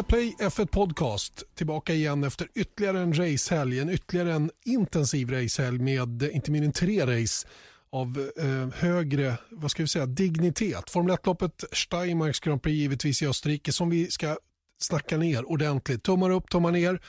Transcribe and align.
Viaplay 0.00 0.34
F1 0.38 0.66
Podcast 0.66 1.42
tillbaka 1.54 1.94
igen 1.94 2.24
efter 2.24 2.48
ytterligare 2.54 3.00
en 3.00 3.14
racehelg. 3.14 3.78
En 3.78 3.90
ytterligare 3.90 4.32
en 4.32 4.50
intensiv 4.64 5.30
racehelg 5.30 5.78
med 5.78 6.22
eh, 6.22 6.36
inte 6.36 6.50
mindre 6.50 6.66
än 6.66 6.72
tre 6.72 7.06
race 7.06 7.48
av 7.92 8.30
eh, 8.36 8.80
högre 8.80 9.36
vad 9.50 9.70
ska 9.70 9.82
vi 9.82 9.88
säga, 9.88 10.06
dignitet. 10.06 10.90
Formel 10.90 11.16
1-loppet 11.16 11.64
Steiermarks 11.72 12.40
Grand 12.40 12.62
Prix 12.62 12.74
givetvis 12.74 13.22
i 13.22 13.26
Österrike 13.26 13.72
som 13.72 13.90
vi 13.90 14.10
ska 14.10 14.36
snacka 14.78 15.16
ner 15.16 15.50
ordentligt. 15.50 16.02
Tummar 16.02 16.30
upp, 16.30 16.50
tummar 16.50 16.70
ner. 16.70 17.00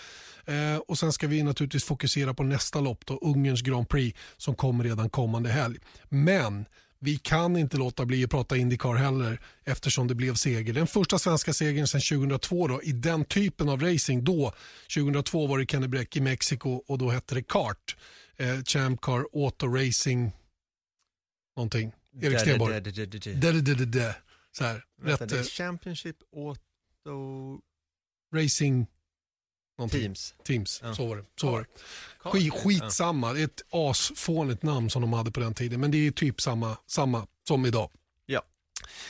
Eh, 0.46 0.78
och 0.88 0.98
sen 0.98 1.14
ska 1.14 1.28
vi 1.28 1.44
naturligtvis 1.44 1.84
fokusera 1.84 2.34
på 2.34 2.44
nästa 2.44 2.80
lopp, 2.80 3.06
då, 3.06 3.18
Ungerns 3.22 3.62
Grand 3.62 3.90
Prix 3.90 4.20
som 4.38 4.56
kommer 4.56 4.84
redan 4.84 5.10
kommande 5.10 5.50
helg. 5.50 5.78
Men 6.10 6.66
vi 7.04 7.18
kan 7.18 7.58
inte 7.58 7.78
låta 7.78 8.06
bli 8.06 8.24
att 8.24 8.30
prata 8.30 8.58
Indycar 8.58 8.94
heller 8.94 9.42
eftersom 9.64 10.08
det 10.08 10.16
blev 10.16 10.34
seger. 10.34 10.74
Den 10.74 10.88
första 10.88 11.20
svenska 11.20 11.54
segern 11.54 11.88
sedan 11.88 12.02
2002 12.02 12.68
då, 12.68 12.84
i 12.84 12.92
den 12.92 13.26
typen 13.26 13.70
av 13.70 13.82
racing. 13.82 14.24
Då, 14.24 14.54
2002 14.96 15.48
var 15.48 15.60
det 15.60 15.66
Kennebreck 15.66 16.16
i 16.16 16.22
Mexiko 16.22 16.70
och 16.70 16.98
då 16.98 17.10
hette 17.10 17.36
det 17.36 17.44
kart. 17.44 17.96
Eh, 18.38 18.64
Champ 18.64 19.02
Car 19.02 19.26
Auto 19.34 19.68
Racing 19.68 20.32
någonting. 21.56 21.92
Erik 22.22 22.40
Stenborg. 22.40 22.74
Så 24.52 24.64
här, 24.64 24.84
rätt, 25.02 25.32
eh, 25.32 25.44
Championship 25.44 26.18
Auto 26.36 27.60
Racing 28.36 28.88
Någonting. 29.82 30.02
Teams. 30.02 30.34
Teams, 30.44 30.82
ja. 30.84 30.96
så 30.96 31.08
var 31.08 31.18
det. 31.18 31.24
Så 31.36 31.52
var 31.52 31.60
det. 31.60 31.66
Skit, 32.30 32.54
skitsamma, 32.54 33.34
det 33.34 33.42
är 33.42 33.46
ett 33.46 33.62
asfånigt 33.70 34.64
namn 34.64 34.90
som 34.90 35.02
de 35.02 35.14
hade 35.14 35.32
på 35.32 35.40
den 35.40 35.54
tiden. 35.54 35.80
Men 35.80 35.92
det 35.92 36.08
är 36.08 36.12
typ 36.12 36.42
samma, 36.42 36.78
samma 36.88 37.28
som 37.48 37.66
idag. 37.66 37.92
Ja. 38.26 38.42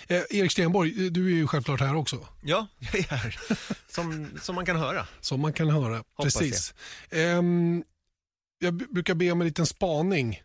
Eh, 0.08 0.22
Erik 0.30 0.52
Stenborg, 0.52 1.10
du 1.10 1.26
är 1.26 1.36
ju 1.36 1.48
självklart 1.48 1.80
här 1.80 1.96
också. 1.96 2.28
Ja, 2.42 2.68
jag 2.80 2.96
är 2.96 3.04
här. 3.04 3.40
Som, 3.90 4.30
som 4.42 4.56
man 4.56 4.66
kan 4.66 4.76
höra. 4.76 5.08
Som 5.22 5.42
man 5.42 5.54
kan 5.54 5.70
höra, 5.70 6.04
Hoppas 6.14 6.38
precis. 6.38 6.74
Jag. 7.10 7.20
Eh, 7.20 7.42
jag 8.60 8.74
brukar 8.74 9.14
be 9.14 9.32
om 9.32 9.42
en 9.42 9.48
liten 9.48 9.66
spaning. 9.66 10.42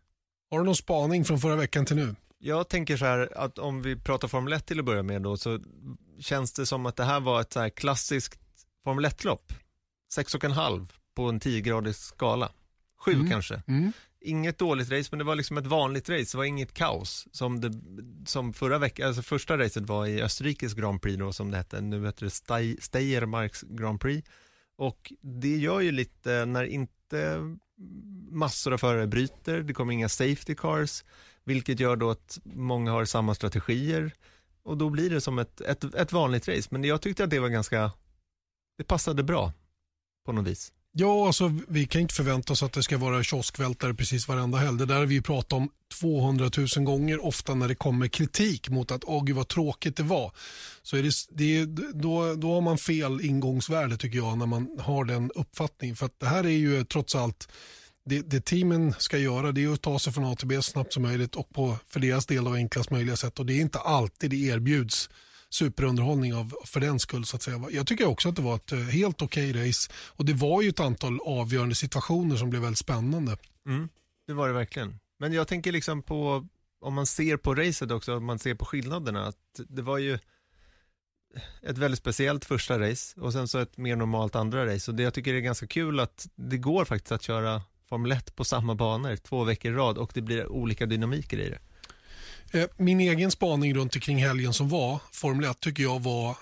Har 0.50 0.58
du 0.58 0.64
någon 0.64 0.76
spaning 0.76 1.24
från 1.24 1.40
förra 1.40 1.56
veckan 1.56 1.86
till 1.86 1.96
nu? 1.96 2.14
Jag 2.38 2.68
tänker 2.68 2.96
så 2.96 3.04
här 3.04 3.32
att 3.36 3.58
om 3.58 3.82
vi 3.82 3.96
pratar 3.96 4.28
Formel 4.28 4.52
1 4.52 4.66
till 4.66 4.78
att 4.78 4.84
börja 4.84 5.02
med 5.02 5.22
då 5.22 5.36
så 5.36 5.60
känns 6.20 6.52
det 6.52 6.66
som 6.66 6.86
att 6.86 6.96
det 6.96 7.04
här 7.04 7.20
var 7.20 7.40
ett 7.40 7.52
så 7.52 7.60
här 7.60 7.68
klassiskt 7.68 8.40
Formel 8.84 9.06
1-lopp 9.06 9.52
sex 10.16 10.34
och 10.34 10.44
en 10.44 10.52
halv 10.52 10.92
på 11.14 11.28
en 11.28 11.40
10-gradig 11.40 11.92
skala. 11.92 12.52
Sju 12.98 13.12
mm. 13.12 13.30
kanske. 13.30 13.62
Mm. 13.66 13.92
Inget 14.20 14.58
dåligt 14.58 14.90
race, 14.90 15.08
men 15.10 15.18
det 15.18 15.24
var 15.24 15.34
liksom 15.34 15.58
ett 15.58 15.66
vanligt 15.66 16.08
race. 16.08 16.32
Det 16.32 16.36
var 16.36 16.44
inget 16.44 16.74
kaos 16.74 17.28
som, 17.32 17.60
det, 17.60 17.72
som 18.26 18.52
förra 18.52 18.78
veckan, 18.78 19.06
alltså 19.06 19.22
första 19.22 19.58
racet 19.58 19.86
var 19.86 20.06
i 20.06 20.22
Österrikes 20.22 20.74
Grand 20.74 21.02
Prix 21.02 21.18
då 21.18 21.32
som 21.32 21.50
det 21.50 21.56
hette. 21.56 21.80
Nu 21.80 22.06
heter 22.06 22.24
det 22.24 22.82
Steiermarks 22.82 23.62
Grand 23.62 24.00
Prix. 24.00 24.28
Och 24.76 25.12
det 25.20 25.56
gör 25.56 25.80
ju 25.80 25.92
lite 25.92 26.44
när 26.44 26.64
inte 26.64 27.40
massor 28.30 28.72
av 28.72 28.78
förare 28.78 29.06
bryter, 29.06 29.62
det 29.62 29.74
kommer 29.74 29.92
inga 29.92 30.08
safety 30.08 30.54
cars, 30.54 31.04
vilket 31.44 31.80
gör 31.80 31.96
då 31.96 32.10
att 32.10 32.38
många 32.44 32.92
har 32.92 33.04
samma 33.04 33.34
strategier 33.34 34.12
och 34.62 34.76
då 34.76 34.90
blir 34.90 35.10
det 35.10 35.20
som 35.20 35.38
ett, 35.38 35.60
ett, 35.60 35.94
ett 35.94 36.12
vanligt 36.12 36.48
race. 36.48 36.68
Men 36.70 36.84
jag 36.84 37.02
tyckte 37.02 37.24
att 37.24 37.30
det 37.30 37.38
var 37.38 37.48
ganska, 37.48 37.92
det 38.78 38.84
passade 38.84 39.22
bra 39.22 39.52
på 40.26 40.32
något 40.32 40.46
vis. 40.46 40.72
Ja, 40.98 41.26
alltså, 41.26 41.52
vi 41.68 41.86
kan 41.86 42.00
inte 42.00 42.14
förvänta 42.14 42.52
oss 42.52 42.62
att 42.62 42.72
det 42.72 42.82
ska 42.82 42.98
vara 42.98 43.22
kioskvältare 43.22 43.94
precis 43.94 44.28
varenda 44.28 44.58
helg. 44.58 44.78
Det 44.78 44.86
där 44.86 44.98
har 44.98 45.06
vi 45.06 45.20
pratat 45.20 45.52
om 45.52 45.70
200 46.00 46.50
000 46.76 46.84
gånger 46.84 47.24
ofta 47.24 47.54
när 47.54 47.68
det 47.68 47.74
kommer 47.74 48.08
kritik 48.08 48.68
mot 48.68 48.90
att 48.90 49.04
åh 49.04 49.24
gud 49.24 49.36
vad 49.36 49.48
tråkigt 49.48 49.96
det 49.96 50.02
var. 50.02 50.32
Så 50.82 50.96
är 50.96 51.02
det, 51.02 51.12
det, 51.30 51.64
då, 51.92 52.34
då 52.34 52.54
har 52.54 52.60
man 52.60 52.78
fel 52.78 53.20
ingångsvärde 53.20 53.96
tycker 53.96 54.18
jag 54.18 54.38
när 54.38 54.46
man 54.46 54.68
har 54.80 55.04
den 55.04 55.30
uppfattningen. 55.34 55.96
För 55.96 56.06
att 56.06 56.20
det 56.20 56.26
här 56.26 56.44
är 56.44 56.50
ju 56.50 56.84
trots 56.84 57.14
allt 57.14 57.48
det, 58.04 58.20
det 58.20 58.40
teamen 58.40 58.94
ska 58.98 59.18
göra 59.18 59.52
det 59.52 59.64
är 59.64 59.72
att 59.72 59.82
ta 59.82 59.98
sig 59.98 60.12
från 60.12 60.24
A 60.24 60.36
till 60.36 60.48
B 60.48 60.56
så 60.56 60.62
snabbt 60.62 60.92
som 60.92 61.02
möjligt 61.02 61.36
och 61.36 61.50
på 61.50 61.76
för 61.88 62.00
deras 62.00 62.26
del 62.26 62.46
av 62.46 62.54
enklast 62.54 62.90
möjliga 62.90 63.16
sätt. 63.16 63.38
Och 63.38 63.46
det 63.46 63.52
är 63.52 63.60
inte 63.60 63.78
alltid 63.78 64.30
det 64.30 64.36
erbjuds 64.36 65.10
superunderhållning 65.56 66.34
av, 66.34 66.54
för 66.64 66.80
den 66.80 66.98
skull. 66.98 67.24
Så 67.24 67.36
att 67.36 67.42
säga. 67.42 67.64
Jag 67.70 67.86
tycker 67.86 68.06
också 68.06 68.28
att 68.28 68.36
det 68.36 68.42
var 68.42 68.56
ett 68.56 68.72
eh, 68.72 68.78
helt 68.78 69.22
okej 69.22 69.50
okay 69.50 69.68
race 69.68 69.92
och 70.06 70.24
det 70.24 70.34
var 70.34 70.62
ju 70.62 70.68
ett 70.68 70.80
antal 70.80 71.20
avgörande 71.24 71.74
situationer 71.74 72.36
som 72.36 72.50
blev 72.50 72.62
väldigt 72.62 72.78
spännande. 72.78 73.36
Mm, 73.66 73.88
det 74.26 74.32
var 74.32 74.48
det 74.48 74.54
verkligen. 74.54 74.98
Men 75.18 75.32
jag 75.32 75.48
tänker 75.48 75.72
liksom 75.72 76.02
på, 76.02 76.46
om 76.80 76.94
man 76.94 77.06
ser 77.06 77.36
på 77.36 77.54
racet 77.54 77.90
också, 77.90 78.16
om 78.16 78.24
man 78.24 78.38
ser 78.38 78.54
på 78.54 78.64
skillnaderna, 78.64 79.26
att 79.26 79.60
det 79.68 79.82
var 79.82 79.98
ju 79.98 80.18
ett 81.62 81.78
väldigt 81.78 82.00
speciellt 82.00 82.44
första 82.44 82.80
race 82.80 83.20
och 83.20 83.32
sen 83.32 83.48
så 83.48 83.58
ett 83.58 83.76
mer 83.76 83.96
normalt 83.96 84.34
andra 84.36 84.74
race. 84.74 84.90
Och 84.90 84.96
det 84.96 85.02
jag 85.02 85.14
tycker 85.14 85.34
är 85.34 85.40
ganska 85.40 85.66
kul 85.66 86.00
att 86.00 86.28
det 86.34 86.58
går 86.58 86.84
faktiskt 86.84 87.12
att 87.12 87.22
köra 87.22 87.62
Formel 87.88 88.12
1 88.12 88.36
på 88.36 88.44
samma 88.44 88.74
banor 88.74 89.16
två 89.16 89.44
veckor 89.44 89.72
i 89.72 89.74
rad 89.74 89.98
och 89.98 90.10
det 90.14 90.22
blir 90.22 90.48
olika 90.48 90.86
dynamiker 90.86 91.38
i 91.38 91.50
det. 91.50 91.58
Eh, 92.52 92.66
min 92.76 93.00
egen 93.00 93.30
spaning 93.30 93.74
runt 93.74 93.94
omkring 93.94 94.18
helgen 94.18 94.52
som 94.52 94.68
var, 94.68 95.00
Formel 95.12 95.50
1, 95.50 95.60
tycker 95.60 95.82
jag 95.82 96.02
var 96.02 96.36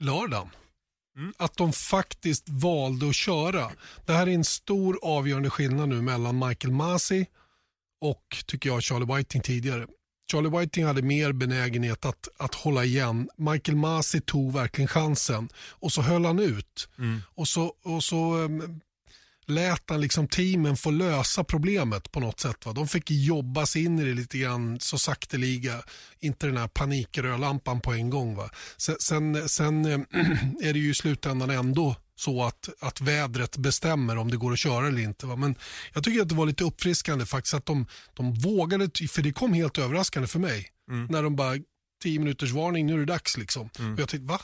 lördagen. 0.00 0.48
Mm. 1.16 1.32
Att 1.36 1.56
de 1.56 1.72
faktiskt 1.72 2.48
valde 2.48 3.08
att 3.08 3.14
köra. 3.14 3.70
Det 4.06 4.12
här 4.12 4.26
är 4.26 4.30
en 4.30 4.44
stor 4.44 4.98
avgörande 5.02 5.50
skillnad 5.50 5.88
nu 5.88 6.02
mellan 6.02 6.48
Michael 6.48 6.74
Masi 6.74 7.26
och, 8.00 8.36
tycker 8.46 8.70
jag, 8.70 8.82
Charlie 8.82 9.16
Whiting 9.16 9.40
tidigare. 9.42 9.86
Charlie 10.32 10.48
Whiting 10.48 10.84
hade 10.84 11.02
mer 11.02 11.32
benägenhet 11.32 12.04
att, 12.04 12.28
att 12.36 12.54
hålla 12.54 12.84
igen. 12.84 13.28
Michael 13.36 13.76
Masi 13.76 14.20
tog 14.20 14.52
verkligen 14.52 14.88
chansen 14.88 15.48
och 15.56 15.92
så 15.92 16.02
höll 16.02 16.24
han 16.24 16.38
ut. 16.38 16.88
Mm. 16.98 17.22
Och 17.34 17.48
så, 17.48 17.74
och 17.82 18.04
så 18.04 18.36
um, 18.36 18.80
lät 19.46 19.90
han 19.90 20.00
liksom 20.00 20.28
teamen 20.28 20.76
få 20.76 20.90
lösa 20.90 21.44
problemet 21.44 22.12
på 22.12 22.20
något 22.20 22.40
sätt. 22.40 22.66
Va? 22.66 22.72
De 22.72 22.88
fick 22.88 23.10
jobba 23.10 23.66
sig 23.66 23.84
in 23.84 23.98
i 23.98 24.04
det 24.04 24.14
lite 24.14 24.38
grann 24.38 24.80
så 24.80 24.98
sakteliga. 24.98 25.82
Inte 26.20 26.46
den 26.46 26.56
här 26.56 26.68
panikrödlampan 26.68 27.80
på 27.80 27.92
en 27.92 28.10
gång. 28.10 28.36
Va? 28.36 28.50
Sen, 28.76 28.96
sen, 29.00 29.48
sen 29.48 29.84
äh, 29.84 29.98
är 30.68 30.72
det 30.72 30.78
ju 30.78 30.90
i 30.90 30.94
slutändan 30.94 31.50
ändå 31.50 31.96
så 32.16 32.44
att, 32.44 32.68
att 32.80 33.00
vädret 33.00 33.56
bestämmer 33.56 34.18
om 34.18 34.30
det 34.30 34.36
går 34.36 34.52
att 34.52 34.58
köra 34.58 34.88
eller 34.88 35.02
inte. 35.02 35.26
Va? 35.26 35.36
Men 35.36 35.54
jag 35.92 36.04
tycker 36.04 36.22
att 36.22 36.28
det 36.28 36.34
var 36.34 36.46
lite 36.46 36.64
uppfriskande 36.64 37.26
faktiskt 37.26 37.54
att 37.54 37.66
de, 37.66 37.86
de 38.14 38.34
vågade, 38.34 39.08
för 39.08 39.22
det 39.22 39.32
kom 39.32 39.52
helt 39.52 39.78
överraskande 39.78 40.28
för 40.28 40.38
mig. 40.38 40.68
Mm. 40.90 41.06
När 41.10 41.22
de 41.22 41.36
bara, 41.36 41.56
tio 42.02 42.18
minuters 42.18 42.52
varning, 42.52 42.86
nu 42.86 42.94
är 42.94 42.98
det 42.98 43.04
dags 43.04 43.36
liksom. 43.36 43.70
Mm. 43.78 43.94
Och 43.94 44.00
jag 44.00 44.08
tänkte, 44.08 44.26
va? 44.26 44.40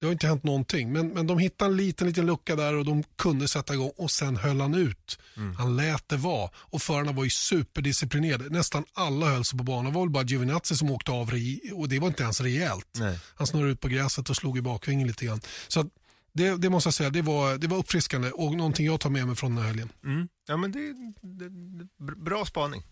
Det 0.00 0.06
har 0.06 0.12
inte 0.12 0.26
hänt 0.26 0.44
någonting. 0.44 0.92
Men, 0.92 1.08
men 1.08 1.26
de 1.26 1.38
hittade 1.38 1.70
en 1.70 1.76
liten, 1.76 2.06
liten 2.06 2.26
lucka 2.26 2.56
där 2.56 2.74
och 2.74 2.84
de 2.84 3.04
kunde 3.16 3.48
sätta 3.48 3.74
igång 3.74 3.92
och 3.96 4.10
sen 4.10 4.36
höll 4.36 4.60
han 4.60 4.74
ut. 4.74 5.18
Mm. 5.36 5.56
Han 5.56 5.76
lät 5.76 6.08
det 6.08 6.16
vara 6.16 6.50
och 6.56 6.82
förarna 6.82 7.12
var 7.12 7.24
ju 7.24 7.30
superdisciplinerade. 7.30 8.48
Nästan 8.48 8.84
alla 8.92 9.26
höll 9.26 9.44
sig 9.44 9.58
på 9.58 9.64
banan. 9.64 9.84
Det 9.84 9.90
var 9.90 10.02
väl 10.02 10.10
bara 10.10 10.24
Giovinazzi 10.24 10.76
som 10.76 10.90
åkte 10.90 11.10
av 11.10 11.30
och 11.72 11.88
det 11.88 11.98
var 11.98 12.08
inte 12.08 12.22
ens 12.22 12.40
rejält. 12.40 12.88
Nej. 12.98 13.18
Han 13.34 13.46
snurrade 13.46 13.72
ut 13.72 13.80
på 13.80 13.88
gräset 13.88 14.30
och 14.30 14.36
slog 14.36 14.58
i 14.58 14.62
bakvingen 14.62 15.08
lite 15.08 15.24
grann. 15.24 15.40
Så 15.68 15.90
det, 16.32 16.56
det, 16.56 16.70
måste 16.70 16.86
jag 16.86 16.94
säga, 16.94 17.10
det 17.10 17.22
var, 17.22 17.58
det 17.58 17.66
var 17.66 17.76
uppfriskande 17.76 18.30
och 18.30 18.56
någonting 18.56 18.86
jag 18.86 19.00
tar 19.00 19.10
med 19.10 19.26
mig 19.26 19.36
från 19.36 19.54
den 19.54 19.64
här 19.64 19.68
helgen. 19.68 19.88
Mm. 20.04 20.28
Ja, 20.48 20.56
men 20.56 20.72
det, 20.72 20.92
det, 21.22 21.48
det, 21.48 22.16
bra 22.16 22.44
spaning. 22.44 22.82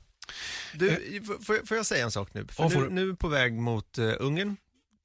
Du, 0.75 0.89
eh. 0.89 1.23
får, 1.23 1.67
får, 1.67 1.77
jag 1.77 1.87
säga 1.87 2.05
en 2.05 2.11
sak 2.11 2.35
nu? 2.35 2.47
För 2.47 2.63
ja, 2.63 2.81
nu, 2.81 2.89
nu 2.91 3.17
på 3.17 3.29
väg 3.29 3.53
mot 3.53 3.99
uh, 3.99 4.13
Ungern. 4.21 4.57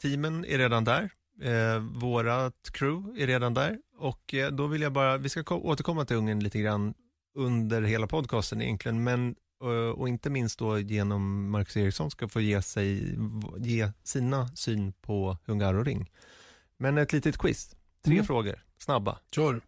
Teamen 0.01 0.45
är 0.45 0.57
redan 0.57 0.83
där. 0.83 1.09
Eh, 1.41 1.79
vårat 1.79 2.69
crew 2.71 3.23
är 3.23 3.27
redan 3.27 3.53
där 3.53 3.79
och 3.97 4.33
eh, 4.33 4.51
då 4.51 4.67
vill 4.67 4.81
jag 4.81 4.93
bara, 4.93 5.17
vi 5.17 5.29
ska 5.29 5.55
återkomma 5.55 6.05
till 6.05 6.15
Ungern 6.15 6.39
lite 6.39 6.59
grann 6.59 6.93
under 7.35 7.81
hela 7.81 8.07
podcasten 8.07 8.61
egentligen, 8.61 9.03
men 9.03 9.35
och, 9.59 9.73
eh, 9.73 9.89
och 9.89 10.09
inte 10.09 10.29
minst 10.29 10.59
då 10.59 10.79
genom 10.79 11.49
Marcus 11.49 11.77
Eriksson 11.77 12.11
ska 12.11 12.27
få 12.27 12.41
ge, 12.41 12.61
sig, 12.61 13.17
ge 13.57 13.91
sina 14.03 14.47
syn 14.47 14.93
på 14.93 15.37
Hungaroring. 15.45 16.11
Men 16.77 16.97
ett 16.97 17.13
litet 17.13 17.37
quiz, 17.37 17.75
tre 18.01 18.13
mm. 18.13 18.25
frågor, 18.25 18.65
snabba. 18.77 19.19
Kör. 19.31 19.61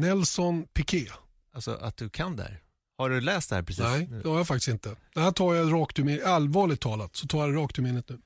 Nelson 0.00 0.66
Piquet. 0.74 1.12
Alltså 1.52 1.74
att 1.74 1.96
du 1.96 2.08
kan 2.08 2.36
det 2.36 2.42
här. 2.42 2.60
Har 2.98 3.10
du 3.10 3.20
läst 3.20 3.50
det 3.50 3.56
här 3.56 3.62
precis? 3.62 3.84
Nej, 3.84 4.08
det 4.22 4.28
har 4.28 4.36
jag 4.36 4.46
faktiskt 4.46 4.68
inte. 4.68 4.96
Det 5.14 5.20
här 5.20 5.30
tar 5.30 5.54
jag 5.54 5.72
rakt 5.72 5.98
ur 5.98 6.04
minnet. 6.04 6.24
Allvarligt 6.24 6.80
talat 6.80 7.16
så 7.16 7.26
tar 7.26 7.38
jag 7.38 7.54
det 7.54 7.60
rakt 7.60 7.78
ur 7.78 7.82
minnet 7.82 8.08
nu. 8.08 8.18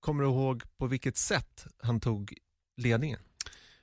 Kommer 0.00 0.22
du 0.22 0.28
ihåg 0.28 0.62
på 0.78 0.86
vilket 0.86 1.16
sätt 1.16 1.66
han 1.82 2.00
tog 2.00 2.34
ledningen? 2.76 3.18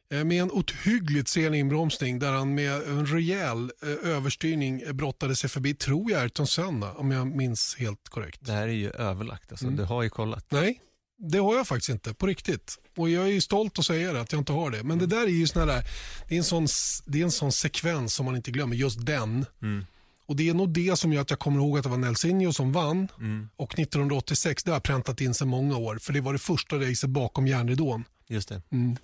Eh, 0.10 0.24
med 0.24 0.42
en 0.42 0.52
ohyggligt 0.52 1.28
sen 1.28 1.54
inbromsning 1.54 2.20
där 2.20 2.32
han 2.32 2.56
med 2.56 2.74
en 2.74 3.06
rejäl 3.06 3.72
eh, 3.82 4.12
överstyrning 4.12 4.84
brottade 4.94 5.36
sig 5.36 5.50
förbi, 5.50 5.74
tror 5.74 6.12
jag, 6.12 6.22
Ayrton 6.22 6.48
Senna 6.48 6.94
om 6.94 7.12
jag 7.12 7.28
minns 7.28 7.76
helt 7.80 8.10
korrekt. 8.10 8.40
Det 8.46 8.52
här 8.52 8.68
är 8.68 8.72
ju 8.72 8.90
överlagt, 8.90 9.52
alltså. 9.52 9.66
Mm. 9.66 9.78
du 9.78 9.84
har 9.84 10.04
ju 10.04 10.10
kollat. 10.10 10.46
Nej, 10.50 10.82
Det 11.20 11.38
har 11.38 11.56
jag 11.56 11.68
faktiskt 11.68 11.90
inte, 11.90 12.14
på 12.14 12.28
riktigt. 12.28 12.78
Och 12.98 13.10
jag 13.10 13.30
är 13.30 13.40
stolt 13.40 13.80
att 13.80 13.86
säga 13.86 14.14
det, 14.14 14.22
att 14.22 14.32
jag 14.32 14.42
inte 14.42 14.52
har 14.52 14.72
det. 14.72 14.84
Men 14.84 15.00
det 15.00 15.06
där 15.06 15.22
är 15.24 15.28
ju 15.28 15.48
såna 15.48 15.66
där, 15.66 15.84
det 16.30 16.36
är 16.36 16.38
en 16.38 16.44
sån, 16.44 16.68
det 17.06 17.20
är 17.20 17.24
en 17.24 17.32
sån 17.32 17.52
sekvens 17.52 18.14
som 18.14 18.26
man 18.26 18.36
inte 18.36 18.52
glömmer, 18.52 18.76
just 18.76 19.06
den. 19.06 19.46
Mm. 19.62 19.86
Och 20.26 20.36
det 20.36 20.50
är 20.50 20.54
nog 20.54 20.70
det 20.70 20.96
som 21.00 21.14
gör 21.14 21.22
att 21.22 21.30
jag 21.30 21.40
kommer 21.40 21.58
ihåg 21.60 21.78
att 21.78 21.84
det 21.84 21.90
var 21.90 21.98
Nelsinho 21.98 22.54
som 22.54 22.72
vann. 22.72 23.08
Mm. 23.20 23.50
Och 23.56 23.80
1986, 23.80 24.64
det 24.64 24.72
har 24.72 24.76
jag 24.76 24.84
präntat 24.84 25.22
in 25.22 25.34
sedan 25.34 25.48
många 25.48 25.78
år. 25.78 25.98
För 26.02 26.14
det 26.14 26.22
var 26.22 26.34
det 26.34 26.40
första 26.40 26.76
racet 26.76 27.10
bakom 27.10 27.48
järnridån. 27.48 28.04
Just 28.28 28.50
det. 28.50 28.62
Mm. 28.72 28.98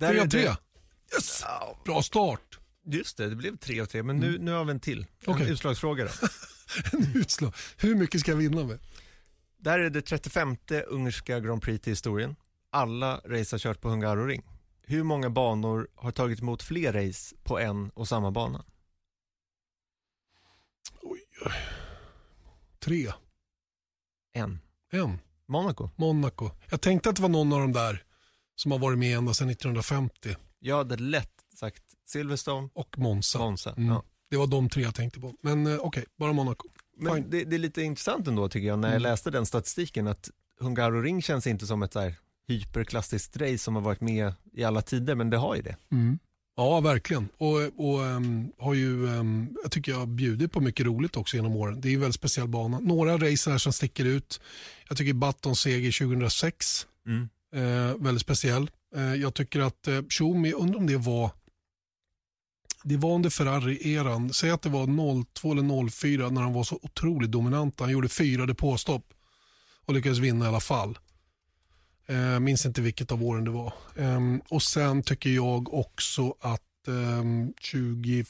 Där 0.00 0.14
är 0.14 0.20
3-3. 0.26 0.28
det- 0.28 0.56
Yes! 1.16 1.44
Bra 1.84 2.02
start. 2.02 2.58
Just 2.86 3.16
det, 3.16 3.28
det 3.28 3.36
blev 3.36 3.56
3 3.56 3.80
av 3.80 3.86
3, 3.86 4.02
men 4.02 4.16
nu, 4.16 4.38
nu 4.38 4.50
har 4.52 4.64
vi 4.64 4.70
en 4.70 4.80
till. 4.80 4.98
En 4.98 5.06
Mm. 5.26 5.36
Okej. 5.42 5.52
utslagsfråga 5.52 6.04
då. 6.04 6.10
En 6.92 7.12
utslag. 7.14 7.52
Hur 7.76 7.94
mycket 7.94 8.20
ska 8.20 8.30
jag 8.30 8.38
vinna 8.38 8.64
med? 8.64 8.78
Där 9.62 9.78
är 9.78 9.90
det 9.90 10.02
35 10.02 10.56
ungerska 10.86 11.40
Grand 11.40 11.62
Prix 11.62 11.82
till 11.82 11.90
historien. 11.92 12.36
Alla 12.70 13.20
race 13.24 13.54
har 13.54 13.58
kört 13.58 13.80
på 13.80 13.88
Hungaroring. 13.88 14.42
Hur 14.82 15.02
många 15.02 15.30
banor 15.30 15.88
har 15.94 16.10
tagit 16.10 16.40
emot 16.40 16.62
fler 16.62 16.92
race 16.92 17.36
på 17.42 17.58
en 17.58 17.90
och 17.90 18.08
samma 18.08 18.30
bana? 18.30 18.64
Oj. 21.02 21.20
Tre. 22.78 23.12
En. 24.32 24.58
En. 24.90 25.18
Monaco. 25.46 25.90
Monaco. 25.96 26.50
Jag 26.70 26.80
tänkte 26.80 27.10
att 27.10 27.16
det 27.16 27.22
var 27.22 27.28
någon 27.28 27.52
av 27.52 27.60
de 27.60 27.72
där 27.72 28.04
som 28.54 28.72
har 28.72 28.78
varit 28.78 28.98
med 28.98 29.18
ända 29.18 29.34
sedan 29.34 29.50
1950. 29.50 30.36
Jag 30.58 30.76
hade 30.76 30.96
lätt 30.96 31.44
sagt 31.54 31.84
Silverstone, 32.06 32.68
Och 32.74 32.98
Monza. 32.98 33.38
Monza. 33.38 33.70
Mm. 33.72 33.88
Ja. 33.88 34.02
Det 34.30 34.36
var 34.36 34.46
de 34.46 34.68
tre 34.68 34.82
jag 34.82 34.94
tänkte 34.94 35.20
på. 35.20 35.34
Men 35.40 35.66
eh, 35.66 35.78
okej, 35.78 36.04
bara 36.16 36.32
Monaco. 36.32 36.68
Men 36.96 37.30
det, 37.30 37.44
det 37.44 37.56
är 37.56 37.58
lite 37.58 37.82
intressant 37.82 38.28
ändå 38.28 38.48
tycker 38.48 38.68
jag 38.68 38.78
när 38.78 38.88
jag 38.88 38.96
Mm. 38.96 39.02
läste 39.02 39.30
den 39.30 39.46
statistiken 39.46 40.06
att 40.08 40.30
Hungaroring 40.60 41.22
känns 41.22 41.46
inte 41.46 41.66
som 41.66 41.82
ett 41.82 41.92
så 41.92 42.00
här 42.00 42.14
hyperklassiskt 42.48 43.36
race 43.36 43.58
som 43.58 43.74
har 43.74 43.82
varit 43.82 44.00
med 44.00 44.32
i 44.52 44.64
alla 44.64 44.82
tider, 44.82 45.14
men 45.14 45.30
det 45.30 45.36
har 45.36 45.56
ju 45.56 45.62
det. 45.62 45.76
Mm. 45.92 46.18
Ja, 46.56 46.80
verkligen. 46.80 47.28
Och, 47.38 47.56
och 47.76 48.04
ehm, 48.06 48.52
har 48.58 48.74
ju, 48.74 49.08
ehm, 49.08 49.56
jag 49.62 49.72
tycker 49.72 49.92
jag 49.92 49.98
har 49.98 50.06
bjudit 50.06 50.52
på 50.52 50.60
mycket 50.60 50.86
roligt 50.86 51.16
också 51.16 51.36
genom 51.36 51.56
åren. 51.56 51.80
Det 51.80 51.88
är 51.88 51.94
en 51.94 52.00
väldigt 52.00 52.14
speciell 52.14 52.48
bana. 52.48 52.78
Några 52.78 53.14
race 53.18 53.50
här 53.50 53.58
som 53.58 53.72
sticker 53.72 54.04
ut. 54.04 54.40
Jag 54.88 54.96
tycker 54.98 55.12
Battons 55.12 55.60
seger 55.60 55.92
2006, 55.92 56.86
Mm. 57.06 57.28
eh, 57.54 57.96
väldigt 57.98 58.22
speciell. 58.22 58.70
Eh, 58.96 59.14
jag 59.14 59.34
tycker 59.34 59.60
att 59.60 59.88
eh, 59.88 60.00
Schumi, 60.08 60.52
undrar 60.52 60.78
om 60.78 60.86
det 60.86 60.96
var 60.96 61.30
det 62.84 62.96
var 62.96 63.14
under 63.14 63.30
Ferrari-eran. 63.30 64.32
Säg 64.32 64.50
att 64.50 64.62
det 64.62 64.68
var 64.68 65.24
02 65.24 65.52
eller 65.52 65.90
04 65.90 66.30
när 66.30 66.40
han 66.42 66.52
var 66.52 66.64
så 66.64 66.78
otroligt 66.82 67.30
dominant. 67.30 67.80
Han 67.80 67.90
gjorde 67.90 68.08
fyra 68.08 68.46
depåstopp 68.46 69.04
och 69.86 69.94
lyckades 69.94 70.18
vinna 70.18 70.44
i 70.44 70.48
alla 70.48 70.60
fall. 70.60 70.98
Eh, 72.06 72.40
minns 72.40 72.66
inte 72.66 72.80
vilket 72.80 73.12
av 73.12 73.22
åren 73.22 73.44
det 73.44 73.50
var. 73.50 73.72
Ehm, 73.96 74.40
och 74.48 74.62
sen 74.62 75.02
tycker 75.02 75.30
jag 75.30 75.74
också 75.74 76.34
att 76.40 76.88
ehm, 76.88 77.52
20, 77.60 78.24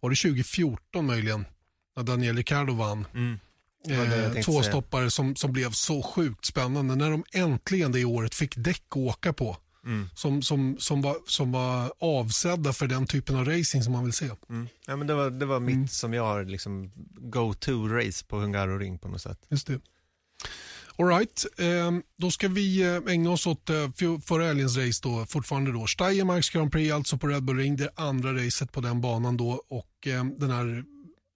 var 0.00 0.10
det 0.10 0.16
2014 0.16 1.06
möjligen, 1.06 1.44
när 1.96 2.02
Daniel 2.02 2.36
Ricciardo 2.36 2.74
vann. 2.74 3.06
Mm. 3.14 3.38
Eh, 3.88 4.42
två 4.42 4.62
stoppare 4.62 5.10
som, 5.10 5.36
som 5.36 5.52
blev 5.52 5.70
så 5.70 6.02
sjukt 6.02 6.44
spännande 6.44 6.96
när 6.96 7.10
de 7.10 7.24
äntligen 7.32 7.92
det 7.92 8.04
året 8.04 8.34
fick 8.34 8.56
däck 8.56 8.84
att 8.88 8.96
åka 8.96 9.32
på. 9.32 9.56
Mm. 9.86 10.08
Som, 10.14 10.42
som, 10.42 10.76
som, 10.78 11.02
var, 11.02 11.16
som 11.26 11.52
var 11.52 11.92
avsedda 12.00 12.72
för 12.72 12.86
den 12.86 13.06
typen 13.06 13.36
av 13.36 13.44
racing 13.44 13.82
som 13.84 13.92
man 13.92 14.04
vill 14.04 14.12
se. 14.12 14.30
Mm. 14.50 14.68
Ja, 14.86 14.96
men 14.96 15.06
det 15.06 15.14
var, 15.14 15.30
det 15.30 15.46
var 15.46 15.60
mitt 15.60 15.74
Mm. 15.74 15.88
som 15.88 16.14
jag 16.14 16.22
har 16.22 16.44
liksom 16.44 16.90
go-to-race 17.18 18.24
på 18.26 18.36
Hungaroring 18.38 18.98
på 18.98 19.08
något 19.08 19.22
sätt. 19.22 19.38
Just 19.48 19.66
det. 19.66 19.80
All 20.98 21.06
right, 21.06 21.46
ehm, 21.58 22.02
då 22.18 22.30
ska 22.30 22.48
vi 22.48 22.82
eh, 22.82 23.12
ägna 23.12 23.30
oss 23.30 23.46
åt 23.46 23.70
eh, 23.70 23.74
för- 23.76 24.26
förra 24.26 24.46
helgens 24.46 24.76
race 24.76 25.00
då, 25.02 25.26
fortfarande 25.26 25.72
då. 25.72 25.86
Steiermarks 25.86 26.50
Grand 26.50 26.72
Prix 26.72 26.92
alltså 26.94 27.18
på 27.18 27.26
Red 27.26 27.42
Bull 27.42 27.56
Ring, 27.56 27.76
det 27.76 27.90
andra 27.94 28.32
racet 28.46 28.72
på 28.72 28.80
den 28.80 29.00
banan 29.00 29.36
då 29.36 29.62
och 29.68 30.06
ehm, 30.06 30.38
den 30.38 30.50
här 30.50 30.84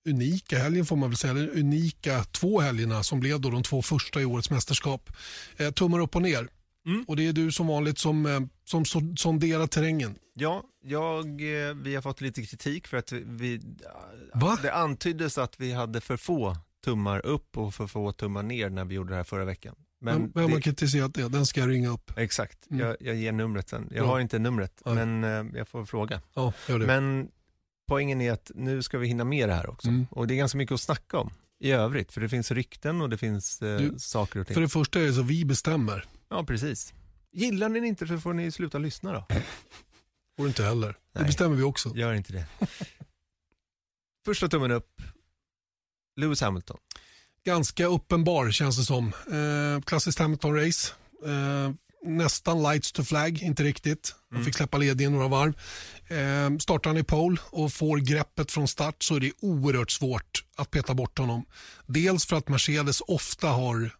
unika 0.09 0.59
helgen 0.59 0.87
får 0.87 0.97
man 0.97 1.11
väl 1.11 1.17
säga, 1.17 1.35
den 1.35 1.51
unika 1.51 2.25
två 2.25 2.61
helgerna 2.61 3.03
som 3.03 3.21
blev 3.21 3.41
då 3.41 3.51
de 3.51 3.63
två 3.63 3.83
första 3.83 4.21
i 4.21 4.25
årets 4.25 4.51
mästerskap. 4.51 5.11
Eh, 5.57 5.71
tummar 5.71 5.99
upp 6.01 6.17
och 6.17 6.23
ner. 6.23 6.49
Mm. 6.87 7.05
Och 7.09 7.17
det 7.17 7.27
är 7.27 7.33
du 7.33 7.53
som 7.53 7.67
vanligt 7.67 7.99
som, 7.99 8.27
eh, 8.27 8.41
som 8.65 8.83
so- 8.85 9.17
sonderar 9.17 9.67
terrängen. 9.67 10.15
Ja, 10.35 10.63
jag, 10.85 11.27
eh, 11.27 11.75
vi 11.75 11.95
har 11.95 12.03
fått 12.03 12.21
lite 12.21 12.43
kritik 12.47 12.87
för 12.87 12.97
att 12.97 13.13
vi, 13.13 13.61
Va? 14.35 14.59
det 14.63 14.75
antyddes 14.75 15.39
att 15.39 15.61
vi 15.61 15.73
hade 15.73 16.01
för 16.01 16.17
få 16.17 16.57
tummar 16.85 17.27
upp 17.27 17.57
och 17.59 17.75
för 17.75 17.87
få 17.87 18.13
tummar 18.13 18.43
ner 18.43 18.71
när 18.71 18.85
vi 18.85 18.95
gjorde 18.95 19.11
det 19.11 19.17
här 19.17 19.25
förra 19.25 19.45
veckan. 19.45 19.75
Men 20.01 20.21
Vem, 20.21 20.33
vem 20.35 20.53
har 20.53 20.61
kritiserat 20.61 21.15
det? 21.15 21.29
Den 21.29 21.47
ska 21.47 21.61
jag 21.61 21.71
ringa 21.71 21.89
upp. 21.89 22.13
exakt, 22.19 22.59
Mm. 22.71 22.87
jag, 22.87 22.97
jag 23.01 23.15
ger 23.17 23.33
numret 23.33 23.69
sen. 23.69 23.89
Jag 23.91 24.05
Bra. 24.05 24.13
har 24.13 24.21
inte 24.21 24.39
numret, 24.39 24.83
Nej. 24.87 24.95
men 24.95 25.25
eh, 25.25 25.59
jag 25.59 25.69
får 25.69 25.85
fråga. 25.85 26.21
Ja, 26.35 26.53
gör 26.69 26.79
det. 26.79 26.87
Men 26.87 27.29
poängen 27.89 28.21
är 28.21 28.33
att 28.33 28.51
nu 28.55 28.83
ska 28.83 28.99
vi 28.99 29.07
hinna 29.09 29.25
med 29.25 29.49
det 29.49 29.55
här 29.55 29.71
också. 29.71 29.89
Mm. 29.89 30.07
Och 30.11 30.27
det 30.27 30.35
är 30.35 30.37
ganska 30.37 30.59
mycket 30.59 30.75
att 30.75 30.81
snacka 30.81 31.19
om 31.19 31.31
i 31.61 31.71
övrigt, 31.71 32.13
för 32.13 32.21
det 32.21 32.29
finns 32.29 32.51
rykten 32.51 33.01
och 33.01 33.11
det 33.11 33.19
finns 33.19 33.63
eh, 33.63 33.79
Du, 33.79 33.95
saker 33.99 34.41
och 34.41 34.47
ting. 34.47 34.55
För 34.55 34.61
det 34.61 34.69
första 34.69 35.01
är 35.01 35.05
det 35.05 35.13
så 35.13 35.23
vi 35.23 35.45
bestämmer. 35.45 36.05
Ja, 36.35 36.45
precis. 36.45 36.95
Gillar 37.33 37.69
ni 37.69 37.81
det 37.81 37.87
inte 37.87 38.07
så 38.07 38.21
får 38.21 38.33
ni 38.33 38.51
sluta 38.53 38.79
lyssna 38.79 39.13
då. 39.13 39.27
Får 40.39 40.47
inte 40.49 40.65
heller. 40.65 40.89
Det 40.89 40.97
Nej. 41.13 41.25
bestämmer 41.25 41.57
vi 41.57 41.63
också. 41.63 41.97
Gör 41.97 42.15
inte 42.15 42.33
det. 42.33 42.47
Första 44.25 44.49
tummen 44.49 44.71
upp, 44.71 45.03
Lewis 46.21 46.41
Hamilton. 46.41 46.77
ganska 47.45 47.87
uppenbar 47.87 48.51
känns 48.51 48.77
det 48.79 48.85
som. 48.85 49.07
Eh, 49.33 49.81
klassiskt 49.83 50.19
Hamilton-race. 50.19 50.93
Eh, 51.27 51.73
nästan 52.03 52.63
lights 52.63 52.93
to 52.93 53.05
flag, 53.05 53.43
inte 53.43 53.63
riktigt. 53.63 54.15
Han 54.31 54.37
Mm. 54.37 54.45
fick 54.45 54.55
släppa 54.57 54.79
ledningen 54.79 55.13
några 55.13 55.29
varv. 55.29 55.55
Eh, 56.09 56.59
startar 56.59 56.91
han 56.91 56.97
i 56.97 57.05
pole 57.05 57.37
och 57.45 57.73
får 57.73 57.99
greppet 57.99 58.53
från 58.53 58.69
start 58.69 59.03
så 59.03 59.17
är 59.17 59.21
det 59.21 59.33
oerhört 59.41 59.91
svårt 59.91 60.45
att 60.57 60.71
peta 60.71 60.95
bort 60.95 61.19
honom. 61.19 61.45
Dels 61.87 62.27
för 62.27 62.37
att 62.37 62.49
Mercedes 62.49 63.01
ofta 63.01 63.49
har 63.49 63.91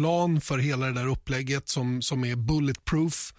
plan 0.00 0.40
för 0.40 0.58
hela 0.58 0.86
det 0.86 0.92
där 0.92 1.06
upplägget 1.06 1.68
som, 1.68 2.02
som 2.02 2.24
är 2.24 2.36
bulletproof. 2.36 3.34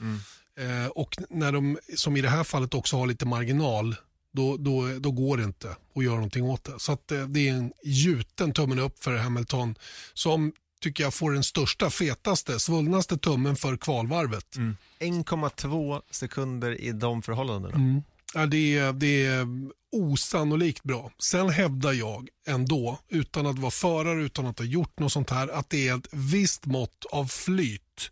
Eh, 0.59 0.87
och 0.87 1.15
när 1.29 1.51
de, 1.51 1.77
som 1.95 2.17
i 2.17 2.21
det 2.21 2.29
här 2.29 2.43
fallet 2.43 2.73
också 2.73 2.97
har 2.97 3.07
lite 3.07 3.25
marginal, 3.25 3.95
då, 4.33 4.57
då, 4.57 4.87
då 4.99 5.11
går 5.11 5.37
det 5.37 5.43
inte 5.43 5.75
att 5.95 6.03
göra 6.03 6.15
någonting 6.15 6.43
åt 6.43 6.63
det. 6.63 6.79
Så 6.79 6.91
att, 6.91 7.11
eh, 7.11 7.27
det 7.27 7.49
är 7.49 7.53
en 7.53 7.71
gjuten 7.83 8.53
tummen 8.53 8.79
upp 8.79 9.03
för 9.03 9.17
Hamilton 9.17 9.75
som 10.13 10.51
tycker 10.81 11.03
jag 11.03 11.13
får 11.13 11.31
den 11.31 11.43
största, 11.43 11.89
fetaste, 11.89 12.59
svullnaste 12.59 13.17
tummen 13.17 13.55
för 13.55 13.77
kvalvarvet. 13.77 14.55
Mm. 14.55 14.77
1,2 14.99 16.01
sekunder 16.11 16.81
i 16.81 16.91
de 16.91 17.21
förhållandena. 17.21 17.75
Mm. 17.75 18.03
Ja, 18.33 18.45
det, 18.45 18.77
är, 18.77 18.93
det 18.93 19.25
är 19.25 19.47
osannolikt 19.91 20.83
bra. 20.83 21.11
Sen 21.19 21.49
hävdar 21.49 21.93
jag 21.93 22.29
ändå, 22.47 22.99
utan 23.07 23.45
att 23.45 23.59
vara 23.59 23.71
förare, 23.71 24.23
utan 24.23 24.45
att 24.45 24.59
ha 24.59 24.65
gjort 24.65 24.99
något 24.99 25.11
sånt 25.11 25.29
här, 25.29 25.47
att 25.47 25.69
det 25.69 25.87
är 25.87 25.97
ett 25.97 26.07
visst 26.11 26.65
mått 26.65 27.05
av 27.11 27.25
flyt 27.25 28.11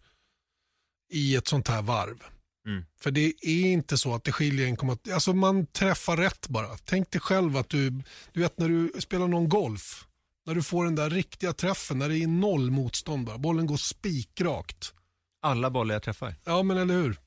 i 1.11 1.35
ett 1.35 1.47
sånt 1.47 1.67
här 1.67 1.81
varv. 1.81 2.23
Mm. 2.67 2.85
För 3.01 3.11
det 3.11 3.33
är 3.41 3.65
inte 3.65 3.97
så 3.97 4.15
att 4.15 4.23
det 4.23 4.31
skiljer 4.31 4.67
1,2, 4.67 5.13
alltså 5.13 5.33
man 5.33 5.65
träffar 5.65 6.17
rätt 6.17 6.47
bara. 6.47 6.77
Tänk 6.85 7.11
dig 7.11 7.21
själv 7.21 7.57
att 7.57 7.69
du, 7.69 7.89
du 8.33 8.41
vet 8.41 8.59
när 8.59 8.69
du 8.69 9.01
spelar 9.01 9.27
någon 9.27 9.49
golf, 9.49 10.07
när 10.45 10.55
du 10.55 10.63
får 10.63 10.85
den 10.85 10.95
där 10.95 11.09
riktiga 11.09 11.53
träffen, 11.53 11.99
när 11.99 12.09
det 12.09 12.17
är 12.17 12.27
noll 12.27 12.71
motstånd 12.71 13.25
bara. 13.25 13.37
Bollen 13.37 13.67
går 13.67 13.77
spikrakt. 13.77 14.93
Alla 15.41 15.69
bollar 15.69 15.95
jag 15.95 16.03
träffar. 16.03 16.35
Ja, 16.43 16.63
men 16.63 16.77
eller 16.77 16.93
hur? 16.93 17.19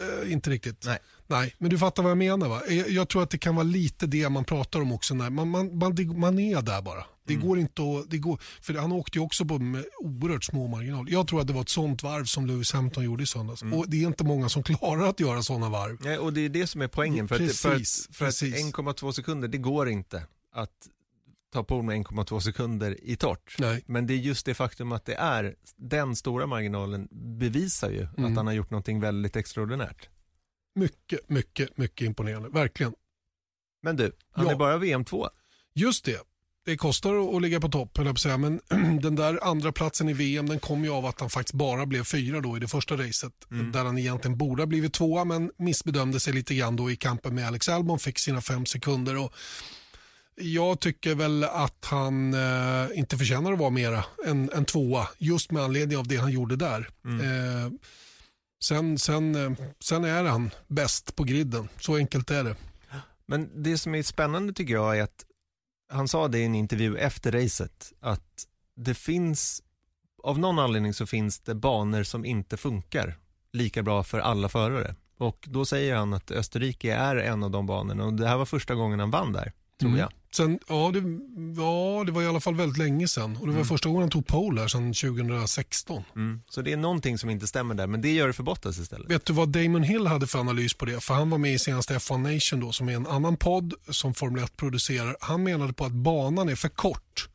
Eh, 0.00 0.32
inte 0.32 0.50
riktigt. 0.50 0.84
Nej. 0.84 0.98
Nej, 1.26 1.54
men 1.58 1.70
du 1.70 1.78
fattar 1.78 2.02
vad 2.02 2.10
jag 2.10 2.18
menar 2.18 2.48
va? 2.48 2.62
Jag, 2.88 3.08
tror 3.08 3.22
att 3.22 3.30
det 3.30 3.38
kan 3.38 3.54
vara 3.54 3.62
lite 3.64 4.06
det 4.06 4.28
man 4.28 4.44
pratar 4.44 4.80
om 4.80 4.92
också. 4.92 5.14
När 5.14 5.30
man, 5.30 5.48
man, 5.50 5.78
man, 5.78 6.18
man 6.20 6.38
är 6.38 6.62
där 6.62 6.82
bara. 6.82 7.04
Det 7.26 7.34
Mm. 7.34 7.46
går 7.46 7.58
inte 7.58 7.82
att... 7.82 8.10
Det 8.10 8.18
går, 8.18 8.40
för 8.60 8.74
han 8.74 8.92
åkte 8.92 9.18
ju 9.18 9.24
också 9.24 9.44
på 9.44 9.58
med 9.58 9.84
oerhört 9.98 10.44
små 10.44 10.66
marginaler. 10.68 11.12
Jag 11.12 11.28
tror 11.28 11.40
att 11.40 11.46
det 11.46 11.52
var 11.52 11.60
ett 11.62 11.68
sånt 11.68 12.02
varv 12.02 12.24
som 12.24 12.46
Lewis 12.46 12.72
Hamilton 12.72 13.04
gjorde 13.04 13.22
i 13.22 13.26
söndags. 13.26 13.62
Mm. 13.62 13.78
Och 13.78 13.90
det 13.90 14.02
är 14.02 14.06
inte 14.06 14.24
många 14.24 14.48
som 14.48 14.62
klarar 14.62 15.08
att 15.08 15.20
göra 15.20 15.42
sådana 15.42 15.68
varv. 15.68 15.96
Nej, 16.00 16.18
och 16.18 16.32
det 16.32 16.40
är 16.40 16.48
det 16.48 16.66
som 16.66 16.82
är 16.82 16.88
poängen. 16.88 17.28
För 17.28 17.34
att, 17.34 17.40
Precis, 17.40 17.60
för 17.62 17.74
att, 17.74 18.16
för 18.16 18.24
att 18.24 18.28
precis. 18.28 18.74
1,2 18.74 19.12
sekunder, 19.12 19.48
det 19.48 19.58
går 19.58 19.88
inte 19.88 20.22
att 20.54 20.70
ta 21.52 21.64
på 21.64 21.82
med 21.82 21.96
1,2 21.96 22.40
sekunder 22.40 22.96
i 23.02 23.16
torrt. 23.16 23.56
Nej. 23.58 23.84
Men 23.86 24.06
det 24.06 24.14
är 24.14 24.18
just 24.18 24.46
det 24.46 24.54
faktum 24.54 24.92
att 24.92 25.04
det 25.04 25.14
är 25.14 25.54
den 25.76 26.16
stora 26.16 26.46
marginalen 26.46 27.08
bevisar 27.38 27.90
ju 27.90 28.06
Mm. 28.18 28.24
att 28.30 28.36
han 28.36 28.46
har 28.46 28.54
gjort 28.54 28.70
någonting 28.70 29.00
väldigt 29.00 29.36
extraordinärt. 29.36 30.08
Mycket, 30.74 31.30
mycket, 31.30 31.78
mycket 31.78 32.06
imponerande. 32.06 32.48
Verkligen. 32.48 32.92
Men 33.82 33.96
du, 33.96 34.12
han 34.32 34.46
Ja. 34.46 34.52
är 34.52 34.56
bara 34.56 34.78
VM2. 34.78 35.28
Just 35.74 36.04
det. 36.04 36.20
Det 36.66 36.76
kostar 36.76 37.36
att 37.36 37.42
ligga 37.42 37.60
på 37.60 37.68
topp, 37.68 37.96
höll 37.96 38.06
jag 38.06 38.14
på 38.14 38.18
att 38.18 38.20
säga. 38.20 38.36
men 38.38 38.60
den 39.00 39.16
där 39.16 39.38
andra 39.44 39.72
platsen 39.72 40.08
i 40.08 40.12
VM 40.12 40.48
den 40.48 40.58
kom 40.58 40.84
ju 40.84 40.90
av 40.90 41.06
att 41.06 41.20
han 41.20 41.30
faktiskt 41.30 41.54
bara 41.54 41.86
blev 41.86 42.04
fyra 42.04 42.40
då 42.40 42.56
i 42.56 42.60
det 42.60 42.68
första 42.68 42.96
racet. 42.96 43.32
Mm. 43.50 43.72
Där 43.72 43.84
han 43.84 43.98
egentligen 43.98 44.38
borde 44.38 44.62
ha 44.62 44.66
blivit 44.66 44.92
tvåa 44.92 45.24
men 45.24 45.50
missbedömde 45.56 46.20
sig 46.20 46.32
lite 46.32 46.54
grann 46.54 46.76
då 46.76 46.90
i 46.90 46.96
kampen 46.96 47.34
med 47.34 47.46
Alex 47.48 47.68
Albon, 47.68 47.98
fick 47.98 48.18
sina 48.18 48.40
fem 48.40 48.66
sekunder. 48.66 49.16
Och 49.16 49.32
Jag 50.36 50.80
tycker 50.80 51.14
väl 51.14 51.44
att 51.44 51.84
han 51.84 52.34
eh, 52.34 52.98
inte 52.98 53.18
förtjänar 53.18 53.52
att 53.52 53.58
vara 53.58 53.70
mera 53.70 54.04
än 54.26 54.50
en 54.54 54.64
tvåa. 54.64 55.08
Just 55.18 55.50
med 55.50 55.62
anledning 55.62 55.98
av 55.98 56.08
det 56.08 56.16
han 56.16 56.32
gjorde 56.32 56.56
där. 56.56 56.88
Mm. 57.04 57.20
Eh, 57.20 57.72
sen, 58.68 58.98
sen, 58.98 59.34
eh, 59.34 59.52
sen 59.80 60.04
är 60.04 60.24
han 60.24 60.50
bäst 60.68 61.16
på 61.16 61.24
griden. 61.24 61.68
Så 61.80 61.96
enkelt 61.96 62.30
är 62.30 62.44
det. 62.44 62.56
Men 63.26 63.62
det 63.62 63.78
som 63.78 63.94
är 63.94 64.02
spännande 64.02 64.52
tycker 64.52 64.74
jag 64.74 64.98
är 64.98 65.02
att 65.02 65.24
han 65.92 66.08
sa 66.08 66.28
det 66.28 66.38
i 66.38 66.44
en 66.44 66.54
intervju 66.54 66.96
efter 66.98 67.32
racet 67.32 67.92
att 68.00 68.46
det 68.76 68.94
finns, 68.94 69.62
av 70.22 70.38
någon 70.38 70.58
anledning 70.58 70.94
så 70.94 71.06
finns 71.06 71.40
det 71.40 71.54
banor 71.54 72.02
som 72.02 72.24
inte 72.24 72.56
funkar 72.56 73.18
lika 73.52 73.82
bra 73.82 74.02
för 74.02 74.18
alla 74.18 74.48
förare. 74.48 74.94
Och 75.18 75.44
då 75.50 75.64
säger 75.64 75.96
han 75.96 76.14
att 76.14 76.30
Österrike 76.30 76.94
är 76.94 77.16
en 77.16 77.42
av 77.42 77.50
de 77.50 77.66
banorna 77.66 78.04
och 78.04 78.12
det 78.14 78.28
här 78.28 78.36
var 78.36 78.44
första 78.46 78.74
gången 78.74 79.00
han 79.00 79.10
vann 79.10 79.32
där, 79.32 79.52
tror 79.80 79.88
Mm. 79.90 80.00
jag. 80.00 80.12
Sen, 80.36 80.58
ja, 80.68 80.90
det, 80.94 80.98
ja, 81.62 82.04
det 82.06 82.12
var 82.12 82.22
i 82.22 82.26
alla 82.26 82.40
fall 82.40 82.54
väldigt 82.54 82.78
länge 82.78 83.08
sedan. 83.08 83.36
Och 83.36 83.46
det 83.46 83.52
var 83.52 83.58
Mm. 83.58 83.64
första 83.66 83.88
gången 83.88 84.02
han 84.02 84.10
tog 84.10 84.26
pole 84.26 84.60
här 84.60 84.68
sedan 84.68 84.92
2016. 84.94 86.02
Mm. 86.16 86.40
Så 86.48 86.62
det 86.62 86.72
är 86.72 86.76
någonting 86.76 87.18
som 87.18 87.30
inte 87.30 87.46
stämmer 87.46 87.74
där, 87.74 87.86
men 87.86 88.00
det 88.00 88.12
gör 88.12 88.26
det 88.26 88.32
för 88.32 88.42
Bottas 88.42 88.78
istället. 88.78 89.10
Vet 89.10 89.24
du 89.24 89.32
vad 89.32 89.48
Damon 89.48 89.82
Hill 89.82 90.06
hade 90.06 90.26
för 90.26 90.38
analys 90.38 90.74
på 90.74 90.84
det? 90.84 91.00
För 91.00 91.14
han 91.14 91.30
var 91.30 91.38
med 91.38 91.54
i 91.54 91.58
senaste 91.58 91.94
F1 91.94 92.34
Nation 92.34 92.60
då, 92.60 92.72
som 92.72 92.88
är 92.88 92.92
en 92.96 93.06
annan 93.06 93.36
podd 93.36 93.74
som 93.88 94.14
Formel 94.14 94.44
1 94.44 94.56
producerar. 94.56 95.16
Han 95.20 95.42
menade 95.42 95.72
på 95.72 95.84
att 95.84 95.92
banan 95.92 96.48
är 96.48 96.54
för 96.56 96.68
kort 96.68 97.28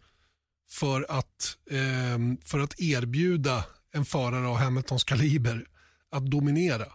för 0.71 1.05
att, 1.09 1.57
ehm, 1.71 2.37
för 2.45 2.59
att 2.59 2.79
erbjuda 2.79 3.63
en 3.93 4.05
förare 4.05 4.47
av 4.47 4.55
Hamiltons 4.57 5.03
kaliber 5.03 5.65
att 6.11 6.25
dominera. 6.31 6.85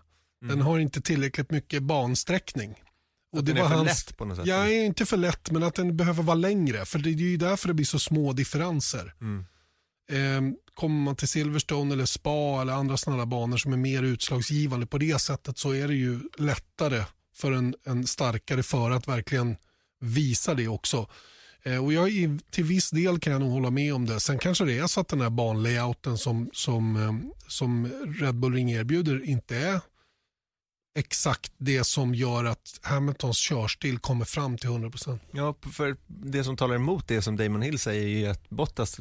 Den 0.49 0.61
har 0.61 0.79
inte 0.79 1.01
tillräckligt 1.01 1.51
mycket 1.51 1.83
bansträckning. 1.83 2.75
Och 3.35 3.41
Mm. 3.41 3.55
den 3.55 3.65
är 3.65 3.69
för 3.69 3.85
lätt 3.85 4.17
på 4.17 4.25
något 4.25 4.37
sätt. 4.37 4.47
Ja, 4.47 4.69
inte 4.71 5.07
för 5.07 5.17
lätt, 5.17 5.51
men 5.51 5.63
att 5.63 5.75
den 5.75 5.97
behöver 5.97 6.23
vara 6.23 6.35
längre. 6.35 6.85
För 6.85 6.99
det 6.99 7.11
är 7.11 7.13
ju 7.13 7.37
därför 7.37 7.69
det 7.69 7.75
blir 7.75 7.87
så 7.87 7.99
små 7.99 8.33
differenser. 8.33 9.15
Mm. 9.21 9.45
Eh, 10.11 10.55
kommer 10.75 11.01
man 11.01 11.17
till 11.17 11.29
Silverstone 11.29 11.95
eller 11.95 12.07
Spa 12.07 12.61
eller 12.63 12.73
andra 12.73 12.97
sådana 12.97 13.27
banor 13.27 13.57
som 13.57 13.73
är 13.73 13.77
mer 13.77 14.03
utslagsgivande 14.03 14.87
på 14.87 14.99
det 14.99 15.21
sättet 15.21 15.59
så 15.59 15.75
är 15.75 15.89
det 15.89 15.95
ju 15.95 16.21
lättare 16.39 17.05
för 17.37 17.53
en, 17.53 17.75
en 17.87 18.07
starkare 18.07 18.63
förare 18.63 18.97
att 18.97 19.09
verkligen 19.09 19.57
visa 20.01 20.55
det 20.55 20.69
också. 20.69 21.09
Eh, 21.63 21.85
och 21.85 21.93
jag, 21.93 22.11
i- 22.11 22.39
till 22.51 22.65
viss 22.65 22.91
del 22.91 23.19
kan 23.21 23.33
jag 23.33 23.41
nog 23.41 23.51
hålla 23.53 23.71
med 23.71 23.95
om 23.95 24.07
det. 24.07 24.21
Sen 24.21 24.39
kanske 24.39 24.65
det 24.65 24.79
är 24.79 24.87
så 24.87 25.01
att 25.01 25.09
den 25.09 25.21
här 25.21 25.31
banlayouten 25.31 26.19
som, 26.19 26.51
som, 26.53 26.97
eh, 26.97 27.13
som 27.49 27.87
Red 28.21 28.35
Bull 28.35 28.55
Ring 28.55 28.71
erbjuder 28.73 29.25
inte 29.25 29.57
är 29.57 29.81
exakt 30.95 31.53
det 31.59 31.85
som 31.85 32.15
gör 32.15 32.45
att 32.45 32.81
Hamiltons 32.83 33.37
körstil 33.39 33.99
kommer 33.99 34.25
fram 34.25 34.59
till 34.59 34.69
100%. 34.71 35.19
Ja, 35.33 35.55
för 35.73 35.97
det 36.07 36.45
som 36.45 36.57
talar 36.57 36.75
emot 36.75 37.09
det 37.09 37.23
som 37.23 37.37
Damon 37.37 37.63
Hill 37.63 37.79
säger 37.79 38.27
är 38.27 38.31
att 38.31 38.51
Bottas 38.51 39.01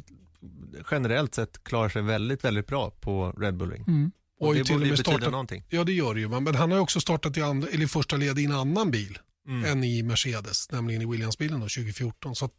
generellt 0.90 1.34
sett 1.34 1.64
klarar 1.64 1.88
sig 1.88 2.02
väldigt, 2.02 2.44
väldigt 2.44 2.66
bra 2.66 2.90
på 2.90 3.32
Red 3.38 3.56
Bull 3.56 3.70
Ring. 3.70 3.84
Mm. 3.88 4.12
Och, 4.40 4.48
Och, 4.48 4.54
det 4.54 4.64
till 4.64 4.74
borde 4.74 4.84
ju 4.84 4.90
med 4.90 4.98
betyda 4.98 5.10
startat, 5.16 5.30
någonting. 5.32 5.64
ja 5.68 5.84
det 5.84 5.92
gör 5.92 6.14
det 6.14 6.20
ju, 6.20 6.28
men 6.28 6.54
han 6.54 6.70
har 6.70 6.78
ju 6.78 6.82
också 6.82 7.00
startat 7.00 7.36
i, 7.36 7.42
andra, 7.42 7.68
eller 7.68 7.84
i 7.84 7.88
första 7.88 8.16
led 8.16 8.38
i 8.38 8.44
en 8.44 8.52
annan 8.52 8.90
bil 8.90 9.18
Mm. 9.48 9.64
än 9.64 9.84
i 9.84 10.02
Mercedes, 10.02 10.70
nämligen 10.70 11.02
i 11.02 11.06
Williams-bilen 11.06 11.60
då, 11.60 11.68
2014. 11.68 12.34
Så 12.36 12.50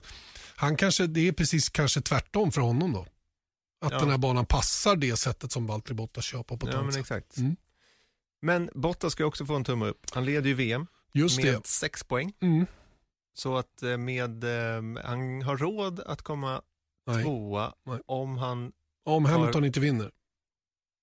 han 0.56 0.78
kanske, 0.78 1.08
det 1.08 1.28
är 1.28 1.32
precis 1.32 1.70
kanske 1.70 2.02
tvärtom 2.02 2.52
för 2.52 2.62
honom 2.62 2.94
då. 2.94 3.08
Att 3.86 3.92
Ja. 3.92 4.00
den 4.00 4.10
här 4.10 4.18
banan 4.18 4.46
passar 4.46 4.96
det 4.96 5.18
sättet 5.18 5.52
som 5.52 5.68
Valtteri 5.68 5.94
Bottas 5.96 6.26
kör 6.26 6.44
på. 6.44 6.58
på 6.58 6.70
Ja, 6.70 6.84
men 6.84 7.00
exakt. 7.00 7.38
Mm. 7.38 7.56
Men 8.42 8.70
Bottas 8.74 9.14
ska 9.14 9.26
också 9.26 9.46
få 9.46 9.56
en 9.56 9.64
tumme 9.64 9.86
upp. 9.86 10.00
Han 10.12 10.26
leder 10.26 10.48
ju 10.48 10.54
VM 10.54 10.88
Just 11.14 11.44
med 11.44 11.54
det. 11.54 11.68
sex 11.68 12.04
poäng. 12.04 12.34
Mm. 12.42 12.66
Så 13.34 13.58
att 13.58 13.84
eh, 13.84 13.98
med, 13.98 14.44
eh, 14.44 15.04
han 15.06 15.42
har 15.42 15.58
råd 15.58 16.00
att 16.00 16.22
komma 16.22 16.62
Nej. 17.08 17.24
tvåa 17.24 17.74
Nej. 17.86 18.00
om 18.06 18.38
han, 18.38 18.72
Om 19.06 19.26
Hamilton 19.26 19.66
inte 19.66 19.80
vinner. 19.80 20.12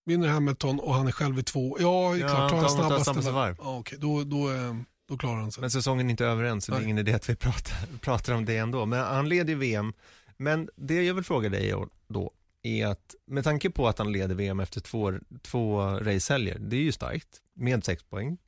Vinner 0.05 0.29
Hamilton 0.29 0.81
och 0.81 0.95
han 0.95 1.07
är 1.09 1.13
själv 1.13 1.39
i 1.39 1.43
två. 1.43 1.77
Ja, 1.81 2.17
Ja, 2.17 2.29
klart. 2.29 2.39
han 2.41 2.51
Tar 2.51 2.57
han 2.59 2.71
snabbaste 3.05 3.31
varv. 3.31 3.57
Ja, 3.59 3.79
okej, 3.79 3.99
då, 4.01 4.25
då, 4.25 4.51
eh, 4.53 4.75
då 5.09 5.19
klarar 5.19 5.41
han 5.41 5.53
sig. 5.53 5.61
men 5.61 5.71
säsongen 5.71 6.07
är 6.07 6.11
inte 6.11 6.27
över 6.27 6.45
än 6.45 6.61
så 6.61 6.73
det 6.73 6.77
är 6.77 6.79
Nej. 6.79 6.85
ingen 6.85 6.99
idé 6.99 7.13
att 7.15 7.29
vi 7.29 7.37
pratar, 7.37 7.77
pratar 8.01 8.35
om 8.35 8.45
det 8.45 8.57
ändå. 8.57 8.87
Men 8.87 9.01
han 9.01 9.29
leder 9.29 9.53
ju 9.53 9.59
VM. 9.59 9.93
Men 10.37 10.69
det 10.77 11.03
jag 11.03 11.15
vill 11.15 11.25
fråga 11.25 11.49
dig 11.49 11.75
då 12.09 12.31
är 12.63 12.87
att 12.87 13.15
med 13.27 13.45
tanke 13.45 13.71
på 13.71 13.89
att 13.89 13.99
han 13.99 14.13
leder 14.13 14.35
VM 14.35 14.61
efter 14.61 14.81
två, 14.81 15.13
två 15.43 15.81
racehelger, 15.81 16.59
det 16.59 16.77
är 16.77 16.81
ju 16.81 16.93
starkt 16.93 17.29
med 17.55 17.85
sex 17.85 18.03
poäng. 18.03 18.39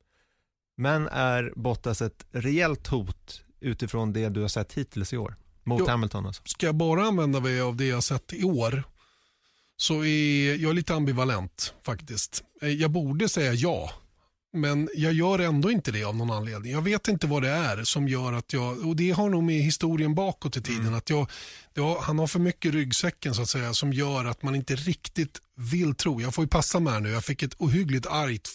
Men 0.76 1.08
är 1.08 1.52
Bottas 1.56 2.02
ett 2.02 2.26
rejält 2.32 2.86
hot 2.86 3.42
utifrån 3.60 4.12
det 4.12 4.28
du 4.28 4.40
har 4.40 4.48
sett 4.48 4.72
hittills 4.72 5.12
i 5.12 5.16
år? 5.16 5.36
Mot 5.64 5.80
Jo. 5.80 5.86
Hamilton 5.86 6.26
alltså? 6.26 6.42
Ska 6.44 6.66
jag 6.66 6.74
bara 6.74 7.04
använda 7.04 7.40
mig 7.40 7.60
av 7.60 7.76
det 7.76 7.84
jag 7.86 7.96
har 7.96 8.00
sett 8.00 8.32
i 8.32 8.44
år 8.44 8.82
så 9.76 10.04
är 10.04 10.54
jag 10.62 10.74
lite 10.74 10.94
ambivalent 10.94 11.74
faktiskt. 11.82 12.44
Eh, 12.62 12.68
Jag 12.68 12.90
borde 12.90 13.28
säga 13.28 13.52
ja, 13.52 13.90
men 14.54 14.88
jag 14.94 15.12
gör 15.12 15.38
ändå 15.38 15.70
inte 15.70 15.92
det 15.92 16.04
av 16.04 16.16
någon 16.16 16.30
anledning. 16.30 16.72
Jag 16.72 16.82
vet 16.82 17.08
inte 17.08 17.26
vad 17.26 17.42
det 17.42 17.48
är 17.48 17.84
som 17.84 18.08
gör 18.08 18.32
att 18.32 18.52
jag, 18.52 18.86
och 18.86 18.96
det 18.96 19.10
har 19.10 19.28
nog 19.28 19.42
med 19.42 19.62
historien 19.62 20.14
bakåt 20.14 20.56
i 20.56 20.62
tiden, 20.62 20.94
att 20.94 21.10
jag, 21.10 21.30
jag, 21.74 21.96
han 21.96 22.18
har 22.18 22.26
för 22.26 22.38
mycket 22.38 22.74
ryggsäcken 22.74 23.34
så 23.34 23.42
att 23.42 23.48
säga 23.48 23.74
som 23.74 23.92
gör 23.92 24.24
att 24.24 24.42
man 24.42 24.54
inte 24.54 24.76
riktigt 24.76 25.40
vill 25.56 25.94
tro. 25.94 26.20
Jag 26.20 26.34
får 26.34 26.44
ju 26.44 26.48
passa 26.48 26.80
med 26.80 26.92
här 26.92 27.00
nu, 27.00 27.10
jag 27.10 27.24
fick 27.24 27.42
ett 27.42 27.54
ohyggligt 27.58 28.06
argt 28.06 28.48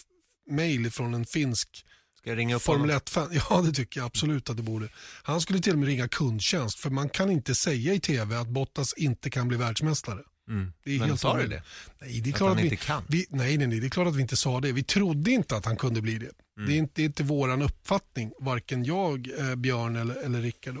mail 0.50 0.90
från 0.90 1.14
en 1.14 1.26
finsk 1.26 1.84
Ska 2.20 2.30
jag 2.30 2.38
ringa 2.38 2.56
upp 2.56 2.62
Formel 2.62 2.90
honom? 2.90 3.00
1-fan, 3.00 3.28
ja 3.50 3.62
det 3.62 3.72
tycker 3.72 4.00
jag 4.00 4.06
absolut 4.06 4.50
att 4.50 4.56
det 4.56 4.62
borde. 4.62 4.88
Han 5.22 5.40
skulle 5.40 5.58
till 5.58 5.72
och 5.72 5.78
med 5.78 5.88
ringa 5.88 6.08
kundtjänst 6.08 6.78
för 6.78 6.90
man 6.90 7.08
kan 7.08 7.30
inte 7.30 7.54
säga 7.54 7.94
i 7.94 8.00
tv 8.00 8.36
att 8.36 8.48
Bottas 8.48 8.94
inte 8.94 9.30
kan 9.30 9.48
bli 9.48 9.56
världsmästare. 9.56 10.20
Mm. 10.50 10.72
Det 10.84 10.94
är 10.94 10.98
Men 10.98 11.08
helt 11.08 11.20
sa 11.20 11.36
det? 11.36 11.62
Nej, 12.00 12.20
det 12.20 12.30
är 12.30 12.32
Att 12.32 12.38
klart 12.38 12.58
att, 12.58 12.64
vi, 12.64 12.78
vi, 13.08 13.26
nej, 13.30 13.58
nej, 13.58 13.66
nej, 13.66 13.80
det 13.80 13.86
är 13.86 13.90
klart 13.90 14.08
att 14.08 14.16
vi 14.16 14.22
inte 14.22 14.36
sa 14.36 14.60
det. 14.60 14.72
Vi 14.72 14.82
trodde 14.82 15.30
inte 15.30 15.56
att 15.56 15.64
han 15.64 15.76
kunde 15.76 16.02
bli 16.02 16.18
det. 16.18 16.30
Mm. 16.56 16.68
Det 16.68 16.74
är 16.74 16.78
inte, 16.78 16.92
det 16.94 17.02
är 17.02 17.06
inte 17.06 17.22
våran 17.22 17.62
uppfattning, 17.62 18.32
varken 18.38 18.84
jag, 18.84 19.28
eh, 19.38 19.54
Björn 19.54 19.96
eller, 19.96 20.14
eller 20.14 20.40
Rickard. 20.40 20.76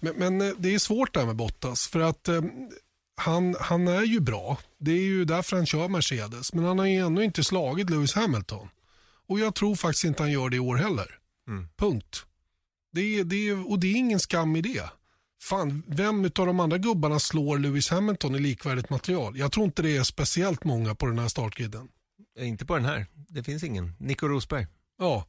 Men, 0.00 0.14
men 0.16 0.40
eh, 0.40 0.54
det 0.58 0.74
är 0.74 0.78
svårt 0.78 1.14
där 1.14 1.26
med 1.26 1.36
Bottas 1.36 1.86
för 1.88 2.00
att 2.00 2.28
eh, 2.28 2.42
han, 3.16 3.56
han 3.60 3.88
är 3.88 4.02
ju 4.02 4.20
bra. 4.20 4.58
Det 4.78 4.92
är 4.92 5.02
ju 5.02 5.24
därför 5.24 5.56
han 5.56 5.66
kör 5.66 5.88
Mercedes. 5.88 6.52
Men 6.52 6.64
han 6.64 6.78
har 6.78 6.86
ju 6.86 6.96
ännu 6.96 7.24
inte 7.24 7.44
slagit 7.44 7.90
Lewis 7.90 8.14
Hamilton. 8.14 8.68
Och 9.28 9.40
jag 9.40 9.54
tror 9.54 9.74
faktiskt 9.76 10.04
inte 10.04 10.22
han 10.22 10.32
gör 10.32 10.48
det 10.48 10.56
i 10.56 10.60
år 10.60 10.76
heller. 10.76 11.18
Mm. 11.48 11.68
Punkt. 11.76 12.24
Det 12.92 13.00
är, 13.00 13.24
det 13.24 13.48
är, 13.48 13.70
och 13.70 13.78
det 13.78 13.86
är 13.86 13.96
ingen 13.96 14.20
skam 14.20 14.56
i 14.56 14.60
det. 14.60 14.90
Fan, 15.40 15.82
vem 15.86 16.24
av 16.24 16.46
de 16.46 16.60
andra 16.60 16.78
gubbarna 16.78 17.18
slår 17.18 17.58
Lewis 17.58 17.90
Hamilton 17.90 18.34
i 18.34 18.38
likvärdigt 18.38 18.90
material? 18.90 19.38
Jag 19.38 19.52
tror 19.52 19.66
inte 19.66 19.82
det 19.82 19.96
är 19.96 20.02
speciellt 20.02 20.64
många 20.64 20.94
på 20.94 21.06
den 21.06 21.18
här 21.18 21.28
startgriden. 21.28 21.88
Eh, 22.38 22.48
Inte 22.48 22.66
på 22.66 22.76
den 22.76 22.84
här. 22.84 23.06
Det 23.28 23.42
finns 23.42 23.64
ingen. 23.64 23.92
Nico 23.98 24.28
Rosberg. 24.28 24.66
Ja, 24.98 25.26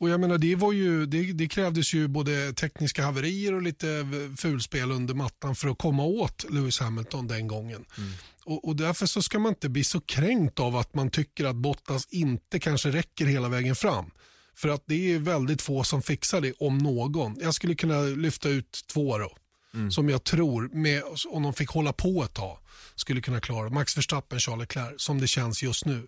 och 0.00 0.10
jag 0.10 0.20
menar 0.20 0.38
det, 0.38 0.54
var 0.56 0.72
ju, 0.72 1.06
det, 1.06 1.32
det 1.32 1.48
krävdes 1.48 1.94
ju 1.94 2.08
både 2.08 2.52
tekniska 2.52 3.04
haverier 3.04 3.54
och 3.54 3.62
lite 3.62 4.08
fulspel 4.36 4.90
under 4.90 5.14
mattan 5.14 5.54
för 5.54 5.68
att 5.68 5.78
komma 5.78 6.04
åt 6.04 6.44
Lewis 6.50 6.80
Hamilton 6.80 7.26
den 7.26 7.48
gången. 7.48 7.84
Mm. 7.98 8.10
Och, 8.44 8.68
och 8.68 8.76
därför 8.76 9.06
så 9.06 9.22
ska 9.22 9.38
man 9.38 9.52
inte 9.52 9.68
bli 9.68 9.84
så 9.84 10.00
kränkt 10.00 10.60
av 10.60 10.76
att 10.76 10.94
man 10.94 11.10
tycker 11.10 11.44
att 11.44 11.56
Bottas 11.56 12.06
inte 12.10 12.58
kanske 12.58 12.90
räcker 12.90 13.26
hela 13.26 13.48
vägen 13.48 13.74
fram. 13.74 14.10
För 14.58 14.68
att 14.68 14.82
det 14.86 15.14
är 15.14 15.18
väldigt 15.18 15.62
få 15.62 15.84
som 15.84 16.02
fixar 16.02 16.40
det, 16.40 16.52
om 16.58 16.78
någon. 16.78 17.36
Jag 17.40 17.54
skulle 17.54 17.74
kunna 17.74 18.00
lyfta 18.00 18.48
ut 18.48 18.84
två 18.92 19.18
då. 19.18 19.36
Mm. 19.74 19.90
Som 19.90 20.08
jag 20.08 20.24
tror, 20.24 20.70
med, 20.72 21.02
om 21.28 21.42
de 21.42 21.54
fick 21.54 21.68
hålla 21.68 21.92
på 21.92 22.24
ett 22.24 22.34
tag, 22.34 22.58
skulle 22.94 23.20
kunna 23.20 23.40
klara. 23.40 23.68
Max 23.68 23.96
Verstappen, 23.96 24.40
Charles 24.40 24.60
Leclerc, 24.60 24.94
som 24.96 25.20
det 25.20 25.26
känns 25.26 25.62
just 25.62 25.84
nu. 25.84 26.06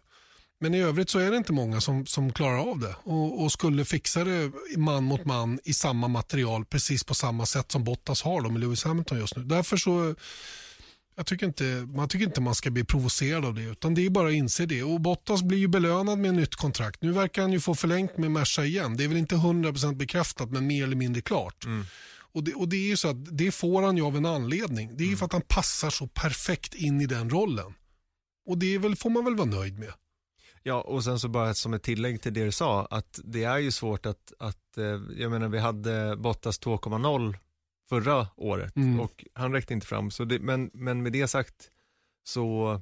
Men 0.61 0.75
i 0.75 0.81
övrigt 0.81 1.11
så 1.11 1.19
är 1.19 1.31
det 1.31 1.37
inte 1.37 1.53
många 1.53 1.81
som, 1.81 2.07
som 2.07 2.33
klarar 2.33 2.71
av 2.71 2.79
det 2.79 2.97
och, 3.03 3.43
och 3.43 3.53
skulle 3.53 3.85
fixa 3.85 4.25
det 4.25 4.53
man 4.77 5.05
mot 5.05 5.25
man 5.25 5.61
i 5.65 5.73
samma 5.73 6.09
material 6.09 6.65
precis 6.65 7.05
på 7.05 7.15
samma 7.15 7.47
sätt 7.47 7.73
som 7.73 7.85
Bottas 7.85 8.23
har 8.23 8.41
då 8.41 8.51
med 8.51 8.61
Lewis 8.61 8.85
Hamilton 8.85 9.19
just 9.19 9.37
nu. 9.37 9.43
Därför 9.43 9.77
så 9.77 10.15
jag 11.21 11.27
tycker 11.27 11.47
inte, 11.47 11.65
man 11.95 12.09
tycker 12.09 12.27
inte 12.27 12.41
man 12.41 12.55
ska 12.55 12.71
bli 12.71 12.85
provocerad 12.85 13.45
av 13.45 13.55
det 13.55 13.63
utan 13.63 13.95
det 13.95 14.07
är 14.07 14.11
bara 14.11 14.29
att 14.29 14.35
inse 14.35 14.67
det. 14.67 14.83
Och 14.83 15.01
Bottas 15.01 15.43
blir 15.43 15.59
ju 15.59 15.69
belönad 15.69 16.19
med 16.19 16.29
ett 16.29 16.35
nytt 16.35 16.55
kontrakt. 16.55 17.03
Nu 17.03 17.13
verkar 17.13 17.43
han 17.43 17.53
ju 17.53 17.61
få 17.61 17.75
förlängt 17.75 18.19
med 18.19 18.31
Merca 18.31 18.65
igen. 18.65 18.97
Det 18.97 19.05
är 19.05 19.09
väl 19.09 19.17
inte 19.17 19.35
100% 19.35 19.97
bekräftat 19.97 20.51
men 20.51 20.67
mer 20.67 20.85
eller 20.85 20.97
mindre 20.97 21.23
klart. 21.23 21.65
Mm. 21.65 21.85
Och 22.33 22.45
det, 22.45 22.55
och 22.55 22.69
det 22.69 22.77
är 22.77 22.89
ju 22.89 22.97
så 22.97 23.09
att 23.09 23.39
det 23.39 23.51
får 23.51 23.83
han 23.83 23.97
ju 23.97 24.03
av 24.03 24.17
en 24.17 24.27
anledning. 24.27 24.97
Det 24.97 25.05
är 25.05 25.09
ju 25.09 25.17
för 25.17 25.27
att 25.27 25.33
han 25.33 25.43
passar 25.43 25.91
så 25.91 26.07
perfekt 26.07 26.75
in 26.75 27.01
i 27.01 27.07
den 27.07 27.31
rollen. 27.31 27.75
Och 28.47 28.59
det 28.59 28.75
är 28.75 28.79
väl, 28.79 28.97
får 28.97 29.11
man 29.11 29.25
väl 29.25 29.37
vara 29.37 29.49
nöjd 29.49 29.79
med. 29.79 29.93
Ja, 30.63 30.81
och 30.81 31.05
sen 31.05 31.19
så 31.19 31.29
bara 31.29 31.55
som 31.55 31.75
ett 31.75 31.83
tillägg 31.83 32.23
till 32.23 32.35
det 32.35 32.45
du 32.45 32.53
sa, 32.53 32.87
att 32.91 33.21
det 33.25 33.45
är 33.45 33.59
ju 33.59 33.71
svårt 33.71 34.07
att, 34.07 34.33
att 34.39 34.79
eh, 34.79 34.85
jag 35.17 35.31
menar 35.31 35.49
vi 35.49 35.59
hade 35.59 36.17
Bottas 36.17 36.61
2,0 36.61 37.37
förra 37.91 38.27
året 38.37 38.77
Mm. 38.77 39.01
och 39.01 39.25
han 39.35 39.53
räckte 39.53 39.75
inte 39.75 39.87
fram. 39.87 40.11
Så 40.11 40.25
det, 40.25 40.39
men, 40.39 40.71
men 40.75 41.03
med 41.03 41.13
det 41.13 41.29
sagt 41.29 41.71
så, 42.25 42.81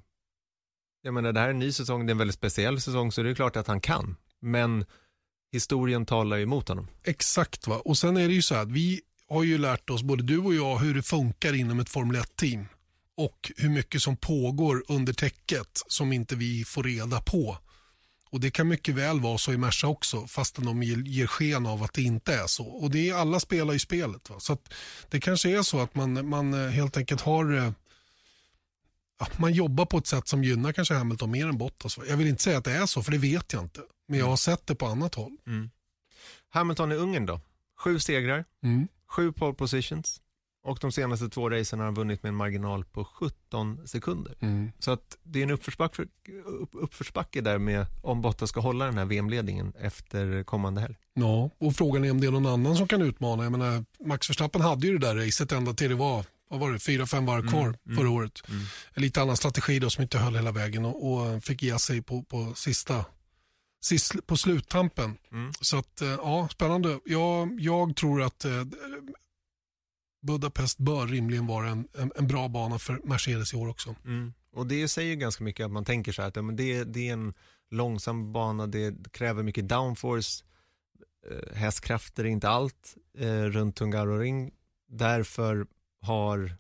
jag 1.03 1.15
menar 1.15 1.33
det 1.33 1.41
här 1.41 1.47
är 1.47 1.51
en 1.51 1.59
ny 1.59 1.73
säsong, 1.73 2.07
det 2.07 2.11
är 2.11 2.15
en 2.15 2.19
väldigt 2.19 2.35
speciell 2.37 2.81
säsong 2.81 3.13
så 3.13 3.23
det 3.23 3.31
är 3.31 3.35
klart 3.35 3.57
att 3.57 3.67
han 3.67 3.81
kan. 3.81 4.17
Men 4.41 4.85
historien 5.53 6.07
talar 6.07 6.37
ju 6.37 6.43
emot 6.43 6.69
honom. 6.69 6.89
Exakt 7.05 7.67
va. 7.67 7.77
Och 7.85 7.99
sen 7.99 8.17
är 8.17 8.29
det 8.29 8.35
ju 8.35 8.43
så 8.43 8.55
här 8.55 8.63
att 8.63 8.73
vi 8.73 9.01
har 9.29 9.43
ju 9.45 9.59
lärt 9.59 9.91
oss, 9.91 10.03
både 10.03 10.23
du 10.23 10.39
och 10.39 10.55
jag, 10.55 10.79
hur 10.79 10.95
det 10.95 11.03
funkar 11.03 11.53
inom 11.55 11.81
ett 11.81 11.89
Formel 11.89 12.17
1-team. 12.17 12.67
Och 13.17 13.53
hur 13.57 13.69
mycket 13.69 14.03
som 14.03 14.17
pågår 14.17 14.85
under 14.89 15.13
täcket 15.13 15.83
som 15.87 16.13
inte 16.13 16.37
vi 16.37 16.65
får 16.65 16.83
reda 16.83 17.21
på. 17.21 17.59
Och 18.31 18.41
Det 18.41 18.51
kan 18.51 18.69
mycket 18.69 18.95
väl 18.95 19.21
vara 19.21 19.39
så 19.39 19.53
i 19.53 19.57
Merca 19.57 19.87
också, 19.87 20.27
fastän 20.27 20.65
de 20.65 20.83
ger 20.83 21.27
sken 21.27 21.67
av 21.67 21.83
att 21.83 21.93
det 21.93 22.03
inte 22.03 22.35
är 22.35 22.47
så. 22.47 22.67
Och 22.67 22.91
det 22.91 23.09
är, 23.09 23.15
Alla 23.15 23.41
spelar 23.41 23.73
ju 23.73 23.79
spelet. 23.79 24.31
Va? 24.31 24.41
Så 24.41 24.59
Det 25.09 25.21
kanske 25.21 25.59
är 25.59 25.63
så 25.63 25.81
att 25.81 25.95
man, 25.95 26.29
man 26.29 26.55
eh, 26.55 26.71
helt 26.71 26.97
enkelt 26.97 27.21
har 27.21 27.57
eh, 27.57 27.73
man 29.37 29.53
jobbar 29.53 29.87
på 29.87 29.99
ett 29.99 30.07
sätt 30.07 30.29
som 30.29 30.45
gynnar 30.45 30.73
kanske 30.73 30.95
Hamilton 30.95 31.31
mer 31.31 31.49
än 31.49 31.59
Bottas. 31.59 31.99
Jag 32.09 32.17
vill 32.17 32.27
inte 32.27 32.43
säga 32.43 32.59
att 32.59 32.65
det 32.65 32.73
är 32.73 32.87
så, 32.87 33.03
för 33.03 33.13
det 33.13 33.19
vet 33.19 33.53
jag 33.53 33.63
inte. 33.63 33.81
Men 34.09 34.19
jag 34.19 34.27
har 34.27 34.37
sett 34.37 34.67
det 34.67 34.75
på 34.75 34.87
annat 34.87 35.15
håll. 35.15 35.37
Mm. 35.47 35.71
Hamilton 36.49 36.93
i 36.93 36.95
Ungern 36.95 37.27
då? 37.27 37.41
Sju 37.79 37.99
segrar, 37.99 38.45
mm. 38.63 38.89
sju 39.09 39.33
pole 39.33 39.55
positions 39.55 40.21
och 40.69 40.79
de 40.81 40.93
senaste 40.93 41.29
två 41.29 41.51
racen 41.51 41.79
har 41.79 41.87
han 41.87 41.95
vunnit 41.95 42.23
med 42.23 42.29
en 42.31 42.37
marginal 42.37 42.85
på 42.85 43.05
17 43.05 43.89
sekunder. 43.89 44.35
Mm. 44.41 44.73
Så 44.79 44.91
att 44.91 45.19
det 45.23 45.39
är 45.39 45.43
en 45.43 45.51
uppförsbacke, 45.51 46.07
uppförsbacke 46.73 47.41
där 47.41 47.59
med 47.59 47.87
om 48.03 48.23
Bottas 48.23 48.49
ska 48.49 48.61
hålla 48.61 48.85
den 48.85 48.99
här 48.99 49.05
VM-ledningen 49.05 49.73
efter 49.81 50.43
kommande 50.43 50.81
helg. 50.81 50.95
Ja, 51.15 51.51
och 51.59 51.77
frågan 51.77 52.05
är 52.05 52.11
om 52.11 52.21
det 52.21 52.27
är 52.27 52.31
någon 52.31 52.47
annan 52.47 52.77
som 52.77 52.89
kan 52.89 53.03
utmana. 53.03 53.43
Jag 53.43 53.53
menar, 53.53 53.85
Max 54.07 54.31
Verstappen 54.31 54.61
hade 54.61 54.87
ju 54.87 54.99
det 54.99 55.07
där 55.07 55.17
racet 55.17 55.53
ända 55.53 55.75
till 55.75 55.89
det 55.89 55.97
var 55.97 56.25
vad 56.51 56.61
var 56.61 56.73
det, 56.73 56.79
fyra, 56.79 57.07
fem 57.07 57.27
varv 57.27 57.41
mm, 57.41 57.53
kvar 57.53 57.75
mm, 57.87 57.99
förra 57.99 58.11
året. 58.11 58.43
Mm. 58.49 58.63
Lite 58.95 59.23
annan 59.23 59.37
strategi 59.37 59.79
då 59.79 59.91
som 59.91 60.03
inte 60.03 60.19
höll 60.19 60.37
hela 60.37 60.53
vägen 60.53 60.85
och, 60.85 61.13
och 61.13 61.45
fick 61.45 61.63
ge 61.63 61.79
sig 61.79 62.03
på, 62.03 62.23
på 62.23 62.53
sista 62.55 63.05
sist, 63.81 64.27
på 64.27 64.37
sluttampen. 64.37 65.19
Mm. 65.33 65.53
Så 65.61 65.79
att, 65.79 66.01
eh, 66.01 66.09
ja, 66.09 66.49
spännande. 66.53 67.01
Jag, 67.05 67.61
jag 67.61 67.97
tror 67.97 68.23
att 68.23 68.45
eh, 68.45 68.53
Budapest 70.21 70.79
bör 70.79 71.07
rimligen 71.07 71.47
vara 71.47 71.69
en, 71.69 71.89
en, 71.99 72.13
en, 72.17 72.27
bra 72.27 72.49
bana 72.49 72.79
för 72.79 73.01
Mercedes 73.05 73.55
i 73.55 73.57
år 73.57 73.69
också. 73.69 73.95
Mm. 74.05 74.33
Och 74.53 74.67
det 74.67 74.89
säger 74.89 75.17
ganska 75.17 75.45
mycket 75.45 75.67
att 75.67 75.73
man 75.73 75.85
tänker 75.85 76.13
så 76.13 76.23
här 76.23 76.29
att 76.29 76.37
ja, 76.37 76.43
men 76.43 76.57
det, 76.57 76.85
det 76.85 77.09
är 77.09 77.13
en 77.13 77.35
långsam 77.71 78.33
bana, 78.33 78.67
det 78.67 79.13
kräver 79.13 79.43
mycket 79.43 79.69
downforce, 79.69 80.45
eh, 81.31 81.57
hästkrafter 81.57 82.25
är 82.25 82.29
inte 82.29 82.49
allt 82.49 82.97
eh, 83.19 83.43
runt 83.43 83.77
Tungaroring. 83.77 84.51
Därför 84.89 85.67
har 86.01 86.57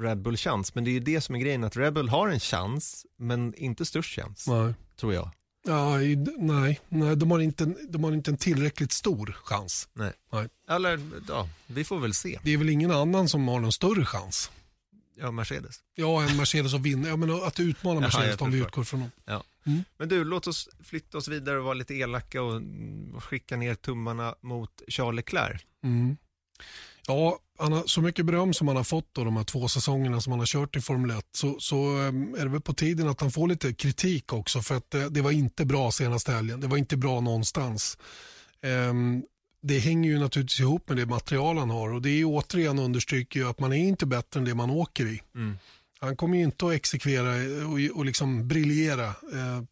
Red 0.00 0.22
Bull 0.22 0.36
chans. 0.36 0.74
Men 0.74 0.84
det 0.84 0.90
är 0.90 0.92
ju 0.92 1.00
det 1.00 1.20
som 1.20 1.34
är 1.34 1.38
grejen, 1.38 1.64
att 1.64 1.76
Red 1.76 1.92
Bull 1.92 2.08
har 2.08 2.28
en 2.28 2.40
chans, 2.40 3.06
men 3.16 3.54
inte 3.54 3.86
störst 3.86 4.14
chans, 4.14 4.46
nej. 4.48 4.74
tror 4.96 5.14
jag. 5.14 5.30
Ja, 5.66 5.98
nej, 6.38 6.80
nej 6.88 7.16
de, 7.16 7.30
har 7.30 7.40
inte, 7.40 7.74
de 7.88 8.04
har 8.04 8.12
inte 8.12 8.30
en 8.30 8.36
tillräckligt 8.36 8.92
stor 8.92 9.36
chans. 9.44 9.88
Nej. 9.92 10.12
nej. 10.32 10.48
Eller, 10.68 11.00
ja, 11.28 11.48
vi 11.66 11.84
får 11.84 12.00
väl 12.00 12.14
se. 12.14 12.38
Det 12.42 12.52
är 12.52 12.56
väl 12.56 12.68
ingen 12.68 12.90
annan 12.90 13.28
som 13.28 13.48
har 13.48 13.60
någon 13.60 13.72
större 13.72 14.04
chans. 14.04 14.50
Ja, 15.18 15.30
Mercedes. 15.30 15.80
Ja, 15.94 16.22
en 16.22 16.36
Mercedes 16.36 16.74
att 16.74 16.80
vinna. 16.80 17.08
Jag 17.08 17.18
menar, 17.18 17.46
att 17.46 17.60
utmana 17.60 18.00
Mercedes 18.00 18.40
om 18.40 18.50
vi 18.50 18.58
utgår 18.58 18.84
från 18.84 19.00
dem. 19.00 19.10
Ja. 19.24 19.44
Mm. 19.66 19.84
Men 19.98 20.08
du, 20.08 20.24
låt 20.24 20.46
oss 20.46 20.68
flytta 20.84 21.18
oss 21.18 21.28
vidare 21.28 21.58
och 21.58 21.64
vara 21.64 21.74
lite 21.74 21.94
elaka 21.94 22.42
och 22.42 22.62
skicka 23.18 23.56
ner 23.56 23.74
tummarna 23.74 24.34
mot 24.40 24.82
Charles 24.88 25.16
Leclerc. 25.16 25.62
Mm. 25.84 26.16
Ja, 27.06 27.38
han 27.58 27.72
har, 27.72 27.82
så 27.86 28.00
mycket 28.00 28.26
beröm 28.26 28.54
som 28.54 28.68
han 28.68 28.76
har 28.76 28.84
fått 28.84 29.08
då, 29.12 29.24
de 29.24 29.36
här 29.36 29.44
två 29.44 29.68
säsongerna 29.68 30.20
som 30.20 30.30
han 30.30 30.38
har 30.38 30.46
kört 30.46 30.76
i 30.76 30.80
Formel 30.80 31.18
1 31.18 31.26
så, 31.32 31.56
så 31.60 31.76
ehm, 31.76 32.34
är 32.34 32.44
det 32.44 32.48
väl 32.48 32.60
på 32.60 32.74
tiden 32.74 33.08
att 33.08 33.20
han 33.20 33.30
får 33.30 33.48
lite 33.48 33.72
kritik 33.72 34.32
också 34.32 34.62
för 34.62 34.76
att 34.76 34.90
det, 34.90 35.08
det 35.08 35.22
var 35.22 35.30
inte 35.30 35.64
bra 35.64 35.90
senaste 35.90 36.32
helgen. 36.32 36.60
Det 36.60 36.66
var 36.66 36.76
inte 36.76 36.96
bra 36.96 37.20
någonstans. 37.20 37.98
Um, 38.62 39.24
det 39.62 39.78
hänger 39.78 40.10
ju 40.10 40.18
naturligtvis 40.18 40.60
ihop 40.60 40.88
med 40.88 40.98
det 40.98 41.06
material 41.06 41.58
han 41.58 41.70
har 41.70 41.92
och 41.92 42.02
det 42.02 42.10
är 42.10 42.24
återigen 42.24 42.78
understryker 42.78 43.40
ju 43.40 43.48
att 43.48 43.60
man 43.60 43.72
är 43.72 43.76
inte 43.88 44.06
bättre 44.06 44.40
än 44.40 44.44
det 44.44 44.54
man 44.54 44.70
åker 44.70 45.06
i. 45.06 45.22
Mm. 45.34 45.58
Han 45.98 46.16
kommer 46.16 46.36
ju 46.36 46.42
inte 46.42 46.66
att 46.66 46.72
exekvera 46.72 47.30
och, 47.66 47.98
och 47.98 48.04
liksom 48.04 48.48
briljera 48.48 49.06
eh, 49.06 49.62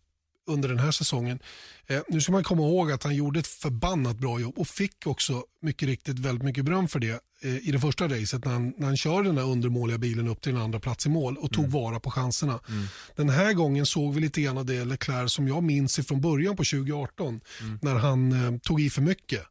under 0.46 0.68
den 0.68 0.78
här 0.78 0.90
säsongen. 0.90 1.38
Eh, 1.86 2.02
nu 2.08 2.20
ska 2.20 2.32
man 2.32 2.44
komma 2.44 2.62
ihåg 2.62 2.92
att 2.92 3.02
han 3.02 3.14
gjorde 3.14 3.40
ett 3.40 3.46
förbannat 3.46 4.16
bra 4.16 4.40
jobb 4.40 4.58
och 4.58 4.68
fick 4.68 5.06
också 5.06 5.44
mycket 5.60 5.88
riktigt 5.88 6.18
väldigt 6.18 6.44
mycket 6.44 6.64
beröm 6.64 6.88
för 6.88 6.98
det 6.98 7.10
eh, 7.10 7.18
i 7.44 7.72
det 7.72 7.80
första 7.80 8.08
racet 8.08 8.44
när 8.44 8.52
han, 8.52 8.74
när 8.78 8.86
han 8.86 8.96
kör 8.96 9.22
den 9.22 9.34
där 9.34 9.42
undermåliga 9.42 9.98
bilen 9.98 10.28
upp 10.28 10.40
till 10.40 10.52
en 10.52 10.62
andra 10.62 10.80
plats 10.80 11.06
i 11.06 11.08
mål 11.08 11.36
och 11.36 11.52
tog 11.52 11.64
mm. 11.64 11.70
vara 11.70 12.00
på 12.00 12.10
chanserna. 12.10 12.60
Mm. 12.68 12.86
Den 13.16 13.28
här 13.28 13.52
gången 13.52 13.86
såg 13.86 14.14
vi 14.14 14.20
lite 14.20 14.40
grann 14.40 14.58
av 14.58 14.66
det 14.66 14.84
Leclerc 14.84 15.32
som 15.32 15.48
jag 15.48 15.62
minns 15.62 15.96
från 15.96 16.20
början 16.20 16.56
på 16.56 16.64
2018 16.64 17.40
mm. 17.60 17.78
när 17.82 17.94
han 17.94 18.32
eh, 18.32 18.58
tog 18.58 18.80
i 18.80 18.90
för 18.90 19.02
mycket 19.02 19.42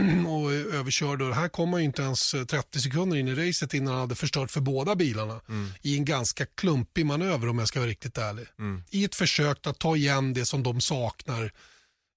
och 0.26 0.52
överkörde. 0.52 1.34
här 1.34 1.48
kom 1.48 1.72
han 1.72 1.82
inte 1.82 2.02
ens 2.02 2.30
30 2.30 2.56
eh, 2.56 2.80
sekunder 2.80 3.16
in 3.16 3.28
i 3.28 3.34
racet 3.34 3.74
innan 3.74 3.92
han 3.92 4.00
hade 4.00 4.14
förstört 4.14 4.50
för 4.50 4.60
båda 4.60 4.96
bilarna. 4.96 5.40
Mm. 5.48 5.68
I 5.82 5.96
en 5.96 6.04
ganska 6.04 6.46
klumpig 6.46 7.06
manöver 7.06 7.48
om 7.48 7.58
jag 7.58 7.68
ska 7.68 7.80
vara 7.80 7.90
riktigt 7.90 8.18
ärlig. 8.18 8.46
Mm. 8.58 8.82
I 8.90 9.04
ett 9.04 9.14
försök 9.14 9.66
att 9.66 9.78
ta 9.78 9.96
igen 9.96 10.34
det 10.34 10.44
som 10.44 10.62
de 10.62 10.80
saknar 10.80 11.52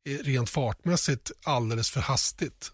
eh, 0.10 0.18
rent 0.24 0.50
fartmässigt 0.50 1.32
alldeles 1.44 1.90
för 1.90 2.02
hastigt. 2.02 2.72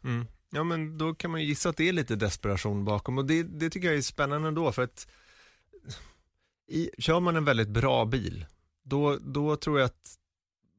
Ja 0.50 0.64
men 0.64 0.98
då 0.98 1.16
kan 1.16 1.32
man 1.32 1.42
ju 1.42 1.48
gissa 1.48 1.70
att 1.70 1.78
det 1.78 1.90
är 1.90 1.94
lite 1.94 2.16
desperation 2.16 2.86
bakom 2.86 3.18
och 3.18 3.26
det, 3.26 3.44
det 3.44 3.70
tycker 3.70 3.88
jag 3.88 3.98
är 3.98 4.02
spännande 4.02 4.48
ändå 4.48 4.72
för 4.72 4.82
att 4.82 5.08
i, 6.68 6.90
kör 6.98 7.20
man 7.20 7.36
en 7.36 7.46
väldigt 7.46 7.70
bra 7.70 8.06
bil 8.06 8.46
då, 8.84 9.18
då 9.18 9.56
tror 9.56 9.80
jag 9.80 9.86
att 9.86 10.20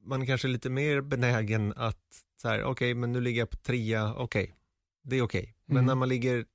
man 0.04 0.26
kanske 0.26 0.48
är 0.48 0.50
lite 0.50 0.70
mer 0.70 1.00
benägen 1.00 1.72
att 1.76 2.24
så 2.42 2.48
här, 2.48 2.62
okej, 2.62 2.70
okay, 2.70 2.94
men 2.94 3.12
nu 3.12 3.20
ligger 3.20 3.40
jag 3.40 3.50
på 3.50 3.56
trea, 3.56 4.14
okej, 4.14 4.42
okay, 4.42 4.54
det 5.02 5.16
är 5.16 5.22
okej. 5.22 5.40
Okay. 5.40 5.54
Men 5.64 5.76
mm. 5.76 5.86
när 5.86 5.94
man 5.94 6.08
ligger 6.08 6.46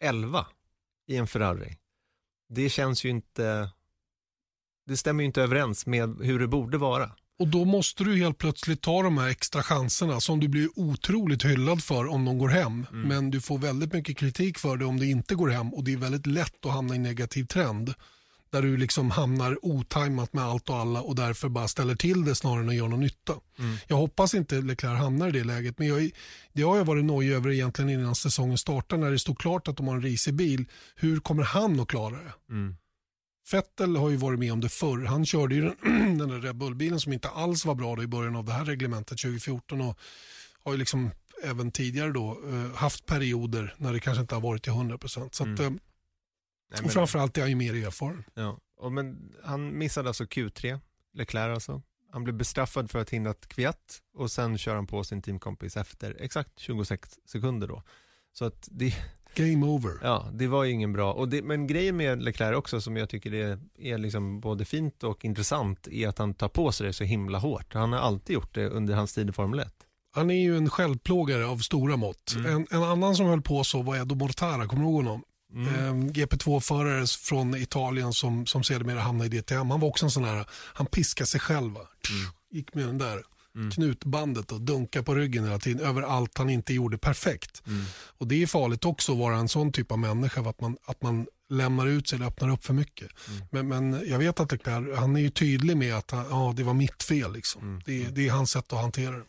elva 0.00 0.46
i 1.06 1.16
en 1.16 1.26
Ferrari, 1.26 1.78
det 2.48 2.68
känns 2.68 3.04
ju 3.04 3.08
inte, 3.08 3.70
det 4.86 4.96
stämmer 4.96 5.22
ju 5.22 5.26
inte 5.26 5.42
överens 5.42 5.86
med 5.86 6.16
hur 6.20 6.38
det 6.38 6.48
borde 6.48 6.78
vara. 6.78 7.10
Och 7.38 7.48
då 7.48 7.64
måste 7.64 8.04
du 8.04 8.16
helt 8.16 8.38
plötsligt 8.38 8.82
ta 8.82 9.02
de 9.02 9.18
här 9.18 9.28
extra 9.28 9.62
chanserna 9.62 10.20
som 10.20 10.40
du 10.40 10.48
blir 10.48 10.68
otroligt 10.74 11.44
hyllad 11.44 11.82
för 11.82 12.06
om 12.06 12.24
de 12.24 12.38
går 12.38 12.48
hem. 12.48 12.86
Mm. 12.92 13.08
Men 13.08 13.30
du 13.30 13.40
får 13.40 13.58
väldigt 13.58 13.92
mycket 13.92 14.16
kritik 14.16 14.58
för 14.58 14.76
det 14.76 14.84
om 14.84 15.00
det 15.00 15.06
inte 15.06 15.34
går 15.34 15.48
hem 15.48 15.74
och 15.74 15.84
det 15.84 15.92
är 15.92 15.96
väldigt 15.96 16.26
lätt 16.26 16.66
att 16.66 16.72
hamna 16.72 16.94
i 16.94 16.98
negativ 16.98 17.44
trend 17.44 17.94
där 18.54 18.62
du 18.62 18.76
liksom 18.76 19.10
hamnar 19.10 19.58
otajmat 19.62 20.32
med 20.32 20.44
allt 20.44 20.68
och 20.68 20.76
alla 20.76 21.00
och 21.00 21.14
därför 21.14 21.48
bara 21.48 21.68
ställer 21.68 21.94
till 21.94 22.24
det 22.24 22.34
snarare 22.34 22.62
än 22.62 22.68
att 22.68 22.74
göra 22.74 22.88
någon 22.88 23.00
nytta. 23.00 23.32
Mm. 23.58 23.76
Jag 23.86 23.96
hoppas 23.96 24.34
inte 24.34 24.54
Leclerc 24.54 24.98
hamnar 24.98 25.28
i 25.28 25.32
det 25.32 25.44
läget, 25.44 25.78
men 25.78 25.88
jag, 25.88 26.10
det 26.52 26.62
har 26.62 26.76
jag 26.76 26.84
varit 26.84 27.04
nojig 27.04 27.32
över 27.32 27.50
egentligen 27.50 27.90
innan 27.90 28.14
säsongen 28.14 28.58
startar 28.58 28.96
när 28.96 29.10
det 29.10 29.18
stod 29.18 29.38
klart 29.38 29.68
att 29.68 29.76
de 29.76 29.88
har 29.88 29.94
en 29.94 30.02
risig 30.02 30.34
bil. 30.34 30.64
Hur 30.96 31.20
kommer 31.20 31.42
han 31.42 31.80
att 31.80 31.88
klara 31.88 32.16
det? 32.16 32.32
Mm. 32.50 32.76
Fettel 33.46 33.96
har 33.96 34.10
ju 34.10 34.16
varit 34.16 34.38
med 34.38 34.52
om 34.52 34.60
det 34.60 34.68
förr. 34.68 35.04
Han 35.04 35.26
körde 35.26 35.54
ju 35.54 35.60
den, 35.60 35.76
den 36.18 36.28
där 36.28 36.40
Red 36.40 36.56
Bull-bilen 36.56 37.00
som 37.00 37.12
inte 37.12 37.28
alls 37.28 37.64
var 37.64 37.74
bra 37.74 38.02
i 38.02 38.06
början 38.06 38.36
av 38.36 38.44
det 38.44 38.52
här 38.52 38.64
reglementet 38.64 39.18
2014 39.18 39.80
och 39.80 39.98
har 40.64 40.72
ju 40.72 40.78
liksom 40.78 41.10
även 41.42 41.70
tidigare 41.70 42.12
då 42.12 42.40
eh, 42.48 42.76
haft 42.76 43.06
perioder 43.06 43.74
när 43.78 43.92
det 43.92 44.00
kanske 44.00 44.20
inte 44.20 44.34
har 44.34 44.42
varit 44.42 44.62
till 44.62 44.72
100%. 44.72 45.08
Så 45.08 45.20
att, 45.22 45.40
mm. 45.40 45.60
eh, 45.60 45.70
Nej, 45.70 45.78
men... 46.70 46.84
Och 46.84 46.92
framförallt 46.92 47.36
är 47.36 47.40
han 47.40 47.50
ju 47.50 47.56
mer 47.56 47.86
erfaren. 47.86 48.24
Ja, 48.34 48.58
och 48.76 48.92
men 48.92 49.34
han 49.44 49.78
missade 49.78 50.08
alltså 50.08 50.24
Q3, 50.24 50.80
Leclerc 51.12 51.54
alltså. 51.54 51.82
Han 52.12 52.24
blev 52.24 52.36
bestraffad 52.36 52.90
för 52.90 52.98
att 52.98 53.10
hinna 53.10 53.30
ett 53.30 53.48
kviat 53.48 54.02
och 54.14 54.30
sen 54.30 54.58
kör 54.58 54.74
han 54.74 54.86
på 54.86 55.04
sin 55.04 55.22
teamkompis 55.22 55.76
efter 55.76 56.16
exakt 56.20 56.58
26 56.58 57.18
sekunder 57.26 57.68
då. 57.68 57.82
Så 58.32 58.44
att 58.44 58.68
det... 58.70 58.94
Game 59.34 59.66
over. 59.66 59.92
Ja, 60.02 60.28
det 60.32 60.46
var 60.46 60.64
ju 60.64 60.72
ingen 60.72 60.92
bra. 60.92 61.12
Och 61.12 61.28
det, 61.28 61.42
men 61.42 61.66
grejen 61.66 61.96
med 61.96 62.22
Leclerc 62.22 62.56
också 62.56 62.80
som 62.80 62.96
jag 62.96 63.08
tycker 63.08 63.34
är, 63.34 63.58
är 63.78 63.98
liksom 63.98 64.40
både 64.40 64.64
fint 64.64 65.04
och 65.04 65.24
intressant 65.24 65.88
är 65.88 66.08
att 66.08 66.18
han 66.18 66.34
tar 66.34 66.48
på 66.48 66.72
sig 66.72 66.86
det 66.86 66.92
så 66.92 67.04
himla 67.04 67.38
hårt. 67.38 67.74
Han 67.74 67.92
har 67.92 68.00
alltid 68.00 68.34
gjort 68.34 68.54
det 68.54 68.68
under 68.68 68.94
hans 68.94 69.14
tid 69.14 69.28
i 69.28 69.32
Formel 69.32 69.60
1. 69.60 69.74
Han 70.14 70.30
är 70.30 70.42
ju 70.42 70.56
en 70.56 70.70
självplågare 70.70 71.44
av 71.44 71.58
stora 71.58 71.96
mått. 71.96 72.34
Mm. 72.36 72.56
En, 72.56 72.66
en, 72.70 72.82
annan 72.82 73.16
som 73.16 73.26
höll 73.26 73.42
på 73.42 73.64
så 73.64 73.82
var 73.82 73.96
Edo 73.96 74.14
Mortara, 74.14 74.66
kommer 74.66 74.82
du 74.82 74.88
ihåg 74.88 75.04
honom? 75.04 75.22
Mm. 75.54 75.68
Eh, 75.68 76.12
GP2-förare 76.12 77.06
från 77.06 77.54
Italien 77.54 78.12
som, 78.12 78.46
som 78.46 78.64
sedermera 78.64 79.00
hamnade 79.00 79.36
i 79.36 79.40
DTM. 79.40 79.70
Han 79.70 79.80
var 79.80 79.88
också 79.88 80.04
en 80.04 80.10
sån 80.10 80.24
här, 80.24 80.46
han 80.50 80.86
piskade 80.86 81.26
sig 81.26 81.40
själv. 81.40 81.70
Mm. 81.70 81.86
Gick 82.50 82.74
med 82.74 82.86
den 82.86 82.98
där 82.98 83.22
mm. 83.54 83.70
knutbandet 83.70 84.52
och 84.52 84.60
dunkade 84.60 85.04
på 85.04 85.14
ryggen 85.14 85.44
hela 85.44 85.58
tiden 85.58 85.86
över 85.86 86.02
allt 86.02 86.38
han 86.38 86.50
inte 86.50 86.74
gjorde 86.74 86.98
perfekt. 86.98 87.62
Mm. 87.66 87.84
Och 88.18 88.28
Det 88.28 88.42
är 88.42 88.46
farligt 88.46 88.84
också 88.84 89.12
att 89.12 89.18
vara 89.18 89.36
en 89.36 89.48
sån 89.48 89.72
typ 89.72 89.92
av 89.92 89.98
människa, 89.98 90.48
att 90.48 90.60
man, 90.60 90.76
att 90.84 91.02
man 91.02 91.26
lämnar 91.48 91.86
ut 91.86 92.08
sig 92.08 92.16
eller 92.16 92.26
öppnar 92.26 92.48
upp 92.50 92.64
för 92.64 92.74
mycket. 92.74 93.10
Mm. 93.28 93.46
Men, 93.50 93.68
men 93.68 94.08
jag 94.08 94.18
vet 94.18 94.40
att 94.40 94.52
Leclerc, 94.52 94.98
han 94.98 95.16
är 95.16 95.20
ju 95.20 95.30
tydlig 95.30 95.76
med 95.76 95.94
att 95.94 96.10
han, 96.10 96.26
ja, 96.30 96.52
det 96.56 96.62
var 96.62 96.74
mitt 96.74 97.02
fel. 97.02 97.32
Liksom. 97.32 97.62
Mm. 97.62 97.82
Det, 97.86 98.04
det, 98.04 98.28
är 98.28 98.30
hans 98.30 98.50
sätt 98.50 98.72
att 98.72 98.80
hantera 98.80 99.16
det. 99.16 99.24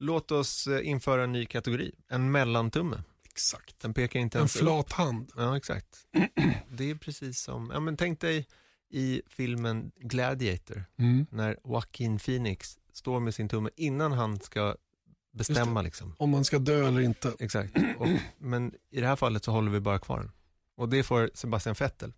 Låt 0.00 0.30
oss 0.30 0.66
eh, 0.66 0.88
införa 0.88 1.24
en 1.24 1.32
ny 1.32 1.46
kategori, 1.46 1.92
en 2.08 2.30
mellantumme. 2.30 3.02
Exakt. 3.24 3.80
Den 3.80 3.94
pekar 3.94 4.20
inte 4.20 4.38
en 4.38 4.40
ens 4.40 4.52
flat 4.52 4.86
upp. 4.86 4.92
hand. 4.92 5.32
Ja, 5.36 5.56
exakt. 5.56 5.86
Det 6.70 6.90
är 6.90 6.94
precis 6.94 7.40
som, 7.40 7.70
ja 7.74 7.80
men 7.80 7.96
tänk 7.96 8.20
dig 8.20 8.46
i 8.90 9.22
filmen 9.26 9.92
Gladiator, 9.96 10.84
mm. 10.98 11.26
när 11.30 11.56
Joaquin 11.64 12.18
Phoenix 12.18 12.78
står 12.94 13.20
med 13.20 13.34
sin 13.34 13.48
tumme 13.48 13.70
innan 13.76 14.12
han 14.12 14.40
ska 14.40 14.76
bestämma. 15.32 15.82
Liksom. 15.82 16.14
Om 16.18 16.30
man 16.30 16.44
ska 16.44 16.58
dö 16.58 16.88
eller 16.88 17.00
inte. 17.00 17.32
Exakt, 17.38 17.76
och, 17.98 18.08
men 18.38 18.74
i 18.90 19.00
det 19.00 19.06
här 19.06 19.16
fallet 19.16 19.44
så 19.44 19.52
håller 19.52 19.70
vi 19.70 19.80
bara 19.80 19.98
kvar 19.98 20.18
den. 20.18 20.30
Och 20.76 20.88
det 20.88 21.02
får 21.02 21.30
Sebastian 21.34 21.76
Vettel. 21.78 22.12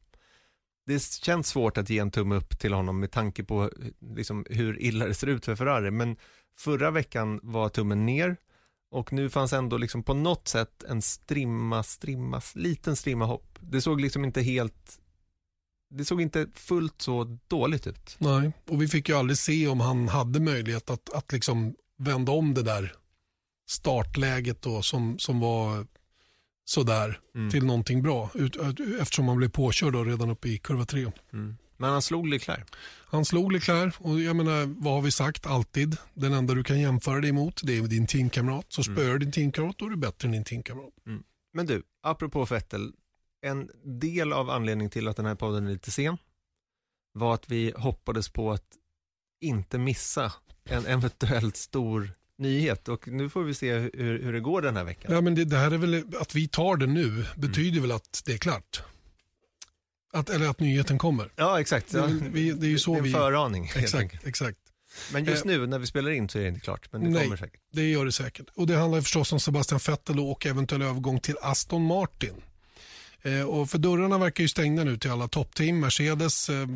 Det 0.87 1.03
känns 1.03 1.49
svårt 1.49 1.79
att 1.79 1.91
ge 1.91 1.99
en 1.99 2.11
tumme 2.11 2.35
upp 2.35 2.59
till 2.59 2.73
honom 2.73 3.01
med 3.01 3.11
tanke 3.11 3.45
på 3.45 3.71
liksom, 4.01 4.47
hur 4.51 4.83
illa 4.83 5.07
det 5.07 5.15
ser 5.15 5.27
ut 5.27 5.45
för 5.45 5.57
Ferrari, 5.57 5.91
men 5.91 6.17
förra 6.59 6.91
veckan 6.91 7.41
var 7.43 7.69
tummen 7.69 8.07
ner 8.07 8.37
och 8.91 9.13
nu 9.13 9.31
fanns 9.31 9.53
ändå 9.53 9.79
liksom 9.79 10.03
på 10.03 10.15
något 10.15 10.49
sätt 10.49 10.83
en 10.83 11.03
strimma, 11.03 11.83
strimma, 11.83 12.41
liten 12.55 12.97
strimma 12.97 13.25
hopp. 13.25 13.59
Det 13.61 13.81
såg 13.81 14.01
liksom 14.01 14.25
inte 14.25 14.43
helt 14.43 15.01
det 15.91 16.05
såg 16.05 16.21
inte 16.21 16.47
fullt 16.55 17.03
så 17.03 17.39
dåligt 17.49 17.87
ut. 17.87 18.17
Nej, 18.19 18.53
och 18.69 18.83
vi 18.83 18.89
fick 18.89 19.09
ju 19.09 19.17
aldrig 19.17 19.39
se 19.39 19.69
om 19.69 19.81
han 19.81 20.09
hade 20.09 20.41
möjlighet 20.41 20.91
att, 20.91 21.15
att 21.15 21.33
liksom 21.33 21.75
vända 21.99 22.33
om 22.33 22.55
det 22.55 22.63
där 22.63 22.95
startläget 23.69 24.63
då 24.63 24.83
som, 24.83 25.19
som 25.19 25.41
var 25.41 25.87
sådär 26.65 27.21
mm. 27.35 27.51
till 27.51 27.65
någonting 27.65 28.03
bra 28.03 28.31
ut, 28.35 28.57
eftersom 29.01 29.29
han 29.29 29.37
blev 29.37 29.49
påkörd 29.49 29.93
då 29.93 30.05
redan 30.05 30.31
uppe 30.31 30.49
i 30.49 30.59
kurva 30.59 30.85
3. 30.85 31.13
Mm. 31.33 31.57
Men 31.77 31.91
han 31.91 32.03
slog 32.03 32.29
Leclerc? 32.29 32.65
Han 33.09 33.25
slog 33.25 33.53
Leclerc 33.53 33.95
och 33.99 34.21
jag 34.21 34.37
menar, 34.37 34.75
vad 34.83 34.95
har 34.95 35.03
vi 35.03 35.11
sagt 35.11 35.47
alltid? 35.47 35.97
Den 36.15 36.33
enda 36.33 36.55
du 36.55 36.65
kan 36.65 36.81
jämföra 36.81 37.21
dig 37.21 37.33
mot 37.33 37.61
det 37.65 37.79
är 37.79 37.83
din 37.83 38.07
teamkamrat. 38.07 38.67
Så 38.69 38.83
spöar 38.83 39.07
mm. 39.07 39.19
din 39.19 39.33
teamkamrat 39.33 39.79
då 39.79 39.87
är 39.87 39.91
du 39.91 39.97
bättre 39.97 40.27
än 40.29 40.33
din 40.33 40.45
teamkamrat. 40.45 40.93
Mm. 41.07 41.23
Men 41.53 41.67
du, 41.67 41.83
apropå 42.03 42.45
Vettel, 42.45 42.93
en 43.47 43.71
del 43.85 44.33
av 44.33 44.51
anledningen 44.51 44.91
till 44.91 45.09
att 45.09 45.17
den 45.17 45.27
här 45.27 45.35
podden 45.35 45.67
är 45.67 45.71
lite 45.71 45.91
sen 45.91 46.19
var 47.13 47.35
att 47.35 47.51
vi 47.51 47.73
hoppades 47.77 48.29
på 48.29 48.53
att 48.53 48.63
inte 49.41 49.79
missa 49.79 50.33
en 50.65 50.87
eventuellt 50.87 51.57
stor 51.57 52.11
nyhet 52.39 52.89
och 52.89 53.09
nu 53.09 53.31
får 53.31 53.43
vi 53.43 53.55
se 53.55 53.75
hur, 53.75 54.23
hur 54.23 54.33
det 54.33 54.41
går 54.41 54.63
den 54.63 54.77
här 54.77 54.85
veckan. 54.85 55.15
Ja, 55.15 55.21
men 55.21 55.35
det, 55.35 55.45
det 55.45 55.57
här 55.57 55.71
är 55.71 55.79
väl, 55.79 56.05
att 56.21 56.35
vi 56.35 56.49
tar 56.49 56.77
det 56.77 56.87
nu 56.87 57.27
betyder 57.37 57.79
mm. 57.79 57.83
väl 57.83 57.93
att 57.93 58.23
det 58.27 58.33
är 58.33 58.39
klart. 58.39 58.83
Att, 60.13 60.31
eller 60.31 60.49
att 60.49 60.61
nyheten 60.61 60.99
kommer. 60.99 61.33
Ja, 61.37 61.61
exakt. 61.61 61.93
Ja. 61.93 62.07
Det, 62.07 62.29
vi, 62.33 62.53
det 62.53 62.67
är 62.67 62.71
ju 62.71 62.79
så 62.79 62.91
det 62.91 62.97
är 62.97 62.99
en 62.99 63.05
vi... 63.05 63.13
föraning. 63.13 63.71
Exakt, 63.77 64.27
exakt. 64.27 64.59
Men 65.13 65.25
just 65.25 65.45
eh, 65.45 65.49
nu 65.49 65.67
när 65.67 65.79
vi 65.79 65.87
spelar 65.87 66.11
in 66.11 66.29
så 66.29 66.39
är 66.39 66.43
det 66.43 66.49
inte 66.49 66.61
klart, 66.61 66.93
men 66.93 67.05
det 67.05 67.11
nej, 67.11 67.25
kommer 67.25 67.37
säkert. 67.37 67.61
det 67.73 67.91
gör 67.91 68.05
det 68.05 68.13
säkert. 68.13 68.47
Och 68.55 68.67
det 68.67 68.77
handlar 68.77 69.01
förstås 69.01 69.33
om 69.33 69.41
Sebastian 69.41 69.81
Vettel 69.89 70.21
och 70.21 70.47
eventuell 70.47 70.83
övergång 70.83 71.21
till 71.21 71.37
Aston 71.43 71.83
Martin. 71.83 72.35
Eh, 73.27 73.43
och 73.43 73.71
för 73.71 73.79
dörrarna 73.79 74.19
verkar 74.19 74.43
ju 74.43 74.49
stängda 74.49 74.85
nu 74.85 74.97
till 74.97 75.11
alla 75.11 75.29
toppteam. 75.29 75.81
Mercedes 75.81 76.49
eh, 76.49 76.67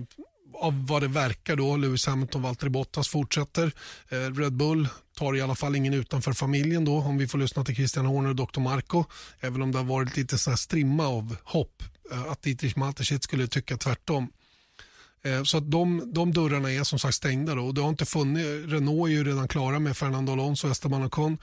av 0.54 0.86
vad 0.86 1.02
det 1.02 1.08
verkar 1.08 1.56
då, 1.56 1.76
Lewis 1.76 2.06
Hamilton, 2.06 2.42
Valtteri 2.42 2.70
Bottas 2.70 3.08
fortsätter. 3.08 3.72
Eh, 4.08 4.16
Red 4.16 4.52
Bull 4.52 4.88
tar 5.18 5.36
i 5.36 5.40
alla 5.40 5.54
fall 5.54 5.76
ingen 5.76 5.94
utanför 5.94 6.32
familjen 6.32 6.84
då 6.84 6.98
om 6.98 7.18
vi 7.18 7.28
får 7.28 7.38
lyssna 7.38 7.64
till 7.64 7.74
Christian 7.74 8.06
Horner 8.06 8.28
och 8.28 8.36
Dr. 8.36 8.60
Marco. 8.60 9.04
Även 9.40 9.62
om 9.62 9.72
det 9.72 9.78
har 9.78 9.84
varit 9.84 10.16
lite 10.16 10.38
sån 10.38 10.50
här 10.50 10.56
strimma 10.56 11.06
av 11.06 11.36
hopp 11.44 11.82
eh, 12.12 12.22
att 12.22 12.42
Dietrich 12.42 12.76
Mateschitz 12.76 13.24
skulle 13.24 13.46
tycka 13.46 13.76
tvärtom. 13.76 14.28
Eh, 15.24 15.42
så 15.42 15.56
att 15.56 15.70
de, 15.70 16.12
de 16.14 16.32
dörrarna 16.32 16.72
är 16.72 16.84
som 16.84 16.98
sagt 16.98 17.14
stängda 17.14 17.54
då 17.54 17.66
och 17.66 17.74
det 17.74 17.80
har 17.80 17.88
inte 17.88 18.06
funnits, 18.06 18.72
Renault 18.72 19.08
är 19.08 19.12
ju 19.12 19.24
redan 19.24 19.48
klara 19.48 19.78
med 19.78 19.96
Fernando 19.96 20.32
Alonso 20.32 20.66
och 20.66 20.72
Esteban 20.72 21.04
Ocon. 21.04 21.38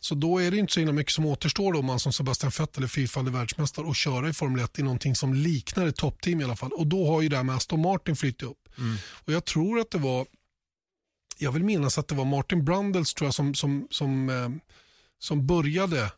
Så 0.00 0.14
då 0.14 0.38
är 0.38 0.50
det 0.50 0.56
inte 0.56 0.72
så 0.72 0.80
himla 0.80 0.92
mycket 0.92 1.12
som 1.12 1.26
återstår 1.26 1.72
då 1.72 1.78
om 1.78 1.86
man 1.86 2.00
som 2.00 2.12
Sebastian 2.12 2.52
Vettel 2.58 2.84
är 2.84 2.88
fyrfaldig 2.88 3.32
världsmästare 3.32 3.86
och 3.86 3.96
köra 3.96 4.28
i 4.28 4.32
Formel 4.32 4.64
1 4.64 4.78
i 4.78 4.82
någonting 4.82 5.16
som 5.16 5.34
liknar 5.34 5.86
ett 5.86 5.96
toppteam 5.96 6.40
i 6.40 6.44
alla 6.44 6.56
fall. 6.56 6.72
Och 6.72 6.86
då 6.86 7.06
har 7.06 7.22
ju 7.22 7.28
det 7.28 7.36
här 7.36 7.42
med 7.42 7.56
Aston 7.56 7.82
Martin 7.82 8.16
flyttat 8.16 8.48
upp. 8.48 8.78
Mm. 8.78 8.96
Och 9.08 9.32
jag 9.32 9.44
tror 9.44 9.80
att 9.80 9.90
det 9.90 9.98
var, 9.98 10.26
jag 11.38 11.52
vill 11.52 11.64
minnas 11.64 11.98
att 11.98 12.08
det 12.08 12.14
var 12.14 12.24
Martin 12.24 12.64
Brundles 12.64 13.14
tror 13.14 13.26
jag 13.26 13.34
som, 13.34 13.54
som, 13.54 13.86
som, 13.90 14.28
eh, 14.28 14.48
som 15.18 15.46
började 15.46 16.10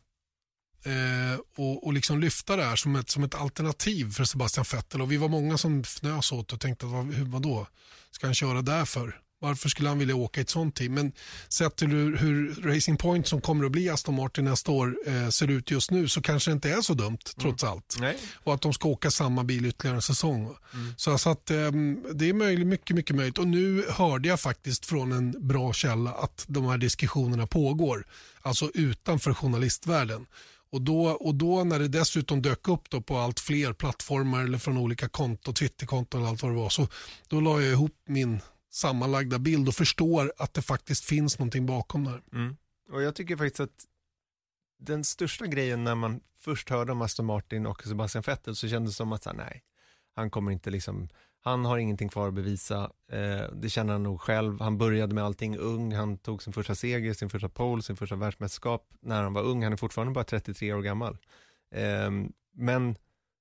eh, 0.87 1.41
och, 1.57 1.87
och 1.87 1.93
liksom 1.93 2.21
lyfta 2.21 2.57
det 2.57 2.65
här 2.65 2.77
som 2.77 2.97
ett, 2.97 3.11
som 3.11 3.25
ett 3.25 3.35
alternativ 3.35 4.13
för 4.13 4.25
Sebastian 4.25 4.67
Vettel. 4.73 5.03
Och 5.03 5.13
vi 5.13 5.17
var 5.17 5.29
många 5.29 5.59
som 5.59 5.81
fnös 5.81 6.33
åt 6.33 6.53
och 6.53 6.61
tänkte, 6.61 6.87
vad, 6.87 7.07
vadå, 7.07 7.67
ska 8.11 8.27
han 8.27 8.35
köra 8.35 8.63
därför? 8.63 9.21
Varför 9.45 9.69
skulle 9.69 9.89
han 9.89 9.99
vilja 9.99 10.17
åka 10.17 10.41
i 10.41 10.43
ett 10.43 10.51
sånt 10.51 10.77
team? 10.77 10.95
Men 10.95 11.13
sett 11.49 11.77
till 11.77 11.89
hur, 11.89 12.17
hur 12.17 12.55
Racing 12.55 12.99
Point 12.99 13.29
som 13.29 13.41
kommer 13.41 13.65
att 13.65 13.73
bli 13.73 13.89
Aston 13.89 14.15
Martin 14.15 14.45
nästa 14.45 14.73
år 14.73 14.97
eh, 15.07 15.29
ser 15.29 15.51
ut 15.51 15.71
just 15.71 15.91
nu 15.91 16.09
så 16.09 16.23
kanske 16.23 16.51
det 16.51 16.53
inte 16.53 16.71
är 16.71 16.81
så 16.81 16.95
dumt 16.95 17.19
trots 17.39 17.63
mm. 17.63 17.73
allt. 17.73 17.97
Nej. 18.01 18.19
Och 18.35 18.55
att 18.55 18.61
de 18.61 18.73
ska 18.73 18.89
åka 18.89 19.11
samma 19.11 19.45
bil 19.45 19.67
ytterligare 19.67 19.97
en 19.97 20.03
säsong. 20.03 20.57
Mm. 20.75 20.95
Så, 20.97 21.19
så 21.19 21.31
att, 21.31 21.51
eh, 21.51 21.71
det 22.15 22.29
är 22.29 22.33
möjligt, 22.33 22.67
mycket, 22.67 22.97
mycket 22.97 23.17
möjligt. 23.17 23.39
Och 23.39 23.47
nu 23.47 23.85
hörde 23.91 24.29
jag 24.29 24.41
faktiskt 24.41 24.87
från 24.87 25.13
en 25.13 25.49
bra 25.49 25.73
källa 25.73 26.13
att 26.13 26.45
de 26.49 26.67
här 26.67 26.79
diskussionerna 26.79 27.47
pågår. 27.47 28.07
Alltså 28.43 28.71
utanför 28.75 29.35
journalistvärlden. 29.35 30.27
Och 30.75 30.83
då, 30.83 31.07
och 31.07 31.35
då 31.35 31.65
när 31.65 31.79
det 31.79 31.89
dessutom 31.89 32.43
dök 32.43 32.69
upp 32.69 32.91
då 32.91 33.01
på 33.01 33.17
allt 33.17 33.41
fler 33.41 33.73
plattformar 33.73 34.43
eller 34.43 34.59
från 34.59 34.79
olika 34.79 35.09
konto, 35.09 35.53
Twitterkonton 35.53 36.23
och 36.23 36.29
allt 36.29 36.43
vad 36.43 36.53
det 36.53 36.57
var, 36.57 36.69
så 36.69 36.89
då 37.29 37.41
la 37.41 37.61
jag 37.61 37.73
ihop 37.73 38.03
min 38.07 38.41
sammanlagda 38.71 39.39
bild 39.39 39.69
och 39.69 39.75
förstår 39.75 40.33
att 40.37 40.55
det 40.55 40.63
faktiskt 40.63 41.05
finns 41.05 41.39
någonting 41.39 41.67
bakom 41.67 42.05
där. 42.05 42.23
Mm. 42.33 42.57
Och 42.91 43.03
jag 43.03 43.15
tycker 43.15 43.37
faktiskt 43.37 43.61
att 43.61 43.85
den 44.79 45.05
största 45.05 45.47
grejen 45.47 45.85
när 45.85 45.95
man 45.95 46.21
först 46.39 46.71
hörde 46.71 46.93
om 46.93 47.03
Aston 47.03 47.27
Martin 47.27 47.67
och 47.67 47.83
Sebastian 47.87 48.25
Vettel 48.27 48.57
så 48.57 48.69
kändes 48.69 48.93
det 48.95 48.97
som 48.97 49.13
att 49.13 49.25
här, 49.25 49.33
nej, 49.33 49.63
han 50.15 50.31
kommer 50.31 50.53
inte 50.53 50.71
liksom, 50.71 51.09
han 51.45 51.65
har 51.65 51.79
ingenting 51.79 52.09
kvar 52.09 52.29
att 52.29 52.35
bevisa, 52.35 52.91
eh, 53.13 53.53
det 53.53 53.71
känner 53.71 53.93
han 53.93 54.03
nog 54.03 54.21
själv, 54.21 54.61
han 54.61 54.79
började 54.79 55.15
med 55.15 55.25
allting 55.25 55.57
ung, 55.57 55.95
han 55.95 56.19
tog 56.19 56.43
sin 56.43 56.53
första 56.53 56.75
seger, 56.75 57.15
sin 57.15 57.31
första 57.31 57.49
pole, 57.49 57.83
sin 57.83 57.97
första 57.97 58.17
världsmästerskap 58.17 58.89
när 59.01 59.23
han 59.23 59.33
var 59.33 59.43
ung, 59.43 59.63
han 59.63 59.73
är 59.73 59.77
fortfarande 59.77 60.13
bara 60.13 60.25
33 60.25 60.73
år 60.73 60.83
gammal. 60.83 61.19
Eh, 61.75 62.11
men, 62.55 62.97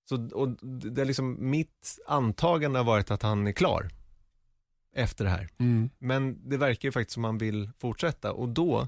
så, 0.10 0.30
och 0.34 0.50
det 0.62 1.02
är 1.02 1.06
liksom, 1.06 1.50
mitt 1.50 2.00
antagande 2.08 2.80
har 2.80 2.84
varit 2.84 3.12
att 3.12 3.22
han 3.22 3.48
är 3.48 3.52
klar 3.52 3.90
efter 4.96 5.24
det 5.26 5.32
här. 5.32 5.50
Mm. 5.60 5.90
Men 5.98 6.50
det 6.50 6.58
verkar 6.58 6.88
ju 6.88 6.92
faktiskt 6.92 7.14
som 7.14 7.24
han 7.24 7.38
vill 7.38 7.70
fortsätta 7.80 8.34
och 8.34 8.50
då 8.50 8.88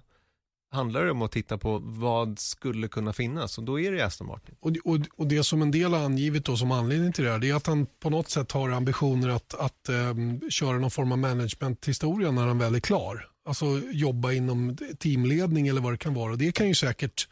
handlar 0.76 1.06
det 1.06 1.12
om 1.12 1.22
att 1.22 1.32
titta 1.32 1.58
på 1.58 1.80
vad 1.84 2.40
skulle 2.40 2.88
kunna 2.88 3.14
finnas 3.14 3.58
och 3.58 3.64
då 3.64 3.80
är 3.80 3.92
det 3.92 4.06
Aston 4.06 4.28
Martin. 4.28 4.56
Och, 4.60 4.72
och, 4.84 5.00
och 5.18 5.28
det 5.28 5.44
som 5.44 5.62
en 5.62 5.72
del 5.72 5.94
har 5.94 6.00
angivit 6.00 6.46
då 6.46 6.58
som 6.58 6.72
anledning 6.72 7.14
till 7.14 7.24
det 7.24 7.32
här 7.32 7.40
det 7.40 7.50
är 7.50 7.56
att 7.56 7.68
han 7.68 7.88
på 8.00 8.10
något 8.10 8.30
sätt 8.30 8.52
har 8.52 8.70
ambitioner 8.70 9.30
att, 9.30 9.54
att 9.54 9.90
um, 9.90 10.52
köra 10.52 10.78
någon 10.78 10.92
form 10.92 11.12
av 11.12 11.18
managementhistoria 11.18 12.32
när 12.32 12.48
han 12.48 12.60
väl 12.60 12.76
är 12.76 12.80
klar. 12.80 13.30
Alltså 13.46 13.66
jobba 13.92 14.32
inom 14.32 14.78
teamledning 15.00 15.68
eller 15.68 15.82
vad 15.82 15.94
det 15.94 15.98
kan 15.98 16.14
vara. 16.14 16.32
Och 16.32 16.38
det 16.38 16.52
kan 16.52 16.68
ju 16.68 16.76
säkert 16.76 17.28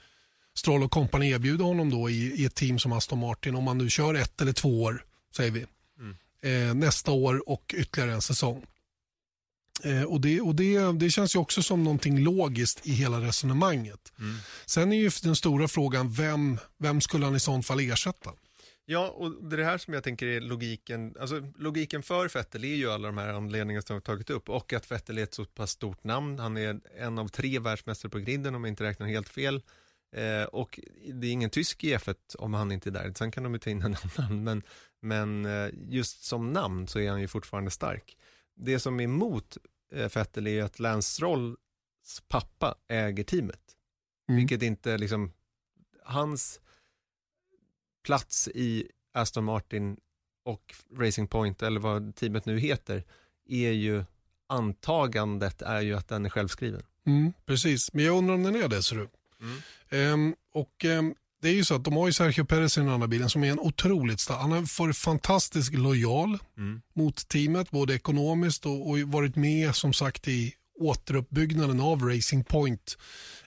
Stroll 0.56 0.84
och 0.84 0.92
kompani 0.92 1.30
erbjuda 1.30 1.64
honom 1.64 1.90
då 1.90 2.10
i, 2.10 2.42
i 2.42 2.46
ett 2.46 2.56
team 2.56 2.80
som 2.80 2.92
Aston 2.92 3.20
Martin 3.20 3.56
om 3.56 3.64
man 3.64 3.78
nu 3.78 3.90
kör 3.90 4.14
ett 4.14 4.42
eller 4.42 4.54
två 4.54 4.84
år, 4.84 5.06
säger 5.36 5.52
vi 5.52 5.66
eh, 6.44 6.74
nästa 6.74 7.12
år 7.12 7.50
och 7.50 7.76
ytterligare 7.78 8.14
en 8.14 8.22
säsong. 8.22 8.66
Eh, 9.84 10.04
och 10.04 10.22
det, 10.22 10.42
och 10.42 10.56
det, 10.56 10.92
det 11.00 11.10
känns 11.10 11.36
ju 11.36 11.40
också 11.40 11.64
som 11.64 11.84
någonting 11.84 12.20
logiskt 12.20 12.88
i 12.88 12.92
hela 12.92 13.22
resonemanget. 13.22 14.14
Mm. 14.20 14.36
Sen 14.66 14.92
är 14.94 14.98
ju 14.98 15.12
den 15.24 15.36
stora 15.36 15.68
frågan, 15.68 16.12
vem, 16.12 16.58
vem 16.78 17.02
skulle 17.02 17.26
han 17.26 17.36
i 17.36 17.40
sånt 17.40 17.68
fall 17.68 17.80
ersätta? 17.80 18.32
Ja, 18.86 19.10
och 19.10 19.44
det 19.44 19.56
är 19.56 19.58
det 19.58 19.66
här 19.66 19.78
som 19.78 19.94
jag 19.94 20.04
tänker 20.04 20.28
är 20.28 20.42
logiken, 20.42 21.16
alltså 21.20 21.42
logiken 21.58 22.04
för 22.04 22.28
Fettel 22.28 22.64
är 22.64 22.76
ju 22.76 22.92
alla 22.92 23.08
de 23.08 23.18
här 23.18 23.34
anledningarna 23.34 23.82
som 23.82 23.94
jag 23.94 24.04
tagit 24.04 24.30
upp 24.30 24.50
och 24.50 24.74
att 24.74 24.86
Fettel 24.86 25.18
är 25.18 25.24
ett 25.24 25.34
så 25.34 25.46
pass 25.46 25.72
stort 25.72 26.04
namn. 26.04 26.40
Han 26.40 26.58
är 26.58 26.80
en 26.98 27.20
av 27.20 27.28
tre 27.28 27.60
världsmästare 27.60 28.10
på 28.10 28.20
griden 28.20 28.56
om 28.56 28.64
jag 28.64 28.72
inte 28.72 28.84
räknar 28.84 29.08
helt 29.08 29.30
fel. 29.30 29.62
Eh, 30.16 30.44
och 30.44 30.80
det 31.14 31.28
är 31.28 31.32
ingen 31.32 31.50
tysk 31.50 31.84
i 31.84 31.96
F1 31.96 32.16
om 32.38 32.54
han 32.54 32.72
inte 32.72 32.90
är 32.90 32.92
där. 32.92 33.14
Sen 33.18 33.32
kan 33.32 33.44
de 33.44 33.54
ju 33.54 33.60
ta 33.60 33.70
in 33.70 33.82
en 33.82 33.96
annan, 34.18 34.44
men, 34.44 34.64
men 35.02 35.46
eh, 35.46 35.70
just 35.90 36.24
som 36.24 36.54
namn 36.54 36.88
så 36.88 37.00
är 37.00 37.10
han 37.10 37.22
ju 37.22 37.28
fortfarande 37.28 37.72
stark. 37.72 38.18
Det 38.66 38.80
som 38.80 39.00
är 39.00 39.04
emot 39.04 39.58
eh, 39.92 40.12
Vettel 40.16 40.48
är 40.48 40.64
att 40.64 40.80
Lance 40.80 41.14
Strolls 41.14 41.58
pappa 42.28 42.76
äger 42.88 43.24
teamet. 43.24 43.62
Mm. 44.30 44.40
Vilket 44.40 44.62
inte 44.62 44.98
liksom, 44.98 45.32
hans 46.04 46.60
plats 48.04 48.48
i 48.48 48.88
Aston 49.14 49.44
Martin 49.44 49.98
och 50.46 50.76
Racing 50.98 51.30
Point 51.30 51.64
eller 51.64 51.80
vad 51.80 52.16
teamet 52.16 52.46
nu 52.46 52.60
heter 52.60 53.04
är 53.46 53.72
ju 53.72 54.04
antagandet 54.48 55.62
är 55.62 55.82
ju 55.82 55.94
att 55.94 56.08
den 56.08 56.26
är 56.26 56.30
självskriven. 56.30 56.84
Mm, 57.06 57.34
precis, 57.46 57.94
men 57.94 58.06
jag 58.06 58.18
undrar 58.18 58.36
om 58.36 58.44
den 58.44 58.56
är 58.56 58.68
det 58.68 58.84
ser 58.84 58.96
du. 58.96 59.10
Mm. 59.42 60.14
Um, 60.14 60.36
och 60.52 60.86
um, 60.86 61.16
det 61.44 61.50
är 61.50 61.54
ju 61.54 61.64
så 61.64 61.76
att 61.76 61.84
de 61.84 61.94
har 61.94 62.08
ju 62.08 62.14
Sergio 62.14 62.46
Perez 62.46 62.78
i 62.78 62.80
den 62.80 62.90
andra 62.90 63.08
bilen 63.08 63.30
som 63.30 63.44
är 63.44 63.52
en 63.52 63.60
otroligt 63.60 64.20
stark. 64.20 64.40
Han 64.40 64.52
har 64.52 64.80
varit 64.80 64.98
fantastiskt 64.98 65.74
lojal 65.74 66.38
mm. 66.58 66.82
mot 66.96 67.28
teamet 67.28 67.72
både 67.72 67.96
ekonomiskt 67.96 68.66
och, 68.66 68.90
och, 68.90 69.00
varit 69.00 69.36
med 69.36 69.76
som 69.76 69.94
sagt 69.94 70.28
i 70.28 70.54
återuppbyggnaden 70.80 71.80
av 71.80 72.02
Racing 72.02 72.44
Point. 72.46 72.98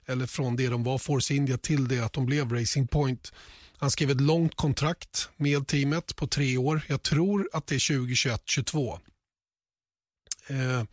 Eller 0.07 0.27
från 0.27 0.57
det 0.57 0.69
de 0.69 0.85
var 0.85 0.99
Force 0.99 1.35
India 1.35 1.59
till 1.59 1.89
det 1.89 2.01
att 2.01 2.13
de 2.13 2.27
blev 2.27 2.53
Racing 2.53 2.89
Point. 2.89 3.33
Han 3.79 3.91
skrev 3.91 4.11
ett 4.11 4.21
långt 4.21 4.55
kontrakt 4.57 5.29
med 5.37 5.67
teamet 5.67 6.17
på 6.17 6.27
tre 6.27 6.57
år. 6.57 6.81
Jag 6.89 7.03
tror 7.03 7.49
att 7.53 7.67
det 7.67 7.75
är 7.75 7.79
2021-22. 7.79 8.99
Eh, 10.49 10.85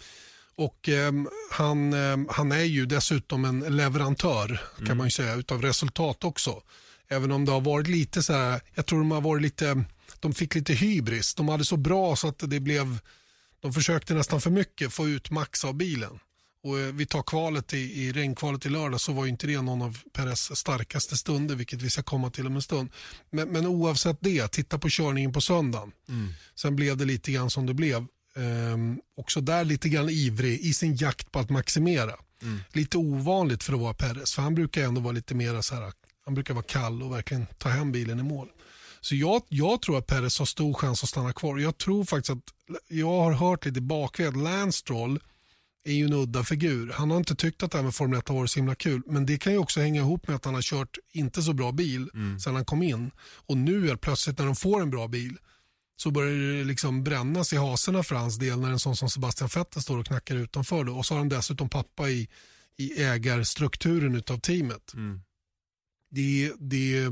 Och 0.56 0.89
eh, 0.89 1.12
han, 1.52 1.94
eh, 1.94 2.18
han 2.30 2.52
är 2.52 2.63
ju 2.63 2.86
dessutom 2.86 3.46
en 3.46 3.60
leverantör 3.60 4.48
kan 4.78 4.86
Mm. 4.86 4.98
man 4.98 5.08
ju 5.08 5.12
säga 5.12 5.34
utav 5.36 5.62
resultat 5.62 6.24
också. 6.24 6.62
Även 7.08 7.32
om 7.32 7.46
det 7.46 7.52
har 7.52 7.62
varit 7.62 7.88
lite 7.88 8.24
så 8.24 8.34
här, 8.34 8.62
jag 8.74 8.86
tror 8.86 9.00
de 9.00 9.12
har 9.12 9.22
varit 9.22 9.42
lite, 9.42 9.84
de 10.20 10.34
fick 10.34 10.56
lite 10.56 10.74
hybris. 10.74 11.36
De 11.36 11.48
hade 11.50 11.66
så 11.66 11.78
bra 11.78 12.16
så 12.16 12.28
att 12.28 12.39
det 12.39 12.60
blev, 12.60 13.00
de 13.60 13.74
försökte 13.74 14.13
nästan 14.13 14.42
för 14.42 14.50
mycket 14.50 14.94
få 14.94 15.08
ut 15.08 15.32
max 15.32 15.66
av 15.66 15.74
bilen. 15.74 16.20
Och 16.63 16.80
eh, 16.80 16.94
vi 16.94 17.06
tar 17.06 17.24
kvalet 17.24 17.74
i, 17.74 17.78
i 17.78 18.12
regnkvalet 18.12 18.66
i 18.66 18.70
lördag 18.70 19.02
så 19.02 19.13
var 19.13 19.26
ju 19.26 19.32
inte 19.32 19.48
det 19.48 19.62
någon 19.62 19.82
av 19.82 19.98
Peres 20.13 20.60
starkaste 20.60 21.18
stunder, 21.18 21.56
vilket 21.56 21.82
vi 21.82 21.89
ska 21.89 22.04
komma 22.04 22.30
till 22.30 22.48
om 22.48 22.56
en 22.56 22.62
stund. 22.62 22.89
Men, 23.30 23.50
men 23.50 23.68
oavsett 23.68 24.18
det, 24.20 24.48
titta 24.48 24.80
på 24.80 24.89
körningen 24.89 25.34
på 25.34 25.42
söndagen. 25.42 25.92
Sen 26.56 26.76
blev 26.76 26.98
det 26.98 27.06
lite 27.06 27.32
grann 27.32 27.50
som 27.50 27.66
det 27.66 27.74
blev. 27.74 28.06
Ehm, 28.36 29.00
också 29.18 29.42
där 29.42 29.66
lite 29.66 29.89
grann 29.89 30.10
ivrig 30.10 30.60
i 30.60 30.74
sin 30.74 30.96
jakt 30.96 31.32
på 31.32 31.39
att 31.39 31.50
maximera. 31.50 32.16
Lite 32.74 32.98
ovanligt 32.98 33.63
för 33.63 33.74
att 33.74 33.80
vara 33.80 33.94
Perez, 33.94 34.34
för 34.34 34.42
han 34.42 34.56
brukar 34.56 34.84
ändå 34.84 35.02
vara 35.02 35.12
lite 35.12 35.36
mer 35.36 35.62
så 35.62 35.76
här, 35.76 35.94
han 36.26 36.34
brukar 36.34 36.54
vara 36.54 36.66
kall 36.66 37.04
och 37.04 37.12
verkligen 37.12 37.46
ta 37.58 37.70
hem 37.70 37.92
bilen 37.92 38.20
i 38.20 38.24
mål. 38.24 38.48
Så 39.02 39.16
jag, 39.16 39.42
jag 39.50 39.82
tror 39.82 39.98
att 39.98 40.08
Perez 40.08 40.40
har 40.40 40.46
stor 40.46 40.74
chans 40.74 41.04
att 41.04 41.10
stanna 41.10 41.34
kvar. 41.34 41.58
Jag 41.58 41.78
tror 41.78 42.04
faktiskt 42.04 42.30
att, 42.30 42.44
jag 42.88 43.22
har 43.22 43.32
hört 43.32 43.66
lite 43.66 43.82
bakväg 43.82 44.38
Lance 44.38 44.78
Stroll 44.78 45.20
är 45.84 45.94
ju 45.94 46.06
en 46.06 46.14
udda 46.14 46.44
figur. 46.44 46.92
Han 46.94 47.12
har 47.12 47.18
inte 47.18 47.36
tyckt 47.36 47.64
att 47.64 47.72
det 47.72 47.78
här 47.78 47.84
med 47.84 47.96
Formel 47.96 48.20
1 48.20 48.28
har 48.28 48.36
varit 48.36 48.52
så 48.52 48.60
himla 48.60 48.76
kul. 48.76 49.02
Men 49.06 49.26
det 49.26 49.38
kan 49.38 49.54
ju 49.54 49.60
också 49.60 49.80
hänga 49.80 50.02
ihop 50.02 50.28
med 50.28 50.36
att 50.36 50.46
han 50.46 50.54
har 50.54 50.62
kört 50.62 50.98
inte 51.12 51.42
så 51.42 51.54
bra 51.54 51.72
bil 51.72 52.10
sedan 52.44 52.56
han 52.56 52.66
kom 52.66 52.84
in. 52.84 53.12
Och 53.22 53.58
nu 53.58 53.90
är 53.90 53.96
plötsligt 53.96 54.38
när 54.38 54.46
de 54.46 54.56
får 54.56 54.82
en 54.82 54.90
bra 54.90 55.08
bil 55.08 55.38
så 55.96 56.12
börjar 56.12 56.58
det 56.58 56.64
liksom 56.64 57.04
brännas 57.04 57.54
i 57.54 57.58
haserna 57.58 58.04
för 58.04 58.16
hans 58.16 58.40
del 58.40 58.60
när 58.60 58.72
en 58.72 58.80
sån 58.80 58.96
som 58.96 59.10
Sebastian 59.10 59.50
Vettel 59.56 59.82
står 59.82 59.98
och 59.98 60.06
knackar 60.06 60.36
utanför. 60.36 60.84
Då. 60.84 60.98
Och 60.98 61.06
så 61.06 61.14
har 61.14 61.20
han 61.20 61.30
dessutom 61.30 61.70
pappa 61.70 62.10
i, 62.10 62.30
i 62.78 63.04
ägarstrukturen 63.04 64.16
utav 64.16 64.40
teamet. 64.40 64.94
Det, 66.13 66.45
är- 66.45 66.54
det, 66.60 67.10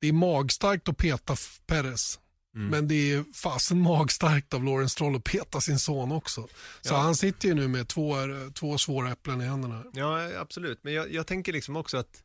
det 0.00 0.08
är 0.08 0.12
magstarkt 0.12 0.88
att 0.88 0.96
peta 0.96 1.32
F- 1.32 1.60
Perez. 1.66 2.18
Men 2.54 2.88
det 2.88 3.12
är 3.12 3.24
fasen 3.34 3.80
magstarkt 3.80 4.54
av 4.54 4.64
Lawrence 4.64 4.92
Stroll 4.92 5.16
att 5.16 5.24
peta 5.24 5.60
sin 5.60 5.78
son 5.78 6.12
också. 6.12 6.48
Så 6.80 6.94
Ja. 6.94 6.98
han 6.98 7.16
sitter 7.16 7.48
ju 7.48 7.54
nu 7.54 7.68
med 7.68 7.88
två, 7.88 8.14
två 8.54 8.78
svåra 8.78 9.12
äpplen 9.12 9.40
i 9.40 9.44
händerna. 9.44 9.84
Ja, 9.92 10.38
absolut. 10.40 10.84
Men 10.84 10.92
jag, 10.92 11.12
jag 11.12 11.26
tänker 11.26 11.52
liksom 11.52 11.76
också 11.76 11.96
att 11.96 12.22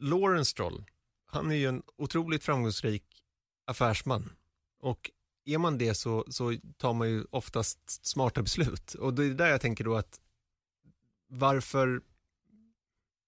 Lawrence 0.00 0.50
Stroll, 0.50 0.84
han 1.26 1.50
är 1.50 1.54
ju 1.56 1.66
en 1.68 1.82
otroligt 1.98 2.44
framgångsrik 2.44 3.04
affärsman. 3.66 4.30
Och 4.80 5.10
är 5.44 5.58
man 5.58 5.78
det 5.78 5.94
så, 5.94 6.24
så 6.28 6.54
tar 6.76 6.92
man 6.92 7.08
ju 7.10 7.24
oftast 7.30 8.06
smarta 8.06 8.42
beslut. 8.42 8.94
Och 8.94 9.14
det 9.14 9.24
är 9.24 9.30
där 9.30 9.46
jag 9.48 9.60
tänker 9.60 9.84
då 9.84 9.96
att 9.96 10.20
varför 11.28 12.00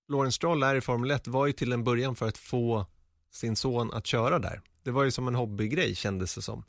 Lawrence 0.08 0.36
Stroll 0.36 0.62
är 0.62 0.74
i 0.74 0.80
Formel 0.80 1.10
1 1.10 1.28
var 1.28 1.46
ju 1.46 1.52
till 1.52 1.72
en 1.72 1.84
början 1.84 2.16
för 2.16 2.28
att 2.28 2.38
få 2.38 2.86
sin 3.30 3.56
son 3.56 3.92
att 3.92 4.06
köra 4.06 4.38
där. 4.38 4.60
Det 4.82 4.90
var 4.90 5.04
ju 5.04 5.10
som 5.10 5.28
en 5.28 5.34
hobbygrej 5.34 5.94
kändes 5.94 6.34
det 6.34 6.42
som. 6.42 6.64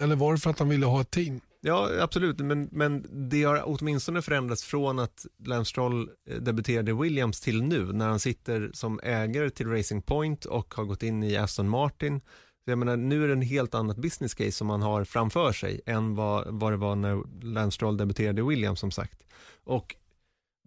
Eller 0.00 0.16
var 0.16 0.32
det 0.32 0.38
för 0.38 0.50
att 0.50 0.58
han 0.58 0.68
ville 0.68 0.86
ha 0.86 1.00
ett 1.00 1.10
team? 1.10 1.40
Ja, 1.60 1.90
absolut, 2.00 2.38
men, 2.38 2.68
men 2.72 3.06
det 3.30 3.42
har 3.42 3.62
åtminstone 3.64 4.22
förändrats 4.22 4.64
från 4.64 4.98
att 4.98 5.26
Lance 5.44 5.68
Stroll 5.68 6.10
eh, 6.28 6.36
debuterade 6.36 6.90
i 6.90 6.94
Williams 6.94 7.40
till 7.40 7.62
nu, 7.62 7.92
när 7.92 8.08
han 8.08 8.20
sitter 8.20 8.70
som 8.74 9.00
ägare 9.02 9.50
till 9.50 9.70
Racing 9.70 10.02
Point 10.06 10.44
och 10.44 10.74
har 10.74 10.84
gått 10.84 11.02
in 11.02 11.22
i 11.22 11.36
Aston 11.36 11.68
Martin. 11.68 12.20
Så 12.64 12.70
jag 12.70 12.78
menar, 12.78 12.96
nu 12.96 13.24
är 13.24 13.28
det 13.28 13.32
en 13.32 13.42
helt 13.42 13.74
annat 13.74 13.96
business 13.96 14.34
case 14.34 14.52
som 14.52 14.66
man 14.66 14.82
har 14.82 15.04
framför 15.04 15.52
sig 15.52 15.80
än 15.86 16.14
vad, 16.14 16.46
vad 16.48 16.72
det 16.72 16.76
var 16.76 16.96
när 16.96 17.42
Lance 17.44 17.74
Stroll 17.74 17.96
debuterade 17.96 18.40
i 18.40 18.44
Williams 18.44 18.80
som 18.80 18.90
sagt. 18.90 19.22
Och 19.64 19.96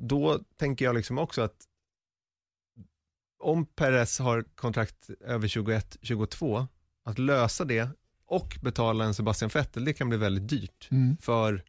då 0.01 0.39
tänker 0.59 0.85
jag 0.85 0.95
liksom 0.95 1.17
också 1.17 1.41
att 1.41 1.55
om 3.39 3.65
Perez 3.65 4.19
har 4.19 4.43
kontrakt 4.55 5.09
över 5.19 5.47
21-22, 5.47 6.67
att 7.03 7.19
lösa 7.19 7.65
det 7.65 7.89
och 8.25 8.57
betala 8.61 9.05
en 9.05 9.13
Sebastian 9.13 9.51
Vettel, 9.53 9.85
det 9.85 9.93
kan 9.93 10.09
bli 10.09 10.17
väldigt 10.17 10.49
dyrt 10.49 10.89
för 11.21 11.63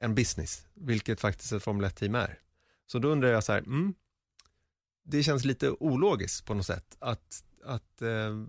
en 0.00 0.14
business, 0.14 0.66
vilket 0.74 1.20
faktiskt 1.20 1.52
ett 1.52 1.62
Formel 1.62 1.86
1-team 1.86 2.14
är. 2.14 2.38
Så 2.86 2.98
då 2.98 3.08
undrar 3.08 3.28
jag 3.28 3.44
så 3.44 3.52
här, 3.52 3.58
mm, 3.58 3.94
det 5.04 5.22
känns 5.22 5.44
lite 5.44 5.70
ologiskt 5.70 6.44
på 6.44 6.54
något 6.54 6.66
sätt 6.66 6.96
att, 6.98 7.44
att 7.64 8.02
eh, 8.02 8.44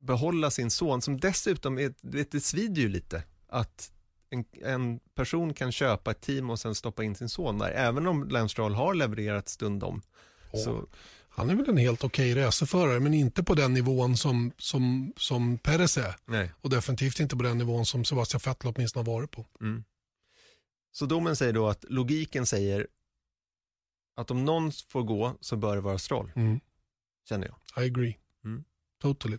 behålla 0.00 0.50
sin 0.50 0.70
son, 0.70 1.02
som 1.02 1.20
dessutom, 1.20 1.78
är, 1.78 1.94
vet, 2.02 2.30
det 2.30 2.40
svider 2.40 2.82
ju 2.82 2.88
lite 2.88 3.22
att 3.48 3.92
en, 4.30 4.44
en 4.62 5.00
person 5.14 5.54
kan 5.54 5.72
köpa 5.72 6.10
ett 6.10 6.20
team 6.20 6.50
och 6.50 6.60
sen 6.60 6.74
stoppa 6.74 7.04
in 7.04 7.14
sin 7.14 7.28
son 7.28 7.58
där, 7.58 7.70
även 7.70 8.06
om 8.06 8.28
Lance 8.28 8.52
Stroll 8.52 8.74
har 8.74 8.94
levererat 8.94 9.48
stundom. 9.48 10.02
Så, 10.64 10.86
Han 11.38 11.50
är 11.50 11.54
väl 11.54 11.68
en 11.68 11.76
helt 11.76 12.04
okej 12.04 12.34
racerförare 12.34 13.00
men 13.00 13.14
inte 13.14 13.42
på 13.42 13.54
den 13.54 13.74
nivån 13.74 14.16
som, 14.16 14.52
som, 14.58 15.12
som 15.16 15.58
Perez 15.58 15.96
är. 15.98 16.14
nej. 16.26 16.52
Och 16.60 16.70
definitivt 16.70 17.20
inte 17.20 17.36
på 17.36 17.42
den 17.42 17.58
nivån 17.58 17.86
som 17.86 18.04
Sebastian 18.04 18.40
Vettel 18.44 18.72
åtminstone 18.76 19.08
har 19.08 19.12
varit 19.14 19.30
på. 19.30 19.46
Mm. 19.60 19.84
Så 20.92 21.06
domen 21.06 21.36
säger 21.36 21.52
då 21.52 21.68
att 21.68 21.84
logiken 21.88 22.46
säger 22.46 22.86
att 24.16 24.30
om 24.30 24.44
någon 24.44 24.72
får 24.88 25.02
gå 25.02 25.36
så 25.40 25.56
bör 25.56 25.74
det 25.76 25.82
vara 25.82 25.98
Stroll, 25.98 26.32
Mm. 26.36 26.60
känner 27.28 27.46
jag. 27.46 27.84
I 27.84 27.86
agree. 27.86 28.16
Mm. 28.44 28.64
Totally. 29.02 29.38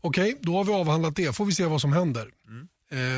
Okej, 0.00 0.38
då 0.40 0.56
har 0.56 0.64
vi 0.64 0.72
avhandlat 0.72 1.16
det. 1.16 1.36
Får 1.36 1.44
vi 1.44 1.52
se 1.52 1.66
vad 1.66 1.80
som 1.80 1.92
händer. 1.92 2.30
Mm. 2.46 2.68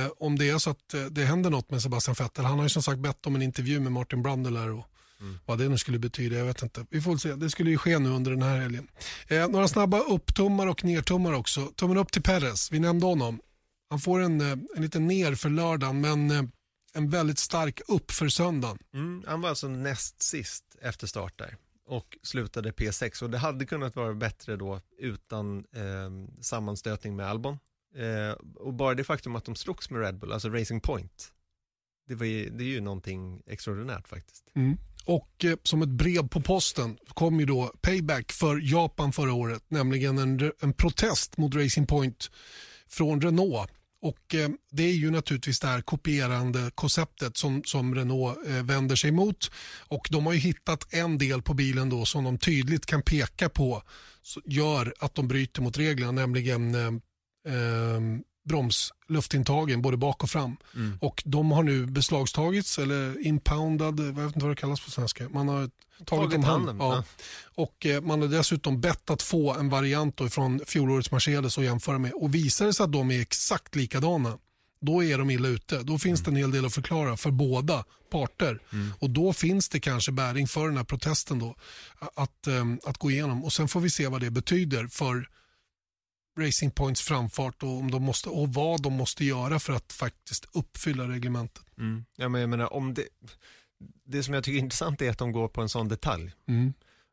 Eh, 0.05 0.11
om 0.16 0.38
det 0.38 0.48
är 0.50 0.59
så 0.59 0.70
att 0.70 0.94
eh, 0.94 1.05
det 1.05 1.24
händer 1.24 1.50
något 1.50 1.70
med 1.70 1.83
Sebastian 1.83 2.14
Vettel. 2.18 2.44
Han 2.44 2.59
har 2.59 2.64
ju 2.64 2.68
som 2.68 2.83
sagt 2.83 2.98
bett 3.00 3.26
om 3.26 3.35
en 3.37 3.42
intervju 3.42 3.81
med 3.81 3.92
Martin 3.92 4.22
Brundle 4.22 4.61
och 4.61 4.87
Mm. 5.22 5.38
vad 5.46 5.58
det 5.58 5.68
nu 5.68 5.78
skulle 5.78 5.98
betyda, 5.98 6.37
jag 6.37 6.44
vet 6.44 6.62
inte. 6.62 6.87
Vi 6.90 7.00
får 7.00 7.16
se. 7.16 7.35
Det 7.35 7.50
skulle 7.50 7.70
ju 7.70 7.78
ske 7.78 7.98
nu 7.98 8.08
under 8.08 8.30
den 8.30 8.42
här 8.42 8.58
helgen. 8.58 8.88
Eh, 9.28 9.48
några 9.48 9.68
snabba 9.68 10.00
upptummar 10.00 10.66
och 10.66 10.85
nertummar 10.85 11.32
också. 11.32 11.66
Tummen 11.66 11.96
upp 11.96 12.12
till 12.12 12.22
Perez, 12.22 12.72
vi 12.72 12.78
nämnde 12.78 13.06
honom. 13.06 13.40
Han 13.90 14.00
får 14.00 14.20
en, 14.20 14.40
eh, 14.40 14.58
en 14.76 14.82
liten 14.82 15.06
ner 15.06 15.35
för 15.35 15.50
lördagen 15.50 16.00
men 16.00 16.30
eh, 16.30 16.42
en 16.94 17.11
väldigt 17.11 17.38
stark 17.38 17.80
upp 17.88 18.11
för 18.11 18.28
söndagen. 18.28 18.78
Mm, 18.94 19.24
han 19.26 19.40
var 19.40 19.48
alltså 19.48 19.68
näst 19.68 20.22
sist 20.22 20.64
efter 20.80 21.06
start 21.06 21.38
där 21.38 21.56
och 21.87 22.18
slutade 22.22 22.70
P6 22.70 23.22
och 23.22 23.30
det 23.30 23.38
hade 23.38 23.66
kunnat 23.66 23.96
vara 23.96 24.14
bättre 24.14 24.56
då 24.56 24.80
utan 24.98 25.58
eh, 25.58 26.40
sammanstötning 26.40 27.16
med 27.16 27.26
Albon. 27.26 27.58
Eh, 27.94 28.32
och 28.56 28.74
bara 28.74 28.94
det 28.94 29.04
faktum 29.04 29.37
att 29.37 29.44
de 29.44 29.54
slogs 29.54 29.90
med 29.90 30.00
Red 30.00 30.18
Bull, 30.18 30.32
alltså 30.32 30.48
Racing 30.48 30.82
Point, 30.82 31.32
det, 32.08 32.14
var 32.14 32.26
ju, 32.26 32.50
det 32.50 32.64
är 32.64 32.68
ju 32.68 32.80
någonting 32.80 33.42
extraordinärt 33.46 34.08
faktiskt. 34.08 34.44
Och 35.04 35.44
eh, 35.44 35.56
som 35.62 35.82
ett 35.82 35.88
brev 35.88 36.28
på 36.28 36.40
posten 36.40 36.98
kom 37.08 37.40
ju 37.40 37.46
då 37.46 37.72
payback 37.82 38.32
för 38.32 38.60
Japan 38.62 39.12
förra 39.12 39.32
året, 39.32 39.62
nämligen 39.68 40.18
en, 40.18 40.52
en 40.60 40.72
protest 40.72 41.36
mot 41.36 41.54
Racing 41.54 41.86
Point 41.86 42.30
från 42.88 43.20
Renault. 43.20 43.70
Och 44.02 44.34
eh, 44.34 44.48
Det 44.70 44.82
är 44.82 44.92
ju 44.92 45.10
naturligtvis 45.10 45.60
det 45.60 45.66
här 45.66 45.80
kopierande 45.80 46.70
konceptet 46.74 47.36
som, 47.36 47.62
som 47.64 47.94
Renault 47.94 48.38
eh, 48.48 48.62
vänder 48.62 48.96
sig 48.96 49.10
mot. 49.10 49.50
Och 49.88 50.08
De 50.10 50.26
har 50.26 50.32
ju 50.32 50.38
hittat 50.38 50.94
en 50.94 51.18
del 51.18 51.42
på 51.42 51.54
bilen 51.54 51.88
då 51.88 52.04
som 52.04 52.24
de 52.24 52.38
tydligt 52.38 52.86
kan 52.86 53.02
peka 53.02 53.48
på 53.48 53.82
gör 54.44 54.94
att 54.98 55.14
de 55.14 55.28
bryter 55.28 55.62
mot 55.62 55.78
reglerna, 55.78 56.12
nämligen 56.12 56.74
eh, 56.74 56.86
eh 57.54 58.00
bromsluftintagen 58.44 59.83
både 59.83 59.96
bak 59.96 60.22
och 60.22 60.31
fram. 60.31 60.57
Och 61.00 61.22
de 61.26 61.50
har 61.52 61.62
nu 61.62 61.87
beslagtagits 61.87 62.78
eller 62.78 63.26
impoundad, 63.26 64.00
jag 64.00 64.12
vet 64.12 64.26
inte 64.26 64.38
vad 64.38 64.50
det 64.50 64.57
kallas 64.61 64.81
på 64.81 64.90
svenska. 64.90 65.28
Man 65.28 65.48
har 65.48 65.70
tagit, 66.05 66.07
Tagit 66.07 66.35
om 66.35 66.44
hand. 66.44 66.66
hand, 66.66 66.81
Ja. 66.81 66.94
ja. 66.96 67.05
Och 67.62 67.87
eh, 67.87 68.00
man 68.02 68.20
har 68.22 68.28
dessutom 68.28 68.81
bett 68.81 69.11
att 69.11 69.22
få 69.22 69.55
en 69.55 69.68
variant 69.68 70.16
då 70.16 70.28
från 70.28 70.61
fjolårets 70.66 71.11
Mercedes 71.11 71.59
att 71.59 71.64
jämföra 71.64 71.98
med. 71.98 72.12
Och 72.12 72.35
visar 72.35 72.66
det 72.66 72.74
sig 72.74 72.85
att 72.85 72.92
de 72.92 73.11
är 73.11 73.20
exakt 73.20 73.74
likadana, 73.76 74.38
då 74.81 75.05
är 75.05 75.18
de 75.18 75.31
illa 75.31 75.48
ute. 75.48 75.83
Då 75.83 75.98
finns 75.98 76.20
det 76.20 76.31
en 76.31 76.37
hel 76.37 76.50
del 76.50 76.64
att 76.66 76.74
förklara 76.74 77.16
för 77.16 77.31
båda 77.31 77.85
parter. 78.11 78.59
Och 78.98 79.11
då 79.11 79.33
finns 79.33 79.68
det 79.68 79.81
kanske 79.81 80.12
bäring 80.12 80.48
för 80.48 80.66
den 80.68 80.76
här 80.76 80.85
protesten 80.85 81.38
då, 81.38 81.55
att, 82.14 82.46
eh, 82.46 82.64
att 82.85 82.98
gå 82.98 83.11
igenom. 83.11 83.44
Och 83.44 83.52
sen 83.52 83.68
får 83.68 83.81
vi 83.81 83.90
se 83.90 84.07
vad 84.09 84.20
det 84.20 84.31
betyder 84.31 84.87
för 84.87 85.28
Racing 86.38 86.70
Points 86.74 87.00
framfart 87.02 87.62
och, 87.62 87.68
om 87.78 87.90
de 87.90 88.02
måste, 88.02 88.28
och 88.28 88.48
vad 88.54 88.82
de 88.82 88.92
måste 88.92 89.24
göra 89.24 89.58
för 89.58 89.72
att 89.72 89.92
faktiskt 89.92 90.46
uppfylla 90.52 91.08
reglementet. 91.08 91.64
Mm. 91.78 92.04
Ja, 92.16 92.28
men 92.28 92.40
jag 92.40 92.50
menar, 92.50 92.72
om 92.72 92.94
det, 92.94 93.04
det 94.06 94.22
som 94.22 94.34
jag 94.34 94.44
tycker 94.44 94.56
är 94.58 94.62
intressant 94.62 95.02
är 95.02 95.10
att 95.10 95.18
de 95.18 95.32
går 95.32 95.48
på 95.48 95.60
en 95.62 95.68
sån 95.68 95.88
detalj. 95.88 96.32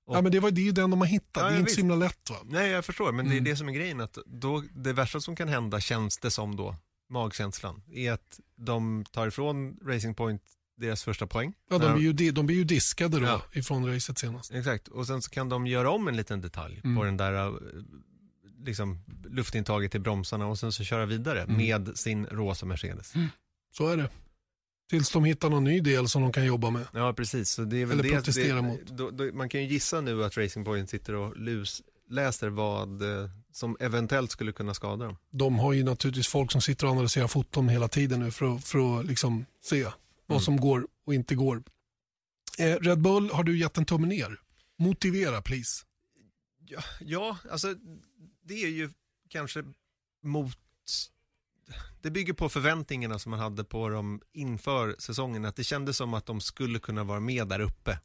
Och- 0.06 0.16
Ja, 0.16 0.22
men 0.22 0.32
det, 0.32 0.40
var, 0.40 0.52
det 0.52 0.62
är 0.62 0.66
ju 0.66 0.72
den 0.72 0.90
de 0.90 1.02
har 1.02 1.08
hittat, 1.08 1.44
Ja, 1.44 1.44
det 1.44 1.50
är 1.50 1.52
inte 1.58 1.64
visst. 1.64 1.76
så 1.76 1.82
himla 1.82 1.96
lätt. 1.96 2.30
Va? 2.30 2.36
Nej, 2.46 2.70
jag 2.70 2.86
förstår, 2.86 3.12
men 3.12 3.26
det 3.26 3.32
Mm. 3.32 3.46
är 3.46 3.50
det 3.50 3.56
som 3.58 3.70
är 3.70 3.74
grejen. 3.74 4.02
Att 4.02 4.18
då, 4.26 4.64
det 4.76 4.94
värsta 4.94 5.22
som 5.22 5.36
kan 5.36 5.48
hända 5.48 5.80
känns 5.80 6.18
det 6.18 6.32
som 6.32 6.56
då, 6.56 6.76
magkänslan, 7.10 7.82
är 7.94 8.12
att 8.12 8.40
de 8.56 9.06
tar 9.12 9.28
ifrån 9.28 9.78
Racing 9.86 10.16
Point 10.16 10.42
deras 10.78 11.04
första 11.04 11.28
poäng. 11.28 11.54
Ja, 11.70 11.78
de, 11.78 11.94
blir 11.94 12.22
ju, 12.22 12.32
de 12.32 12.46
blir 12.46 12.56
ju 12.58 12.64
diskade 12.64 13.20
då 13.20 13.26
Ja. 13.26 13.42
ifrån 13.54 13.94
racet 13.94 14.18
senast. 14.18 14.52
Exakt, 14.52 14.88
och 14.88 15.08
sen 15.08 15.22
så 15.22 15.30
kan 15.30 15.50
de 15.50 15.68
göra 15.68 15.90
om 15.92 16.08
en 16.08 16.16
liten 16.18 16.42
detalj 16.42 16.82
Mm. 16.84 16.96
på 16.98 17.04
den 17.04 17.18
där 17.18 17.34
eh, 17.48 17.54
liksom, 18.66 19.00
luftintaget 19.30 19.92
till 19.92 20.02
bromsarna 20.02 20.46
och 20.48 20.60
sen 20.60 20.72
så 20.72 20.84
köra 20.84 21.06
vidare 21.06 21.42
Mm. 21.42 21.58
med 21.58 21.98
sin 21.98 22.26
rosa 22.26 22.66
Mercedes. 22.66 23.14
Så 23.78 23.88
är 23.88 23.98
det. 23.98 24.10
Tills 24.90 25.12
de 25.12 25.24
hittar 25.26 25.50
någon 25.50 25.64
ny 25.64 25.80
del 25.80 26.10
som 26.10 26.22
de 26.22 26.32
kan 26.32 26.46
jobba 26.46 26.70
med. 26.70 26.88
Ja, 26.94 27.14
precis. 27.14 27.50
Så 27.50 27.64
det 27.64 27.78
är 27.82 27.86
väl 27.86 28.00
Eller 28.00 28.10
det, 28.10 28.16
protestera 28.16 28.56
det, 28.56 28.62
mot. 28.62 28.88
Då, 28.88 29.10
då, 29.12 29.24
man 29.34 29.50
kan 29.50 29.62
ju 29.64 29.68
gissa 29.68 30.02
nu 30.02 30.24
att 30.24 30.38
Racing 30.38 30.66
Point 30.66 30.90
sitter 30.90 31.14
och 31.16 31.38
lus, 31.38 31.82
läser 32.10 32.50
vad 32.50 33.02
eh, 33.02 33.30
som 33.52 33.78
eventuellt 33.80 34.32
skulle 34.32 34.52
kunna 34.52 34.74
skada 34.74 35.06
dem. 35.06 35.18
De 35.32 35.60
har 35.60 35.74
ju 35.74 35.84
naturligtvis 35.84 36.28
folk 36.28 36.52
som 36.52 36.62
sitter 36.62 36.86
och 36.86 36.92
analyserar 36.92 37.28
foton 37.28 37.70
hela 37.70 37.88
tiden 37.88 38.20
nu 38.20 38.32
för 38.32 38.56
att, 38.56 38.64
för 38.66 39.00
att 39.00 39.06
liksom 39.06 39.46
se 39.64 39.84
vad 39.84 39.94
Mm. 40.36 40.42
som 40.42 40.58
går 40.58 40.88
och 41.06 41.14
inte 41.14 41.36
går. 41.36 41.64
Eh, 42.60 42.76
Red 42.76 43.02
Bull 43.02 43.30
har 43.30 43.44
du 43.44 43.58
gett 43.60 43.78
en 43.78 43.86
tumme 43.86 44.08
ner. 44.08 44.38
Motivera 44.80 45.42
please. 45.42 45.86
Ja, 46.66 46.82
ja, 47.00 47.38
alltså 47.52 47.76
det 48.50 48.64
är 48.64 48.70
ju 48.70 48.90
kanske 49.30 49.64
mot... 50.24 50.58
Det 52.02 52.12
bygger 52.12 52.34
på 52.34 52.50
förväntningarna 52.50 53.20
som 53.20 53.30
man 53.30 53.40
hade 53.40 53.64
på 53.64 53.90
dem 53.90 54.22
inför 54.32 54.96
säsongen, 55.00 55.46
att 55.46 55.56
det 55.56 55.64
kändes 55.64 55.98
som 55.98 56.14
att 56.14 56.26
de 56.26 56.42
skulle 56.42 56.80
kunna 56.80 57.04
vara 57.04 57.20
med 57.20 57.48
där 57.48 57.60
uppe. 57.60 58.00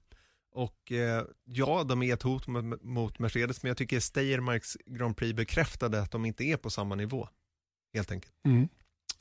Och 0.52 0.92
eh, 0.92 1.24
ja, 1.44 1.84
de 1.84 2.02
är 2.02 2.14
ett 2.14 2.22
hot 2.22 2.46
mot, 2.46 2.82
mot 2.82 3.18
Mercedes, 3.18 3.62
men 3.62 3.68
jag 3.68 3.76
tycker 3.76 4.00
Steiermarks 4.00 4.76
Grand 4.86 5.16
Prix 5.16 5.36
bekräftade 5.36 6.02
att 6.02 6.10
de 6.10 6.24
inte 6.24 6.44
är 6.44 6.56
på 6.56 6.70
samma 6.70 6.94
nivå, 6.94 7.28
helt 7.94 8.10
enkelt. 8.10 8.34
Mm. 8.46 8.68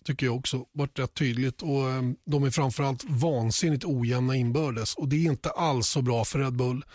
Tycker 0.04 0.26
jag 0.26 0.36
också. 0.36 0.66
Varit 0.72 1.00
rätt 1.00 1.14
tydligt 1.14 1.62
och 1.62 1.90
eh, 1.90 2.02
de 2.26 2.44
är 2.44 2.52
framförallt 2.52 3.04
vansinnigt 3.04 3.86
ojämna 3.86 4.36
inbördes 4.36 4.96
och 4.96 5.08
det 5.08 5.16
är 5.16 5.32
inte 5.32 5.50
alls 5.50 5.88
så 5.88 6.02
bra 6.02 6.26
för 6.26 6.40
Red 6.40 6.56
Bull. 6.56 6.86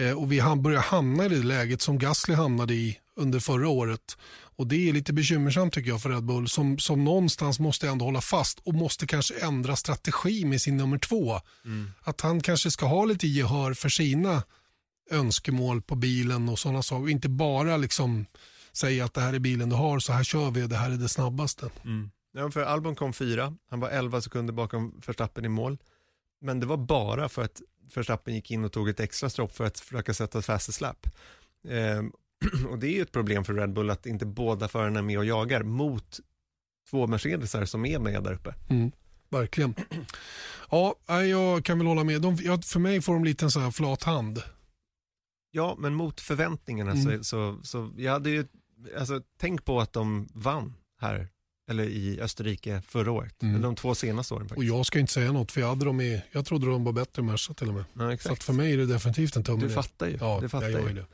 Eh, 0.00 0.12
och 0.12 0.32
vi 0.32 0.42
börjar 0.56 0.80
hamna 0.80 1.24
i 1.24 1.28
det 1.28 1.42
läget 1.42 1.82
som 1.82 1.98
Gasly 1.98 2.34
hamnade 2.34 2.74
i 2.74 2.98
under 3.14 3.40
förra 3.40 3.68
året. 3.68 4.16
Och 4.56 4.66
det 4.66 4.88
är 4.88 4.92
lite 4.92 5.12
bekymmersamt 5.12 5.74
tycker 5.74 5.90
jag 5.90 6.02
för 6.02 6.10
Red 6.10 6.24
Bull 6.24 6.48
som, 6.48 6.78
som 6.78 7.04
någonstans 7.04 7.60
måste 7.60 7.88
ändå 7.88 8.04
hålla 8.04 8.20
fast 8.20 8.58
och 8.58 8.74
måste 8.74 9.06
kanske 9.06 9.34
ändra 9.34 9.76
strategi 9.76 10.44
med 10.44 10.60
sin 10.60 10.76
nummer 10.76 10.98
två. 10.98 11.40
Att 12.02 12.20
han 12.20 12.40
kanske 12.40 12.70
ska 12.70 12.86
ha 12.86 13.04
lite 13.04 13.26
gehör 13.26 13.74
för 13.74 13.88
sina 13.88 14.42
önskemål 15.10 15.82
på 15.82 15.94
bilen 15.94 16.48
och 16.48 16.58
sådana 16.58 16.82
saker. 16.82 17.08
Inte 17.08 17.28
bara 17.28 17.76
liksom 17.76 18.26
säga 18.72 19.04
att 19.04 19.14
det 19.14 19.20
här 19.20 19.32
är 19.32 19.38
bilen 19.38 19.68
du 19.68 19.76
har, 19.76 19.98
så 19.98 20.12
här 20.12 20.24
kör 20.24 20.50
vi, 20.50 20.66
det 20.66 20.76
här 20.76 20.90
är 20.90 20.96
det 20.96 21.08
snabbaste. 21.08 21.70
Ja, 22.32 22.50
för 22.50 22.62
Albon 22.62 22.94
kom 22.94 23.12
fyra, 23.12 23.54
han 23.70 23.80
var 23.80 23.88
11 23.88 24.20
sekunder 24.20 24.52
bakom 24.52 25.00
Verstappen 25.06 25.44
i 25.44 25.48
mål. 25.48 25.78
Men 26.40 26.60
det 26.60 26.66
var 26.66 26.76
bara 26.76 27.28
för 27.28 27.42
att 27.42 27.60
Verstappen 27.96 28.34
gick 28.34 28.50
in 28.50 28.64
och 28.64 28.72
tog 28.72 28.88
ett 28.88 29.00
extra 29.00 29.30
stopp 29.30 29.52
för 29.56 29.64
att 29.64 29.80
försöka 29.80 30.14
sätta 30.14 30.38
ett 30.38 30.44
fastest 30.44 30.80
lap. 30.80 31.06
Ehm, 31.68 32.12
och 32.70 32.78
det 32.78 32.86
är 32.86 32.92
ju 32.92 33.02
ett 33.02 33.12
problem 33.12 33.44
för 33.44 33.54
Red 33.54 33.72
Bull 33.72 33.90
att 33.90 34.06
inte 34.06 34.26
båda 34.26 34.68
förarna 34.68 34.98
är 34.98 35.02
med 35.02 35.18
och 35.18 35.24
jagar 35.24 35.62
mot 35.62 36.20
två 36.90 37.06
Mercedesar 37.06 37.64
som 37.64 37.84
är 37.86 37.98
med 37.98 38.22
där 38.22 38.32
uppe. 38.32 38.54
Mm, 38.68 38.92
verkligen. 39.28 39.74
Ja, 40.72 40.94
jag 41.24 41.64
kan 41.64 41.78
väl 41.78 41.86
hålla 41.86 42.04
med. 42.04 42.22
De, 42.22 42.36
för 42.62 42.78
mig 42.78 43.00
får 43.00 43.12
de 43.12 43.24
lite 43.24 43.44
en 43.44 43.50
sån 43.50 43.62
här 43.62 43.70
flat 43.70 44.02
hand. 44.02 44.42
Ja, 45.50 45.76
men 45.78 45.94
mot 45.94 46.20
förväntningarna 46.20 46.92
Mm. 46.92 47.04
så, 47.04 47.24
så, 47.24 47.60
så 47.62 47.92
jag 47.96 48.12
hade 48.12 48.30
ju, 48.30 48.46
alltså 48.98 49.22
tänk 49.40 49.64
på 49.64 49.80
att 49.80 49.92
de 49.92 50.28
vann 50.34 50.74
här, 51.00 51.28
eller 51.70 51.84
i 51.84 52.20
Österrike 52.20 52.82
förra 52.88 53.12
året, 53.12 53.42
Mm. 53.42 53.62
de 53.62 53.76
två 53.76 53.94
senaste 53.94 54.34
åren 54.34 54.42
Och 54.44 54.48
faktiskt. 54.48 54.68
jag 54.68 54.86
ska 54.86 54.98
inte 54.98 55.12
säga 55.12 55.32
något 55.32 55.52
för 55.52 55.60
jag, 55.60 55.68
hade 55.68 55.84
dem 55.84 56.00
i, 56.00 56.22
jag 56.32 56.46
trodde 56.46 56.66
de 56.66 56.84
var 56.84 56.92
bättre 56.92 57.22
Merca 57.22 57.54
till 57.54 57.68
och 57.68 57.74
med. 57.74 57.84
Ja, 58.12 58.18
Så 58.18 58.36
för 58.36 58.52
mig 58.52 58.72
är 58.72 58.76
det 58.76 58.86
definitivt 58.86 59.36
en 59.36 59.44
tumme 59.44 59.62
Du 59.66 59.70
fattar 59.70 60.06
ju. 60.06 60.16
Ja, 60.20 60.38
du 60.42 60.48
fattar 60.48 60.68
jag 60.68 60.80
gör 60.82 60.88
ju. 60.88 60.94
det. 60.94 61.04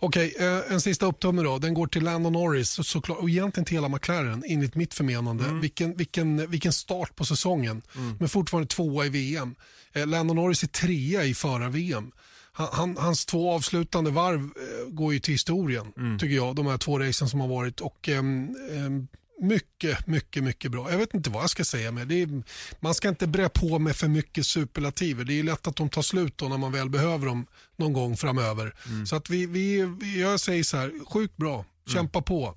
Okej, 0.00 0.34
eh, 0.38 0.72
en 0.72 0.80
sista 0.80 1.06
upptumme 1.06 1.42
då. 1.42 1.58
Den 1.58 1.74
går 1.74 1.86
till 1.86 2.04
Landon 2.04 2.32
Norris 2.32 2.70
så, 2.70 2.84
såklart, 2.84 3.18
och 3.18 3.28
egentligen 3.30 3.64
till 3.64 3.74
hela 3.76 3.88
McLaren 3.88 4.44
enligt 4.46 4.74
mitt 4.74 4.94
förmenande. 4.94 5.44
Mm. 5.44 5.60
Vilken, 5.60 5.96
vilken, 5.96 6.50
vilken 6.50 6.72
start 6.72 7.16
på 7.16 7.24
säsongen. 7.24 7.82
Mm. 7.96 8.16
Men 8.20 8.28
fortfarande 8.28 8.68
tvåa 8.68 9.06
i 9.06 9.08
VM. 9.08 9.54
Eh, 9.92 10.06
Landon 10.06 10.36
Norris 10.36 10.62
är 10.62 10.66
trea 10.66 11.24
i 11.24 11.34
förar-VM. 11.34 12.12
Han, 12.52 12.68
han, 12.72 12.96
hans 12.96 13.26
två 13.26 13.50
avslutande 13.52 14.10
varv 14.10 14.38
eh, 14.40 14.88
går 14.94 15.12
ju 15.12 15.20
till 15.20 15.34
historien, 15.34 15.92
Mm. 15.96 16.18
tycker 16.18 16.34
jag. 16.36 16.56
De 16.56 16.66
här 16.66 16.78
två 16.78 16.98
racen 16.98 17.28
som 17.28 17.40
har 17.40 17.48
varit. 17.48 17.80
Och 17.80 18.08
ehm, 18.08 18.56
ehm, 18.72 19.08
mycket, 19.40 20.06
mycket, 20.06 20.44
mycket 20.44 20.70
bra. 20.70 20.90
Jag 20.90 20.98
vet 20.98 21.14
inte 21.14 21.30
vad 21.30 21.42
jag 21.42 21.50
ska 21.50 21.64
säga 21.64 21.92
med 21.92 22.08
det. 22.08 22.22
Är, 22.22 22.42
man 22.80 22.94
ska 22.94 23.08
inte 23.08 23.26
bre 23.26 23.48
på 23.48 23.78
med 23.78 23.96
för 23.96 24.08
mycket 24.08 24.46
superlativer. 24.46 25.24
Det 25.24 25.38
är 25.38 25.42
lätt 25.42 25.66
att 25.66 25.76
de 25.76 25.88
tar 25.88 26.02
slut 26.02 26.38
då 26.38 26.48
när 26.48 26.58
man 26.58 26.72
väl 26.72 26.90
behöver 26.90 27.26
dem 27.26 27.46
någon 27.76 27.92
gång 27.92 28.16
framöver. 28.16 28.74
Så 29.06 29.16
att 29.16 29.30
vi, 29.30 29.46
vi, 29.46 30.20
jag 30.20 30.40
säger 30.40 30.64
så 30.64 30.76
här, 30.76 31.04
sjukt 31.10 31.36
bra. 31.36 31.64
Kämpa 31.86 32.22
på. 32.22 32.54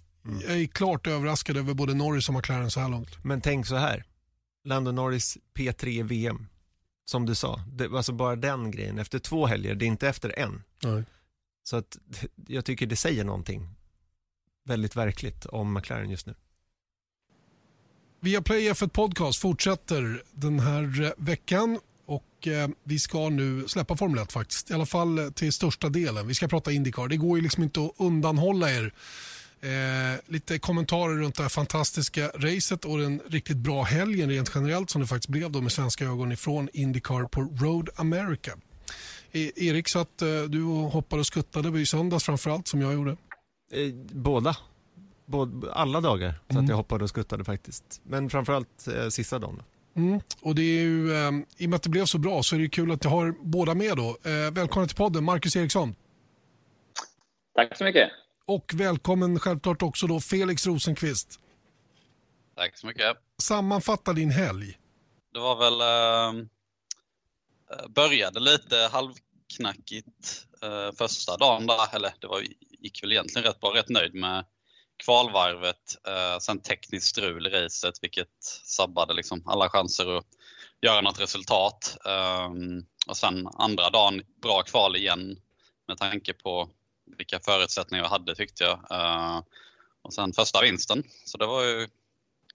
Jag 0.47 0.61
är 0.61 0.67
klart 0.67 1.07
överraskad 1.07 1.57
över 1.57 1.73
både 1.73 1.93
Norris 1.93 2.29
och 2.29 2.35
McLaren 2.35 2.71
så 2.71 2.79
här 2.79 2.89
långt. 2.89 3.23
Men 3.23 3.41
tänk 3.41 3.67
så 3.67 3.75
här, 3.75 4.05
Lando 4.63 4.91
Norris 4.91 5.37
P3 5.53 5.87
i 5.87 6.01
VM, 6.01 6.47
som 7.05 7.25
du 7.25 7.35
sa, 7.35 7.63
det, 7.67 7.91
alltså 7.91 8.13
bara 8.13 8.35
den 8.35 8.71
grejen, 8.71 8.99
efter 8.99 9.19
två 9.19 9.45
helger, 9.45 9.75
det 9.75 9.85
är 9.85 9.87
inte 9.87 10.07
efter 10.07 10.39
en. 10.39 10.63
Nej. 10.83 11.03
Så 11.63 11.77
att 11.77 11.97
jag 12.47 12.65
tycker 12.65 12.85
det 12.85 12.95
säger 12.95 13.23
någonting 13.23 13.69
väldigt 14.65 14.95
verkligt 14.95 15.45
om 15.45 15.73
McLaren 15.73 16.09
just 16.09 16.27
nu. 16.27 16.35
Via 18.23 18.41
Play 18.41 18.69
F1 18.71 18.87
Podcast 18.89 19.39
fortsätter 19.39 20.23
den 20.31 20.59
här 20.59 21.03
eh, 21.03 21.11
veckan 21.17 21.79
och 22.05 22.47
eh, 22.47 22.69
vi 22.83 22.99
ska 22.99 23.29
nu 23.29 23.67
släppa 23.67 23.97
Formel 23.97 24.23
1 24.23 24.31
faktiskt. 24.31 24.71
I 24.71 24.73
alla 24.73 24.85
fall 24.85 25.19
eh, 25.19 25.29
till 25.29 25.53
största 25.53 25.89
delen. 25.89 26.27
Vi 26.27 26.33
ska 26.33 26.47
prata 26.47 26.71
Indycar. 26.71 27.07
Det 27.07 27.17
går 27.17 27.37
ju 27.37 27.43
liksom 27.43 27.63
inte 27.63 27.81
att 27.85 27.91
undanhålla 27.97 28.71
er 28.71 28.93
eh, 29.61 30.19
lite 30.27 30.59
kommentarer 30.59 31.15
runt 31.15 31.35
det 31.35 31.41
här 31.43 31.49
fantastiska 31.49 32.27
racet 32.35 32.85
och 32.85 32.97
den 32.97 33.21
riktigt 33.29 33.57
bra 33.57 33.83
helgen 33.83 34.29
rent 34.29 34.51
generellt 34.55 34.89
som 34.89 35.01
det 35.01 35.07
faktiskt 35.07 35.29
blev 35.29 35.51
då 35.51 35.61
med 35.61 35.71
svenska 35.71 36.05
ögon 36.05 36.31
ifrån 36.31 36.69
Indycar 36.73 37.23
på 37.23 37.41
Road 37.41 37.89
America. 37.95 38.51
E- 39.31 39.51
Erik, 39.55 39.87
så 39.87 39.99
att 39.99 40.21
eh, 40.21 40.41
du 40.41 40.63
hoppade 40.63 41.19
och 41.19 41.27
skuttade 41.27 41.79
i 41.81 41.85
söndags 41.85 42.23
framförallt 42.23 42.67
som 42.67 42.81
jag 42.81 42.93
gjorde. 42.93 43.11
Eh, 43.11 43.93
båda. 44.13 44.55
Både, 45.31 45.73
alla 45.73 46.01
dagar, 46.01 46.33
så 46.47 46.53
Mm. 46.53 46.63
att 46.63 46.69
jag 46.69 46.75
hoppade 46.77 47.03
och 47.03 47.09
skuttade 47.09 47.43
faktiskt. 47.43 48.01
Men 48.03 48.29
framförallt 48.29 48.87
eh, 48.87 49.07
sista 49.09 49.39
dagen. 49.39 49.63
Mm. 49.95 50.19
Och 50.41 50.55
det 50.55 50.61
är 50.61 50.81
ju, 50.83 51.13
eh, 51.13 51.31
I 51.57 51.65
och 51.65 51.69
med 51.69 51.73
att 51.77 51.83
det 51.83 51.89
blev 51.89 52.05
så 52.05 52.17
bra 52.17 52.43
så 52.43 52.55
är 52.55 52.59
det 52.59 52.69
kul 52.69 52.91
att 52.91 53.03
jag 53.03 53.11
har 53.11 53.35
båda 53.43 53.75
med 53.75 53.97
då. 53.97 54.17
Eh, 54.23 54.51
välkommen 54.51 54.87
till 54.87 54.97
podden, 54.97 55.23
Marcus 55.23 55.55
Eriksson. 55.55 55.95
Tack 57.55 57.77
så 57.77 57.83
mycket. 57.83 58.09
Och 58.45 58.71
välkommen 58.75 59.39
självklart 59.39 59.81
också 59.81 60.07
då 60.07 60.19
Felix 60.19 60.67
Rosenqvist. 60.67 61.39
Tack 62.55 62.77
så 62.77 62.87
mycket. 62.87 63.17
Sammanfatta 63.41 64.13
din 64.13 64.31
helg. 64.31 64.77
Det 65.33 65.39
var 65.39 65.55
väl, 65.57 65.81
eh, 65.81 66.45
började 67.89 68.39
lite 68.39 68.75
halvknackigt 68.91 70.45
eh, 70.61 70.95
första 70.97 71.37
dagen 71.37 71.67
där, 71.67 71.95
eller 71.95 72.13
det 72.19 72.27
var, 72.27 72.41
gick 72.79 73.03
väl 73.03 73.11
egentligen 73.11 73.47
rätt 73.47 73.59
bra, 73.59 73.69
rätt 73.75 73.89
nöjd 73.89 74.13
med 74.13 74.45
kvalvarvet. 75.05 76.07
Eh, 76.07 76.39
sen 76.39 76.61
tekniskt 76.61 77.07
strul 77.07 77.47
i 77.47 77.49
racet 77.49 77.93
vilket 78.01 78.43
sabbade 78.65 79.13
liksom 79.13 79.43
alla 79.45 79.69
chanser 79.69 80.17
att 80.17 80.25
göra 80.81 81.01
något 81.01 81.19
resultat. 81.19 81.97
Eh, 82.05 82.49
och 83.07 83.17
sen 83.17 83.47
andra 83.53 83.89
dagen, 83.89 84.21
bra 84.41 84.61
kval 84.61 84.95
igen 84.95 85.37
med 85.87 85.97
tanke 85.97 86.33
på 86.33 86.69
vilka 87.17 87.39
förutsättningar 87.39 88.03
jag 88.03 88.09
hade 88.09 88.35
tyckte 88.35 88.63
jag. 88.63 88.79
Eh, 88.91 89.41
och 90.01 90.13
sen 90.13 90.33
första 90.33 90.61
vinsten, 90.61 91.03
så 91.25 91.37
det 91.37 91.45
var 91.45 91.63
ju, 91.63 91.87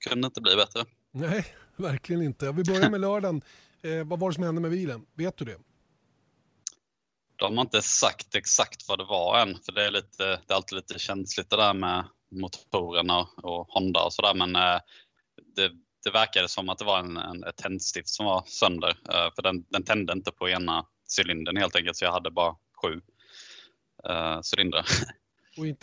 kunde 0.08 0.26
inte 0.26 0.40
bli 0.40 0.56
bättre. 0.56 0.84
Nej, 1.10 1.46
verkligen 1.76 2.22
inte. 2.22 2.52
Vi 2.52 2.64
börjar 2.64 2.90
med 2.90 3.00
lördagen. 3.00 3.42
Eh, 3.82 4.04
vad 4.04 4.18
var 4.18 4.30
det 4.30 4.34
som 4.34 4.44
hände 4.44 4.60
med 4.60 4.70
bilen? 4.70 5.06
Vet 5.14 5.36
du 5.36 5.44
det? 5.44 5.58
De 7.36 7.56
har 7.56 7.64
inte 7.64 7.82
sagt 7.82 8.34
exakt 8.34 8.88
vad 8.88 8.98
det 8.98 9.04
var 9.04 9.40
än, 9.40 9.58
för 9.64 9.72
det 9.72 9.86
är, 9.86 9.90
lite, 9.90 10.24
det 10.24 10.50
är 10.50 10.54
alltid 10.54 10.76
lite 10.76 10.98
känsligt 10.98 11.50
det 11.50 11.56
där 11.56 11.74
med 11.74 12.04
motorerna 12.30 13.28
och 13.36 13.66
Honda 13.68 14.04
och 14.04 14.12
sådär. 14.12 14.34
Men 14.34 14.56
eh, 14.56 14.80
det, 15.56 15.70
det 16.04 16.10
verkade 16.10 16.48
som 16.48 16.68
att 16.68 16.78
det 16.78 16.84
var 16.84 16.98
en, 16.98 17.16
en, 17.16 17.44
ett 17.44 17.56
tändstift 17.56 18.08
som 18.08 18.26
var 18.26 18.42
sönder. 18.46 18.88
Eh, 18.88 19.34
för 19.34 19.42
den, 19.42 19.64
den 19.68 19.84
tände 19.84 20.12
inte 20.12 20.32
på 20.32 20.48
ena 20.48 20.86
cylindern 21.18 21.56
helt 21.56 21.76
enkelt, 21.76 21.96
så 21.96 22.04
jag 22.04 22.12
hade 22.12 22.30
bara 22.30 22.56
sju 22.82 23.00
eh, 24.08 24.40
cylindrar. 24.52 24.86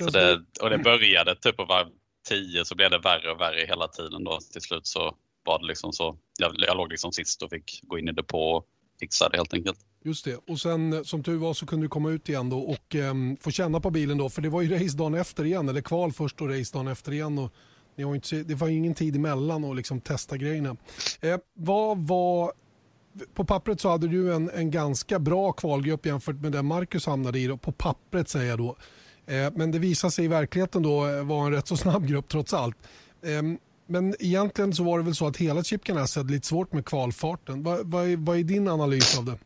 Och 0.06 0.12
det, 0.12 0.46
och 0.62 0.70
det 0.70 0.78
började 0.78 1.36
typ 1.36 1.58
på 1.58 1.66
varv 1.66 1.88
10 2.30 2.66
så 2.66 2.76
blev 2.76 2.92
det 2.92 3.00
värre 3.00 3.32
och 3.32 3.42
värre 3.42 3.66
hela 3.66 3.88
tiden 3.88 4.24
då. 4.24 4.40
Till 4.52 4.62
slut 4.62 4.88
så 4.88 5.18
var 5.44 5.60
det 5.60 5.66
liksom 5.66 5.94
så, 5.94 6.18
jag, 6.40 6.56
jag 6.58 6.78
låg 6.78 6.90
liksom 6.90 7.12
sist 7.12 7.44
och 7.44 7.50
fick 7.50 7.82
gå 7.84 8.00
in 8.00 8.10
i 8.10 8.12
depå 8.12 8.52
och 8.52 8.66
fixa 9.00 9.30
det 9.30 9.38
helt 9.38 9.54
enkelt. 9.54 9.80
Just 10.06 10.26
det. 10.26 10.36
Och 10.36 10.60
sen 10.60 10.94
eh, 10.94 11.04
som 11.04 11.24
tur 11.24 11.38
var 11.38 11.54
så 11.54 11.66
kunde 11.66 11.86
du 11.86 11.90
komma 11.90 12.10
ut 12.10 12.30
igen 12.30 12.50
då 12.50 12.60
och 12.60 12.96
ehm, 12.96 13.38
få 13.38 13.52
känna 13.52 13.80
på 13.80 13.90
bilen 13.90 14.18
då. 14.18 14.30
För 14.30 14.42
det 14.42 14.50
var 14.50 14.62
ju 14.62 14.70
race 14.84 14.98
dagen 14.98 15.14
efter 15.14 15.46
igen, 15.46 15.70
eller 15.70 15.82
kval 15.82 16.12
först 16.12 16.42
och 16.42 16.50
race 16.50 16.74
dagen 16.74 16.88
efter 16.88 17.12
igen. 17.12 17.40
Och 17.40 17.54
ni 17.96 18.04
har 18.04 18.16
inte, 18.16 18.44
det 18.44 18.56
var 18.56 18.68
ju 18.68 18.78
ingen 18.78 18.94
tid 18.94 19.16
emellan 19.16 19.66
att 19.66 19.76
liksom 19.76 20.02
testa 20.02 20.38
grejerna. 20.38 20.78
Eh, 21.22 21.38
vad 21.54 21.98
var... 21.98 22.54
På 23.34 23.46
pappret 23.46 23.82
så 23.82 23.90
hade 23.90 24.08
du 24.08 24.34
en, 24.34 24.50
en 24.50 24.72
ganska 24.72 25.20
bra 25.20 25.52
kvalgrupp 25.52 26.06
jämfört 26.06 26.36
med 26.36 26.52
den 26.52 26.66
Marcus 26.66 27.06
hamnade 27.06 27.40
i. 27.40 27.48
Då. 27.48 27.58
På 27.58 27.72
pappret 27.72 28.30
säger 28.30 28.50
jag 28.50 28.58
då. 28.58 28.78
Eh, 29.26 29.52
men 29.56 29.72
det 29.72 29.80
visade 29.80 30.12
sig 30.12 30.26
i 30.26 30.28
verkligheten 30.28 30.84
då 30.84 31.08
eh, 31.08 31.24
vara 31.24 31.46
en 31.46 31.52
rätt 31.54 31.68
så 31.68 31.78
snabb 31.78 32.08
grupp 32.08 32.30
trots 32.30 32.54
allt. 32.54 32.78
Eh, 33.26 33.42
men 33.88 34.16
egentligen 34.20 34.74
så 34.74 34.84
var 34.84 34.98
det 34.98 35.04
väl 35.04 35.16
så 35.16 35.28
att 35.28 35.38
hela 35.38 35.64
Chip 35.64 35.84
Ganassi 35.84 36.20
hade 36.20 36.32
lite 36.32 36.48
svårt 36.48 36.74
med 36.74 36.86
kvalfarten. 36.86 37.64
Vad, 37.64 37.92
vad, 37.92 38.08
är, 38.08 38.18
vad 38.18 38.38
är 38.38 38.44
din 38.44 38.68
analys 38.68 39.18
av 39.18 39.26
det? 39.26 39.38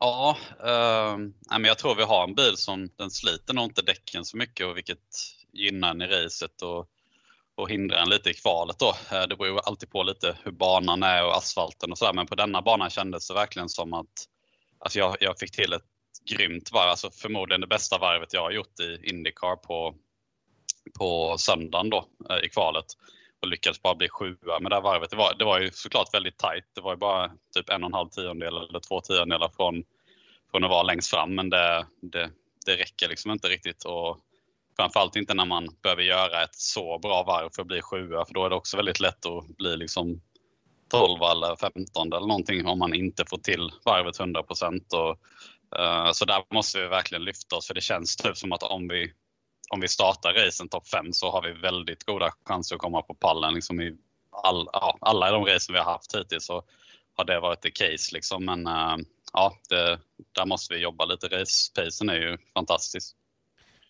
Ja, 0.00 0.36
eh, 0.60 1.18
men 1.50 1.64
jag 1.64 1.78
tror 1.78 1.94
vi 1.94 2.02
har 2.02 2.24
en 2.24 2.34
bil 2.34 2.56
som 2.56 2.88
den 2.96 3.10
sliter 3.10 3.54
nog 3.54 3.64
inte 3.64 3.82
däcken 3.82 4.24
så 4.24 4.36
mycket 4.36 4.66
och 4.66 4.76
vilket 4.76 4.98
gynnar 5.52 5.90
en 5.90 6.02
i 6.02 6.06
racet 6.06 6.62
och, 6.62 6.88
och 7.54 7.70
hindrar 7.70 7.98
en 7.98 8.08
lite 8.08 8.30
i 8.30 8.34
kvalet 8.34 8.78
då. 8.78 8.94
Eh, 9.12 9.26
det 9.28 9.36
beror 9.36 9.60
alltid 9.60 9.90
på 9.90 10.02
lite 10.02 10.38
hur 10.44 10.52
banan 10.52 11.02
är 11.02 11.24
och 11.24 11.36
asfalten 11.36 11.92
och 11.92 11.98
sådär 11.98 12.12
men 12.12 12.26
på 12.26 12.34
denna 12.34 12.62
banan 12.62 12.90
kändes 12.90 13.28
det 13.28 13.34
verkligen 13.34 13.68
som 13.68 13.94
att 13.94 14.28
alltså 14.78 14.98
jag, 14.98 15.16
jag 15.20 15.38
fick 15.38 15.52
till 15.52 15.72
ett 15.72 15.86
grymt 16.30 16.72
varv, 16.72 16.90
alltså 16.90 17.10
förmodligen 17.10 17.60
det 17.60 17.66
bästa 17.66 17.98
varvet 17.98 18.32
jag 18.32 18.40
har 18.40 18.50
gjort 18.50 18.80
i 18.80 19.00
Indycar 19.02 19.56
på, 19.56 19.94
på 20.98 21.38
söndagen 21.38 21.90
då 21.90 22.08
eh, 22.30 22.44
i 22.44 22.48
kvalet 22.48 22.86
och 23.42 23.48
lyckades 23.48 23.82
bara 23.82 23.94
bli 23.94 24.08
sjua 24.08 24.60
med 24.60 24.72
det 24.72 24.76
här 24.76 24.82
varvet. 24.82 25.10
Det 25.10 25.16
var, 25.16 25.34
det 25.38 25.44
var 25.44 25.60
ju 25.60 25.70
såklart 25.70 26.14
väldigt 26.14 26.38
tajt. 26.38 26.64
Det 26.74 26.80
var 26.80 26.92
ju 26.92 26.96
bara 26.96 27.30
typ 27.54 27.70
en 27.70 27.82
och 27.82 27.88
en 27.88 27.94
halv 27.94 28.08
tiondel 28.08 28.56
eller 28.56 28.80
två 28.80 29.00
tiondelar 29.00 29.50
från, 29.56 29.84
från 30.50 30.64
att 30.64 30.70
vara 30.70 30.82
längst 30.82 31.10
fram 31.10 31.34
men 31.34 31.50
det, 31.50 31.86
det, 32.02 32.30
det 32.66 32.76
räcker 32.76 33.08
liksom 33.08 33.30
inte 33.30 33.48
riktigt. 33.48 33.84
Och 33.84 34.18
framförallt 34.76 35.16
inte 35.16 35.34
när 35.34 35.44
man 35.44 35.68
behöver 35.82 36.02
göra 36.02 36.42
ett 36.42 36.54
så 36.54 36.98
bra 36.98 37.22
varv 37.22 37.50
för 37.54 37.62
att 37.62 37.68
bli 37.68 37.82
sjua 37.82 38.24
för 38.24 38.34
då 38.34 38.44
är 38.44 38.50
det 38.50 38.56
också 38.56 38.76
väldigt 38.76 39.00
lätt 39.00 39.26
att 39.26 39.56
bli 39.56 39.76
liksom 39.76 40.20
12 40.90 41.22
eller 41.22 41.56
15 41.56 42.12
eller 42.12 42.26
någonting 42.26 42.66
om 42.66 42.78
man 42.78 42.94
inte 42.94 43.24
får 43.30 43.38
till 43.38 43.70
varvet 43.84 44.20
100 44.20 44.42
procent. 44.42 44.94
Uh, 45.78 46.12
så 46.12 46.24
där 46.24 46.44
måste 46.54 46.80
vi 46.80 46.86
verkligen 46.86 47.24
lyfta 47.24 47.56
oss 47.56 47.66
för 47.66 47.74
det 47.74 47.80
känns 47.80 48.16
typ 48.16 48.36
som 48.36 48.52
att 48.52 48.62
om 48.62 48.88
vi 48.88 49.12
om 49.68 49.80
vi 49.80 49.88
startar 49.88 50.34
racen 50.34 50.68
topp 50.68 50.88
5 50.88 51.12
så 51.12 51.30
har 51.30 51.42
vi 51.42 51.52
väldigt 51.52 52.04
goda 52.04 52.30
chanser 52.44 52.74
att 52.74 52.80
komma 52.80 53.02
på 53.02 53.14
pallen. 53.14 53.54
Liksom 53.54 53.80
i 53.80 53.96
all, 54.30 54.68
ja, 54.72 54.98
alla 55.00 55.30
de 55.30 55.44
racen 55.44 55.72
vi 55.72 55.78
har 55.78 55.92
haft 55.92 56.16
hittills 56.16 56.46
så 56.46 56.62
har 57.16 57.24
det 57.24 57.40
varit 57.40 57.60
the 57.60 57.70
case. 57.70 58.14
Liksom. 58.14 58.44
Men 58.44 58.66
uh, 58.66 58.96
ja, 59.32 59.52
det, 59.68 59.98
där 60.32 60.46
måste 60.46 60.74
vi 60.74 60.80
jobba 60.80 61.04
lite. 61.04 61.26
Race-pacen 61.26 62.08
är 62.08 62.14
ju 62.14 62.38
fantastisk. 62.54 63.16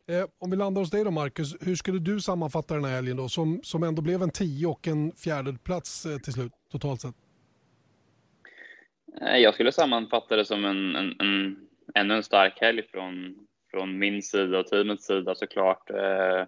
Eh, 0.09 0.24
om 0.39 0.51
vi 0.51 0.57
landar 0.57 0.83
hos 0.83 0.91
dig 0.91 1.05
då 1.05 1.11
Marcus, 1.11 1.57
hur 1.61 1.76
skulle 1.76 1.99
du 1.99 2.20
sammanfatta 2.20 2.74
den 2.74 2.85
här 2.85 2.95
helgen 2.95 3.16
då 3.16 3.29
som, 3.29 3.61
som 3.62 3.83
ändå 3.83 4.03
blev 4.03 4.22
en 4.22 4.31
10 4.31 4.66
och 4.66 4.87
en 4.87 5.12
fjärde 5.12 5.59
plats 5.64 6.07
eh, 6.07 6.18
till 6.18 6.33
slut 6.33 6.53
totalt 6.72 7.01
sett? 7.01 7.14
Jag 9.20 9.55
skulle 9.55 9.72
sammanfatta 9.72 10.37
det 10.37 10.45
som 10.45 10.64
en, 10.64 10.97
en, 10.97 11.20
en 11.20 11.68
ännu 11.95 12.14
en 12.14 12.22
stark 12.22 12.61
helg 12.61 12.83
från, 12.83 13.35
från 13.70 13.98
min 13.98 14.22
sida 14.22 14.58
och 14.58 14.66
teamets 14.66 15.06
sida 15.06 15.34
såklart. 15.34 15.90
Eh, 15.90 16.44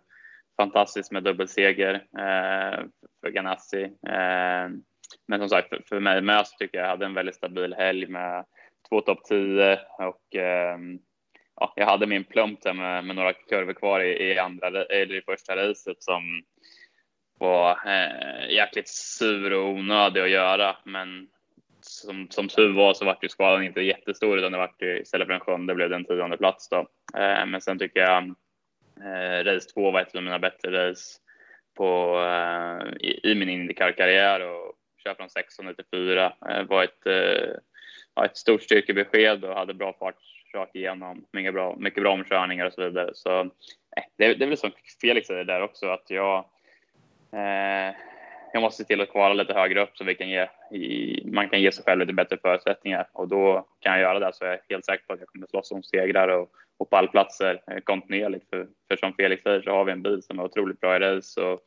fantastiskt 0.56 1.12
med 1.12 1.22
dubbelseger 1.22 1.94
eh, 1.94 2.84
för 3.20 3.30
Ganassi. 3.30 3.82
Eh, 3.84 4.68
men 5.28 5.38
som 5.38 5.48
sagt, 5.48 5.68
för, 5.68 5.82
för 5.88 6.00
mig 6.00 6.22
med 6.22 6.46
så 6.46 6.56
tycker 6.56 6.78
jag 6.78 6.84
jag 6.84 6.90
hade 6.90 7.06
en 7.06 7.14
väldigt 7.14 7.36
stabil 7.36 7.74
helg 7.74 8.06
med 8.06 8.44
två 8.88 9.00
topp 9.00 9.24
10 9.24 9.80
och 9.98 10.36
eh, 10.36 10.78
ja, 11.56 11.72
jag 11.76 11.86
hade 11.86 12.06
min 12.06 12.24
plump 12.24 12.62
där 12.62 12.74
med, 12.74 13.04
med 13.04 13.16
några 13.16 13.32
kurvor 13.32 13.72
kvar 13.72 14.00
i, 14.00 14.32
i, 14.32 14.38
andra, 14.38 14.66
eller 14.66 15.14
i 15.14 15.22
första 15.22 15.56
racet 15.56 16.02
som 16.02 16.42
var 17.38 17.70
eh, 17.70 18.50
jäkligt 18.50 18.88
sur 18.88 19.52
och 19.52 19.68
onödig 19.68 20.20
att 20.20 20.30
göra. 20.30 20.76
Men 20.84 21.28
som, 21.84 22.28
som 22.30 22.48
tur 22.48 22.72
var 22.72 22.94
så 22.94 23.04
vart 23.04 23.24
ju 23.24 23.28
skadan 23.28 23.64
inte 23.64 23.80
jättestor 23.80 24.38
utan 24.38 24.52
det 24.52 24.58
vart 24.58 24.82
ju 24.82 25.00
istället 25.00 25.26
för 25.26 25.34
en 25.34 25.40
sjunde 25.40 25.74
blev 25.74 25.90
det 25.90 25.96
en 25.96 26.04
tionde 26.04 26.36
plats 26.36 26.68
då. 26.68 26.78
Eh, 27.16 27.46
men 27.46 27.60
sen 27.60 27.78
tycker 27.78 28.00
jag 28.00 28.24
eh, 29.04 29.44
race 29.44 29.70
två 29.74 29.90
var 29.90 30.00
ett 30.00 30.14
av 30.14 30.22
mina 30.22 30.38
bättre 30.38 30.90
race 30.90 31.18
på, 31.76 32.20
eh, 32.20 33.06
i, 33.08 33.30
i, 33.30 33.34
min 33.34 33.48
Indycar-karriär 33.48 34.40
och 34.40 34.74
köra 35.04 35.14
från 35.14 35.30
16 35.30 35.74
till 35.74 35.84
4 35.90 36.32
eh, 36.50 36.62
var 36.62 36.84
ett, 36.84 37.06
eh, 37.06 37.54
ja, 38.14 38.24
ett 38.24 38.36
stort 38.36 38.62
styrkebesked 38.62 39.44
och 39.44 39.56
hade 39.56 39.74
bra 39.74 39.92
fart 39.98 40.16
rakt 40.54 40.76
igenom. 40.76 41.24
Mycket 41.32 41.54
bra, 41.54 41.76
mycket 41.78 42.02
bra 42.02 42.12
omkörningar 42.12 42.66
och 42.66 42.72
så 42.72 42.84
vidare. 42.84 43.10
Så 43.14 43.40
eh, 43.40 44.04
det, 44.18 44.34
det 44.34 44.44
är 44.44 44.48
väl 44.48 44.56
som 44.56 44.72
Felix 45.00 45.26
säger 45.26 45.44
där 45.44 45.62
också 45.62 45.86
att 45.86 46.10
jag 46.10 46.38
eh, 47.32 47.94
jag 48.52 48.62
måste 48.62 48.82
se 48.82 48.86
till 48.86 49.00
att 49.00 49.10
kvala 49.10 49.34
lite 49.34 49.54
högre 49.54 49.82
upp 49.82 49.96
så 49.96 50.04
vi 50.04 50.14
kan 50.14 50.28
ge, 50.28 50.48
i, 50.72 51.22
man 51.32 51.48
kan 51.48 51.62
ge 51.62 51.72
sig 51.72 51.84
själv 51.84 52.00
lite 52.00 52.12
bättre 52.12 52.38
förutsättningar 52.42 53.08
och 53.12 53.28
då 53.28 53.66
kan 53.80 53.92
jag 53.92 54.00
göra 54.00 54.18
det 54.18 54.32
så 54.34 54.44
jag 54.44 54.52
är 54.52 54.60
helt 54.68 54.84
säker 54.84 55.04
på 55.06 55.12
att 55.12 55.20
jag 55.20 55.28
kommer 55.28 55.46
slåss 55.46 55.72
om 55.72 55.82
segrar 55.82 56.28
och, 56.28 56.50
och 56.78 56.90
pallplatser 56.90 57.62
eh, 57.66 57.80
kontinuerligt. 57.80 58.50
För, 58.50 58.68
för 58.88 58.96
som 58.96 59.12
Felix 59.12 59.42
säger 59.42 59.62
så 59.62 59.70
har 59.70 59.84
vi 59.84 59.92
en 59.92 60.02
bil 60.02 60.22
som 60.22 60.38
är 60.38 60.44
otroligt 60.44 60.80
bra 60.80 60.96
i 60.96 60.98
race 60.98 61.40
och 61.40 61.60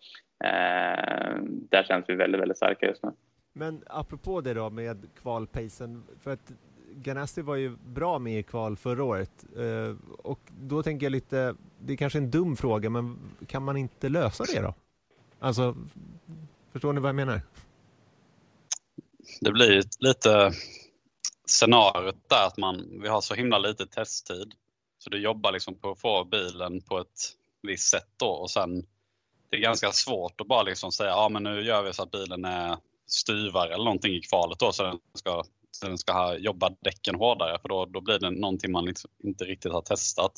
eh, 0.48 1.38
där 1.44 1.84
känns 1.84 2.06
vi 2.08 2.16
väldigt, 2.16 2.42
väldigt 2.42 2.58
starka 2.58 2.86
just 2.86 3.04
nu. 3.04 3.12
Men 3.54 3.84
apropå 3.88 4.42
det 4.42 4.54
då 4.54 4.70
med 4.70 5.10
kvalpacen, 5.22 6.04
för 6.24 6.32
att 6.32 6.52
Ganassi 6.96 7.42
var 7.42 7.56
ju 7.56 7.76
bra 7.86 8.20
med 8.20 8.40
i 8.40 8.44
kval 8.44 8.78
förra 8.78 9.04
året 9.04 9.46
eh, 9.58 9.96
och 10.18 10.40
då 10.60 10.84
tänker 10.84 11.06
jag 11.06 11.12
lite, 11.12 11.56
det 11.80 11.94
är 11.94 11.98
kanske 11.98 12.20
en 12.20 12.32
dum 12.32 12.56
fråga 12.56 12.90
men 12.90 13.18
kan 13.48 13.64
man 13.64 13.78
inte 13.78 14.10
lösa 14.10 14.44
det 14.54 14.62
då? 14.62 14.74
Alltså 15.40 15.76
Förstår 16.74 16.94
ni 16.94 17.02
vad 17.02 17.10
jag 17.10 17.16
menar? 17.16 17.42
Det 19.42 19.52
blir 19.52 19.84
lite 20.00 20.52
scenariot 21.46 22.30
där 22.30 22.48
att 22.48 22.58
man, 22.58 23.00
vi 23.02 23.08
har 23.08 23.22
så 23.22 23.34
himla 23.34 23.58
lite 23.58 23.88
testtid. 23.88 24.54
Så 24.98 25.10
du 25.10 25.22
jobbar 25.22 25.52
liksom 25.52 25.76
på 25.76 25.92
att 25.92 26.00
få 26.00 26.24
bilen 26.24 26.82
på 26.82 27.00
ett 27.00 27.36
visst 27.62 27.90
sätt 27.90 28.10
då 28.18 28.28
och 28.28 28.52
sen 28.52 28.86
det 29.50 29.58
är 29.58 29.62
ganska 29.62 29.92
svårt 29.92 30.42
att 30.42 30.48
bara 30.48 30.64
liksom 30.64 30.92
säga 30.92 31.10
ja 31.10 31.30
men 31.30 31.44
nu 31.44 31.62
gör 31.62 31.84
vi 31.84 31.94
så 31.94 32.04
att 32.04 32.12
bilen 32.12 32.46
är 32.46 32.78
styvare 33.08 33.74
eller 33.74 33.86
någonting 33.86 34.14
i 34.14 34.22
kvalet 34.22 34.60
då 34.60 34.72
så 34.72 34.84
den 34.84 35.00
ska, 35.14 35.44
så 35.72 35.88
den 35.88 35.98
ska 35.98 36.38
jobba 36.38 36.70
däcken 36.82 37.16
hårdare 37.16 37.60
för 37.62 37.70
då, 37.70 37.86
då 37.86 38.02
blir 38.02 38.20
det 38.20 38.30
någonting 38.30 38.72
man 38.72 38.86
liksom 38.86 39.10
inte 39.24 39.46
riktigt 39.46 39.72
har 39.72 39.82
testat. 39.82 40.34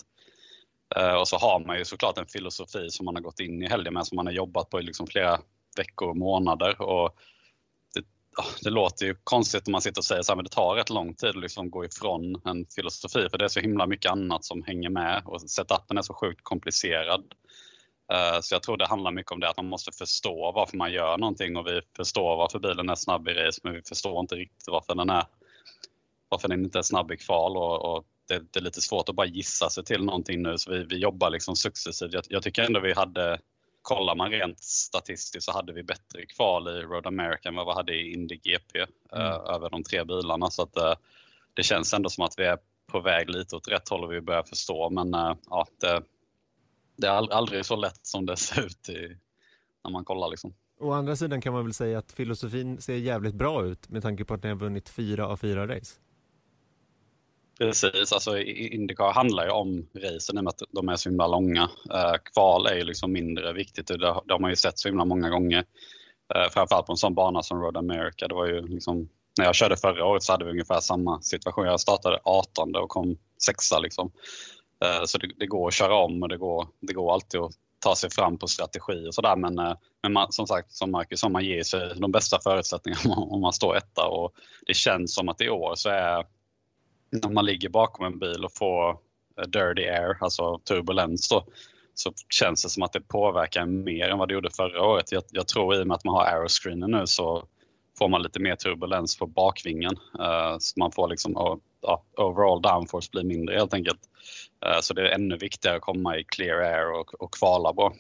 Eh, 0.96 1.14
och 1.14 1.28
så 1.28 1.38
har 1.38 1.60
man 1.60 1.78
ju 1.78 1.86
såklart 1.86 2.18
en 2.18 2.28
filosofi 2.28 2.90
som 2.90 3.06
man 3.06 3.16
har 3.16 3.22
gått 3.22 3.40
in 3.40 3.64
i 3.64 3.68
helgen 3.68 3.94
med 3.94 4.08
som 4.08 4.16
man 4.16 4.26
har 4.26 4.34
jobbat 4.34 4.70
på 4.70 4.80
i 4.80 4.84
liksom 4.84 5.08
flera 5.08 5.40
veckor 5.76 6.10
och 6.10 6.18
månader. 6.18 6.82
Och 6.82 7.16
det, 7.94 8.04
det 8.64 8.70
låter 8.70 9.06
ju 9.06 9.16
konstigt 9.24 9.68
om 9.68 9.72
man 9.72 9.82
sitter 9.82 10.02
och 10.02 10.06
säger 10.06 10.32
att 10.32 10.44
det 10.44 10.50
tar 10.50 10.76
rätt 10.76 10.90
lång 10.90 11.14
tid 11.14 11.30
att 11.30 11.36
liksom 11.36 11.70
gå 11.70 11.86
ifrån 11.86 12.42
en 12.46 12.66
filosofi 12.76 13.28
för 13.30 13.38
det 13.38 13.44
är 13.44 13.50
så 13.50 13.60
himla 13.60 13.88
mycket 13.88 14.12
annat 14.12 14.46
som 14.46 14.64
hänger 14.64 14.90
med 14.90 15.22
och 15.26 15.42
setupen 15.42 15.98
är 15.98 16.02
så 16.02 16.14
sjukt 16.14 16.44
komplicerad. 16.44 17.24
Eh, 18.14 18.42
så 18.42 18.56
jag 18.56 18.64
tror 18.64 18.78
det 18.78 18.88
handlar 18.88 19.12
mycket 19.12 19.32
om 19.32 19.40
det 19.40 19.50
att 19.50 19.58
man 19.58 19.70
måste 19.70 19.92
förstå 19.92 20.52
varför 20.52 20.78
man 20.78 20.92
gör 20.92 21.18
någonting 21.18 21.58
och 21.58 21.68
vi 21.68 21.82
förstår 21.96 22.38
varför 22.38 22.60
bilen 22.60 22.90
är 22.90 22.96
snabb 22.96 23.28
i 23.28 23.34
race 23.34 23.62
men 23.64 23.74
vi 23.74 23.82
förstår 23.82 24.20
inte 24.20 24.36
riktigt 24.36 24.68
varför 24.68 24.96
den, 24.96 25.10
är, 25.10 25.24
varför 26.30 26.48
den 26.48 26.64
inte 26.64 26.80
är 26.80 26.84
snabb 26.84 27.12
i 27.12 27.18
kval 27.18 27.58
och, 27.58 27.96
och 27.96 28.06
det, 28.28 28.54
det, 28.54 28.60
är 28.60 28.64
lite 28.64 28.82
svårt 28.82 29.10
att 29.10 29.16
bara 29.16 29.28
gissa 29.28 29.70
sig 29.70 29.84
till 29.84 30.04
någonting 30.04 30.42
nu 30.42 30.58
så 30.58 30.72
vi, 30.72 30.84
vi 30.84 30.98
jobbar 30.98 31.30
liksom 31.30 31.56
successivt. 31.56 32.14
Jag, 32.14 32.24
jag 32.30 32.44
tycker 32.44 32.64
ändå 32.64 32.80
vi 32.80 32.94
hade 32.94 33.40
kollar 33.86 34.16
man 34.16 34.32
rent 34.32 34.60
statistiskt 34.60 35.44
så 35.44 35.52
hade 35.52 35.74
vi 35.74 35.84
bättre 35.84 36.26
kval 36.26 36.68
i 36.68 36.82
Road 36.82 37.08
America 37.08 37.50
än 37.50 37.56
vad 37.56 37.66
vi 37.66 37.74
hade 37.74 37.94
i 37.94 38.14
Indy 38.14 38.36
GP 38.36 38.80
eh, 38.80 38.86
mm. 39.14 39.42
över 39.56 39.70
de 39.70 39.84
tre 39.84 40.04
bilarna. 40.04 40.50
Så 40.50 40.62
att, 40.62 40.78
uh, 40.78 40.94
det 41.54 41.64
känns 41.64 41.94
ändå 41.94 42.10
som 42.10 42.24
att 42.24 42.34
vi 42.38 42.44
är 42.44 42.58
på 42.92 43.00
väg 43.00 43.30
lite 43.30 43.56
åt 43.56 43.68
rätt 43.68 43.90
håll 43.90 44.04
och 44.04 44.12
vi 44.12 44.22
börjar 44.22 44.44
förstå. 44.44 44.90
Men 44.90 45.16
uh, 45.16 45.36
ja, 45.50 45.68
det, 45.82 46.02
det, 46.96 47.08
är 47.08 47.34
aldrig 47.34 47.66
så 47.66 47.76
lätt 47.76 48.00
som 48.02 48.26
det 48.26 48.38
ser 48.38 48.66
ut 48.66 48.90
i, 48.90 49.18
när 49.84 49.92
man 49.92 50.06
kollar. 50.06 50.30
Liksom. 50.30 50.54
Å 50.80 50.92
andra 50.92 51.16
sidan 51.16 51.42
kan 51.42 51.54
man 51.54 51.64
väl 51.64 51.74
säga 51.74 51.98
att 51.98 52.12
filosofin 52.12 52.82
ser 52.82 52.96
jävligt 52.96 53.36
bra 53.36 53.66
ut 53.66 53.90
med 53.90 54.02
tanke 54.02 54.26
på 54.26 54.34
att 54.34 54.44
ni 54.44 54.50
har 54.50 54.56
vunnit 54.56 54.90
fyra 54.90 55.28
av 55.28 55.38
fyra 55.38 55.68
race. 55.68 55.96
Precis, 57.60 58.14
alltså 58.14 58.38
Indycar 58.40 59.14
handlar 59.14 59.46
ju 59.46 59.52
om 59.52 59.88
racen 59.96 60.38
i 60.38 60.40
och 60.40 60.44
med 60.44 60.48
att 60.48 60.62
de 60.70 60.90
är 60.90 60.96
så 60.96 61.10
himla 61.10 61.28
långa. 61.28 61.70
Eh, 61.94 62.16
kval 62.34 62.68
är 62.68 62.76
ju 62.76 62.84
liksom 62.84 63.12
mindre 63.12 63.54
viktigt 63.54 63.90
och 63.90 64.00
det 64.00 64.08
har 64.08 64.40
man 64.40 64.50
ju 64.50 64.56
sett 64.56 64.80
så 64.80 64.88
himla 64.88 65.06
många 65.06 65.30
gånger. 65.30 65.66
Eh, 66.36 66.50
framförallt 66.52 66.86
på 66.86 66.94
en 66.94 66.98
sån 66.98 67.14
bana 67.14 67.44
som 67.44 67.62
Road 67.62 67.78
America. 67.78 68.28
Det 68.28 68.36
var 68.36 68.48
ju 68.48 68.68
liksom, 68.68 69.10
när 69.38 69.46
jag 69.46 69.56
körde 69.56 69.78
förra 69.78 70.06
året 70.06 70.24
så 70.24 70.32
hade 70.32 70.46
vi 70.46 70.52
ungefär 70.52 70.80
samma 70.80 71.22
situation. 71.22 71.66
Jag 71.66 71.80
startade 71.80 72.20
18 72.24 72.76
och 72.76 72.90
kom 72.90 73.18
sexa 73.46 73.80
liksom. 73.80 74.12
Eh, 74.86 75.06
så 75.06 75.18
det, 75.18 75.32
det, 75.38 75.48
går 75.48 75.68
att 75.68 75.74
köra 75.74 75.96
om 75.96 76.24
och 76.24 76.30
det 76.30 76.38
går, 76.38 76.68
det 76.80 76.94
går 76.94 77.14
alltid 77.14 77.40
att 77.40 77.52
ta 77.80 77.96
sig 77.96 78.10
fram 78.10 78.38
på 78.38 78.48
strategi 78.48 79.08
och 79.10 79.14
sådär. 79.14 79.36
Men, 79.36 79.56
men 80.04 80.14
man, 80.14 80.32
som 80.32 80.48
sagt, 80.48 80.72
som 80.72 80.92
Marcus 80.92 81.20
sa, 81.20 81.30
man 81.30 81.46
ger 81.46 81.64
sig 81.64 81.94
de 81.96 82.12
bästa 82.12 82.40
förutsättningarna 82.44 83.16
om 83.16 83.42
man 83.42 83.54
står 83.54 83.78
etta 83.78 84.08
och 84.08 84.34
det 84.66 84.74
känns 84.74 85.14
som 85.14 85.30
att 85.30 85.42
i 85.42 85.50
år 85.50 85.76
så 85.76 85.90
är 85.90 86.26
när 87.12 87.30
man 87.30 87.46
ligger 87.46 87.70
bakom 87.70 88.06
en 88.06 88.20
bil 88.20 88.46
och 88.46 88.54
får 88.54 88.90
eh, 88.90 89.48
dirty 89.48 89.88
air, 89.88 90.18
alltså 90.20 90.60
turbulens 90.60 91.30
då, 91.30 91.46
så 91.94 92.14
känns 92.30 92.64
det 92.64 92.70
som 92.70 92.84
att 92.84 92.94
det 92.94 93.02
påverkar 93.02 93.66
mer 93.66 94.10
än 94.10 94.18
vad 94.18 94.28
det 94.28 94.34
gjorde 94.34 94.50
förra 94.52 94.84
året. 94.84 95.12
Jag, 95.12 95.24
jag 95.32 95.48
tror 95.48 95.76
i 95.76 95.84
och 95.84 95.88
med 95.88 95.96
att 95.96 96.04
man 96.04 96.16
har 96.16 96.26
aeroscreenen 96.26 96.92
nu 96.92 97.08
så 97.08 97.48
får 97.98 98.08
man 98.10 98.22
lite 98.22 98.40
mer 98.40 98.56
turbulens 98.56 99.18
på 99.18 99.28
bakvingen. 99.28 99.92
Uh, 100.20 100.58
så 100.60 100.80
man 100.80 100.92
får 100.92 101.08
liksom, 101.08 101.38
uh, 101.38 101.56
overall 102.18 102.62
downforce 102.62 103.10
blir 103.12 103.24
mindre 103.24 103.56
helt 103.56 103.74
enkelt. 103.74 104.00
Uh, 104.66 104.82
så 104.82 104.94
det 104.94 105.02
är 105.02 105.16
ännu 105.16 105.38
viktigare 105.38 105.76
att 105.76 105.82
komma 105.82 106.18
i 106.18 106.24
clear 106.24 106.58
air 106.58 107.00
och, 107.00 107.22
och 107.22 107.34
kvala 107.34 107.74
bra. 107.74 107.94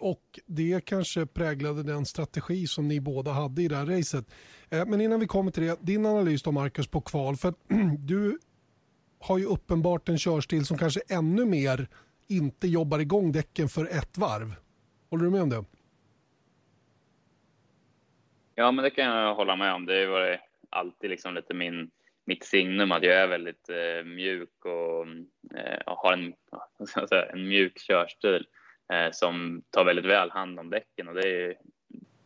och 0.00 0.22
det 0.46 0.84
kanske 0.84 1.26
präglade 1.26 1.82
den 1.82 2.06
strategi 2.06 2.66
som 2.66 2.88
ni 2.88 3.00
båda 3.00 3.32
hade 3.32 3.62
i 3.62 3.68
det 3.68 3.76
här 3.76 3.86
racet. 3.86 4.26
Eh, 4.70 4.86
men 4.86 5.00
innan 5.00 5.20
vi 5.20 5.26
kommer 5.26 5.50
till 5.50 5.62
det, 5.62 5.78
din 5.80 6.06
analys 6.06 6.42
då 6.42 6.52
Marcus 6.52 6.86
på 6.86 7.00
kval. 7.00 7.36
För 7.36 7.54
du 7.98 8.38
har 9.20 9.38
ju 9.38 9.44
uppenbart 9.44 10.08
en 10.08 10.18
körstil 10.18 10.66
som 10.66 10.78
kanske 10.78 11.00
ännu 11.08 11.44
mer 11.44 11.88
inte 12.28 12.68
jobbar 12.68 12.98
igång 12.98 13.32
däcken 13.32 13.68
för 13.68 13.84
ett 13.84 14.18
varv. 14.18 14.54
Håller 15.10 15.24
du 15.24 15.30
med 15.30 15.42
om 15.42 15.50
det? 15.50 15.64
Ja, 18.54 18.72
men 18.72 18.82
det 18.82 18.90
kan 18.90 19.04
jag 19.04 19.34
hålla 19.34 19.56
med 19.56 19.74
om. 19.74 19.86
Det 19.86 20.06
har 20.06 20.40
alltid 20.70 21.10
liksom 21.10 21.34
lite 21.34 21.54
min, 21.54 21.90
mitt 22.24 22.44
signum 22.44 22.92
att 22.92 23.02
jag 23.02 23.14
är 23.14 23.26
väldigt 23.26 23.68
eh, 23.68 24.04
mjuk 24.04 24.64
och 24.64 25.06
eh, 25.58 25.82
har 25.86 26.12
en, 26.12 26.34
säga, 27.08 27.26
en 27.32 27.48
mjuk 27.48 27.78
körstil 27.78 28.46
eh, 28.92 29.10
som 29.12 29.62
tar 29.70 29.84
väldigt 29.84 30.04
väl 30.04 30.30
hand 30.30 30.58
om 30.58 30.70
däcken 30.70 31.08
och 31.08 31.14
det 31.14 31.28
är, 31.28 31.54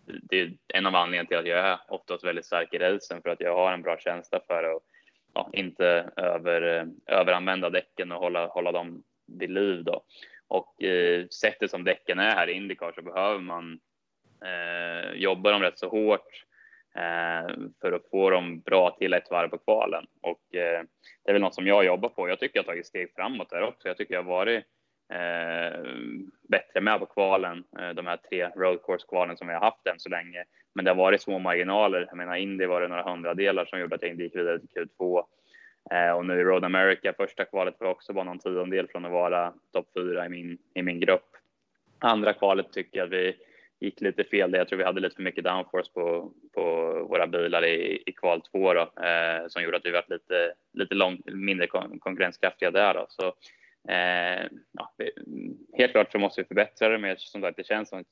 det 0.05 0.41
är 0.41 0.53
en 0.69 0.87
av 0.87 0.95
anledningarna 0.95 1.29
till 1.29 1.39
att 1.39 1.47
jag 1.47 1.59
är 1.59 1.79
oftast 1.89 2.25
väldigt 2.25 2.47
stark 2.47 2.75
i 2.75 2.79
racen 2.79 3.23
för 3.23 3.31
att 3.31 3.41
jag 3.41 3.57
har 3.57 3.73
en 3.73 3.83
bra 3.83 3.99
känsla 3.99 4.41
för 4.47 4.65
att 4.65 4.83
ja, 5.35 5.51
inte 5.53 6.11
över, 6.17 6.89
överanvända 7.07 7.71
däcken 7.71 8.13
och 8.13 8.21
hålla, 8.21 8.47
hålla 8.47 8.73
dem 8.73 9.03
vid 9.27 9.51
liv 9.51 9.85
då. 9.85 10.05
Och 10.49 10.83
eh, 10.83 11.27
sättet 11.29 11.71
som 11.71 11.85
däcken 11.85 12.19
är 12.19 12.35
här 12.35 12.49
i 12.49 12.53
Indycar 12.53 12.93
så 12.93 13.03
behöver 13.03 13.39
man 13.39 13.81
eh, 14.45 15.13
jobba 15.13 15.51
dem 15.51 15.63
rätt 15.63 15.79
så 15.79 15.89
hårt 15.89 16.45
eh, 16.95 17.57
för 17.81 17.93
att 17.93 18.11
få 18.11 18.31
dem 18.31 18.61
bra 18.61 18.97
till 18.99 19.13
ett 19.13 19.31
varv 19.31 19.49
på 19.49 19.59
kvalen. 19.59 20.07
Och 20.21 20.55
eh, 20.55 20.85
det 21.25 21.31
är 21.31 21.33
väl 21.33 21.43
något 21.43 21.55
som 21.55 21.67
jag 21.67 21.85
jobbar 21.85 22.09
på. 22.09 22.29
Jag 22.29 22.41
tycker 22.41 22.59
jag 22.59 22.63
har 22.63 22.73
tagit 22.73 22.87
steg 22.87 23.15
framåt 23.15 23.51
där 23.51 23.63
också. 23.63 23.89
Jag 23.89 23.97
tycker 23.97 24.15
jag 24.15 24.23
har 24.23 24.31
varit 24.31 24.65
Eh, 25.13 25.81
bättre 26.49 26.81
med 26.81 26.99
på 26.99 27.07
kvalen, 27.07 27.65
eh, 27.79 27.91
de 27.91 28.07
här 28.07 28.17
tre 28.17 28.49
road 28.57 28.79
course 28.87 29.07
kvalen 29.09 29.37
som 29.37 29.49
vi 29.49 29.55
har 29.55 29.61
haft 29.61 29.87
än 29.87 29.99
så 29.99 30.09
länge. 30.09 30.45
Men 30.75 30.85
det 30.85 30.91
har 30.91 30.97
varit 30.97 31.23
små 31.23 31.39
marginaler. 31.39 32.07
Jag 32.09 32.17
menar, 32.17 32.37
Indy 32.37 32.67
var 32.67 32.81
det 32.81 32.89
några 32.89 33.11
hundradelar 33.11 33.65
som 33.65 33.81
gjorde 33.81 33.95
att 33.95 34.03
jag 34.03 34.11
inte 34.11 34.23
gick 34.23 34.37
vidare 34.37 34.59
till 34.59 34.69
Q2. 34.69 35.25
Eh, 35.91 36.11
och 36.11 36.27
nu 36.27 36.41
i 36.41 36.45
Road 36.45 36.65
America, 36.65 37.13
första 37.17 37.45
kvalet 37.45 37.75
var 37.79 37.91
också 37.91 38.13
bara 38.13 38.25
någon 38.25 38.39
tiondel 38.39 38.89
från 38.89 39.05
att 39.05 39.13
vara 39.13 39.53
topp 39.73 39.91
fyra 39.95 40.27
i 40.27 40.29
min, 40.29 40.59
i 40.75 40.83
min 40.83 41.01
grupp. 41.01 41.29
Andra 41.99 42.33
kvalet 42.33 42.73
tycker 42.73 42.99
jag 42.99 43.07
att 43.07 43.13
vi 43.13 43.37
gick 43.81 44.01
lite 44.01 44.25
fel 44.25 44.51
där. 44.51 44.59
Jag 44.59 44.69
tror 44.69 44.79
vi 44.79 44.85
hade 44.85 45.01
lite 45.01 45.17
för 45.17 45.23
mycket 45.23 45.45
downforce 45.45 45.93
på, 45.95 46.33
på 46.55 46.63
våra 47.11 47.27
bilar 47.27 47.65
i, 47.65 48.03
i 48.07 48.13
kval 48.13 48.43
två 48.53 48.75
då, 48.75 48.81
eh, 48.81 49.49
som 49.49 49.63
gjorde 49.63 49.77
att 49.77 49.87
vi 49.87 49.91
var 49.91 50.05
lite, 50.09 50.53
lite 50.73 50.95
lång, 50.95 51.23
mindre 51.27 51.67
kon 51.67 51.99
konkurrenskraftiga 51.99 52.71
där. 52.71 52.95
Då. 52.95 53.07
Så, 53.09 53.35
eh, 53.89 54.49
ja, 54.73 54.95
helt 55.73 55.93
klart 55.93 56.13
så 56.13 56.19
måste 56.19 56.41
vi 56.41 56.49
förbättra 56.49 56.89
det, 56.89 56.99
men 56.99 57.17
som 57.19 57.41
sagt, 57.41 57.57
det 57.57 57.67
känns 57.67 57.89
som, 57.89 58.05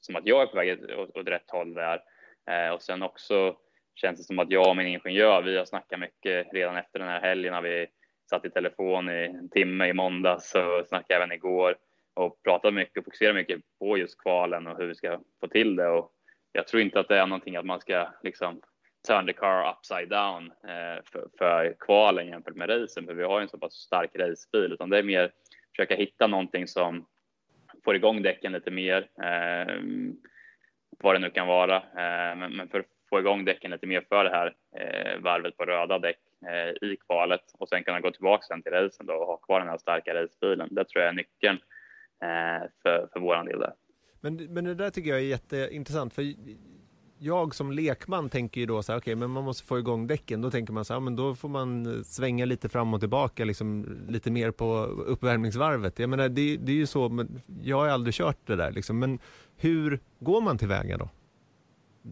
som 0.00 0.16
att 0.16 0.26
jag 0.26 0.42
är 0.42 0.46
på 0.46 0.56
väg 0.56 0.98
åt, 0.98 1.16
åt 1.16 1.28
rätt 1.28 1.50
håll 1.50 1.74
där. 1.74 2.02
Eh, 2.50 2.70
och 2.70 2.82
sen 2.82 3.02
också 3.02 3.56
känns 3.94 4.18
det 4.18 4.24
som 4.24 4.38
att 4.38 4.50
jag 4.50 4.68
och 4.68 4.76
min 4.76 4.86
ingenjör, 4.86 5.42
vi 5.42 5.56
har 5.56 5.64
snackat 5.64 6.00
mycket 6.00 6.46
redan 6.52 6.76
efter 6.76 6.98
den 6.98 7.08
här 7.08 7.20
helgen 7.20 7.52
när 7.52 7.62
vi 7.62 7.86
satt 8.30 8.44
i 8.44 8.50
telefon 8.50 9.10
i 9.10 9.24
en 9.24 9.50
timme 9.50 9.86
i 9.86 9.92
måndags 9.92 10.54
och 10.54 10.86
snackade 10.88 11.14
även 11.14 11.32
igår 11.32 11.76
och 12.14 12.42
pratat 12.42 12.74
mycket 12.74 12.98
och 12.98 13.04
fokuserat 13.04 13.34
mycket 13.34 13.60
på 13.78 13.98
just 13.98 14.22
kvalen 14.22 14.66
och 14.66 14.78
hur 14.78 14.86
vi 14.86 14.94
ska 14.94 15.20
få 15.40 15.48
till 15.48 15.76
det. 15.76 15.88
Och 15.88 16.12
jag 16.52 16.66
tror 16.66 16.82
inte 16.82 17.00
att 17.00 17.08
det 17.08 17.18
är 17.18 17.26
någonting 17.26 17.56
att 17.56 17.66
man 17.66 17.80
ska 17.80 18.08
liksom 18.22 18.60
turn 19.06 19.26
the 19.26 19.32
car 19.32 19.70
upside 19.72 20.08
down 20.08 20.52
eh, 20.64 21.02
för, 21.04 21.28
för, 21.38 21.76
kvalen 21.80 22.26
jämfört 22.26 22.56
med 22.56 22.70
racen, 22.70 23.06
för 23.06 23.14
vi 23.14 23.24
har 23.24 23.38
ju 23.38 23.42
en 23.42 23.48
så 23.48 23.58
pass 23.58 23.74
stark 23.74 24.10
racebil, 24.14 24.72
utan 24.72 24.90
det 24.90 24.98
är 24.98 25.02
mer 25.02 25.32
försöka 25.76 25.94
hitta 25.96 26.26
någonting 26.26 26.68
som 26.68 27.06
får 27.84 27.96
igång 27.96 28.22
däcken 28.22 28.52
lite 28.52 28.70
mer, 28.70 29.08
eh, 29.22 29.74
vad 30.98 31.14
det 31.14 31.18
nu 31.18 31.30
kan 31.30 31.46
vara. 31.46 31.76
Eh, 31.76 32.36
men, 32.36 32.56
men, 32.56 32.68
för 32.68 32.80
att 32.80 32.86
få 33.10 33.18
igång 33.18 33.44
däcken 33.44 33.70
lite 33.70 33.86
mer 33.86 34.04
för 34.08 34.24
det 34.24 34.30
här 34.30 34.54
eh, 34.76 35.20
varvet 35.20 35.56
på 35.56 35.64
röda 35.64 35.98
däck 35.98 36.18
eh, 36.46 36.88
i 36.88 36.96
kvalet 36.96 37.44
och 37.58 37.68
sen 37.68 37.84
kunna 37.84 38.00
gå 38.00 38.10
tillbaka 38.10 38.42
sen 38.42 38.62
till 38.62 38.72
racen 38.72 39.06
då 39.06 39.14
och 39.14 39.26
ha 39.26 39.36
kvar 39.36 39.60
den 39.60 39.68
här 39.68 39.78
starka 39.78 40.14
racebilen. 40.14 40.68
Det 40.70 40.84
tror 40.84 41.02
jag 41.02 41.08
är 41.08 41.16
nyckeln 41.16 41.58
eh, 42.22 42.68
för, 42.82 43.08
för 43.12 43.20
våran 43.20 43.46
del 43.46 43.58
där. 43.58 43.72
Men, 44.20 44.36
men 44.36 44.64
det 44.64 44.74
där 44.74 44.90
tycker 44.90 45.10
jag 45.10 45.18
är 45.18 45.24
jätteintressant 45.24 46.14
för 46.14 46.22
jag 47.18 47.54
som 47.54 47.72
lekman 47.72 48.28
tänker 48.28 48.60
ju 48.60 48.66
då 48.66 48.82
så 48.82 48.92
här, 48.92 48.98
okej, 48.98 49.12
okay, 49.12 49.20
men 49.20 49.30
man 49.30 49.44
måste 49.44 49.64
få 49.64 49.78
igång 49.78 50.06
däcken. 50.06 50.40
Då 50.40 50.50
tänker 50.50 50.72
man 50.72 50.84
så 50.84 50.92
här, 50.92 51.00
men 51.00 51.16
då 51.16 51.34
får 51.34 51.48
man 51.48 52.04
svänga 52.04 52.44
lite 52.44 52.68
fram 52.68 52.94
och 52.94 53.00
tillbaka, 53.00 53.44
liksom 53.44 53.98
lite 54.08 54.30
mer 54.30 54.50
på 54.50 54.74
uppvärmningsvarvet. 54.84 55.98
Jag 55.98 56.10
menar, 56.10 56.28
det, 56.28 56.56
det 56.56 56.72
är 56.72 56.76
ju 56.76 56.86
så, 56.86 57.08
men 57.08 57.40
jag 57.62 57.76
har 57.76 57.88
aldrig 57.88 58.14
kört 58.14 58.46
det 58.46 58.56
där 58.56 58.72
liksom. 58.72 58.98
Men 58.98 59.18
hur 59.56 60.00
går 60.18 60.40
man 60.40 60.58
tillväga 60.58 60.96
då? 60.96 61.08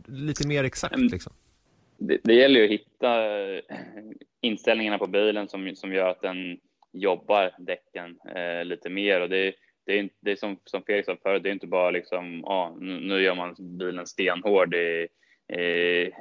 Lite 0.07 0.49
mer 0.49 0.65
exakt 0.65 0.99
liksom. 0.99 1.33
Det, 1.99 2.19
det 2.25 2.35
gäller 2.35 2.61
ju 2.61 2.65
att 2.65 2.73
hitta 2.73 3.41
eh, 3.41 3.61
inställningarna 4.41 4.99
på 4.99 5.07
bilen 5.07 5.49
som, 5.49 5.77
som 5.77 5.93
gör 5.93 6.09
att 6.09 6.23
den 6.23 6.59
jobbar 6.93 7.51
däcken 7.59 8.19
eh, 8.37 8.65
lite 8.65 8.91
mer 8.91 9.21
och 9.21 9.29
det, 9.29 9.55
det 9.87 9.99
är, 9.99 10.09
det 10.21 10.33
är 10.33 10.37
som, 10.37 10.59
som 10.65 10.83
Felix 10.83 11.07
sa 11.07 11.17
förut, 11.23 11.43
det 11.43 11.49
är 11.49 11.53
inte 11.53 11.67
bara 11.67 11.91
liksom, 11.91 12.45
ah, 12.45 12.71
nu 12.81 13.23
gör 13.23 13.35
man 13.35 13.55
bilen 13.59 14.07
stenhård 14.07 14.75
i, 14.75 15.09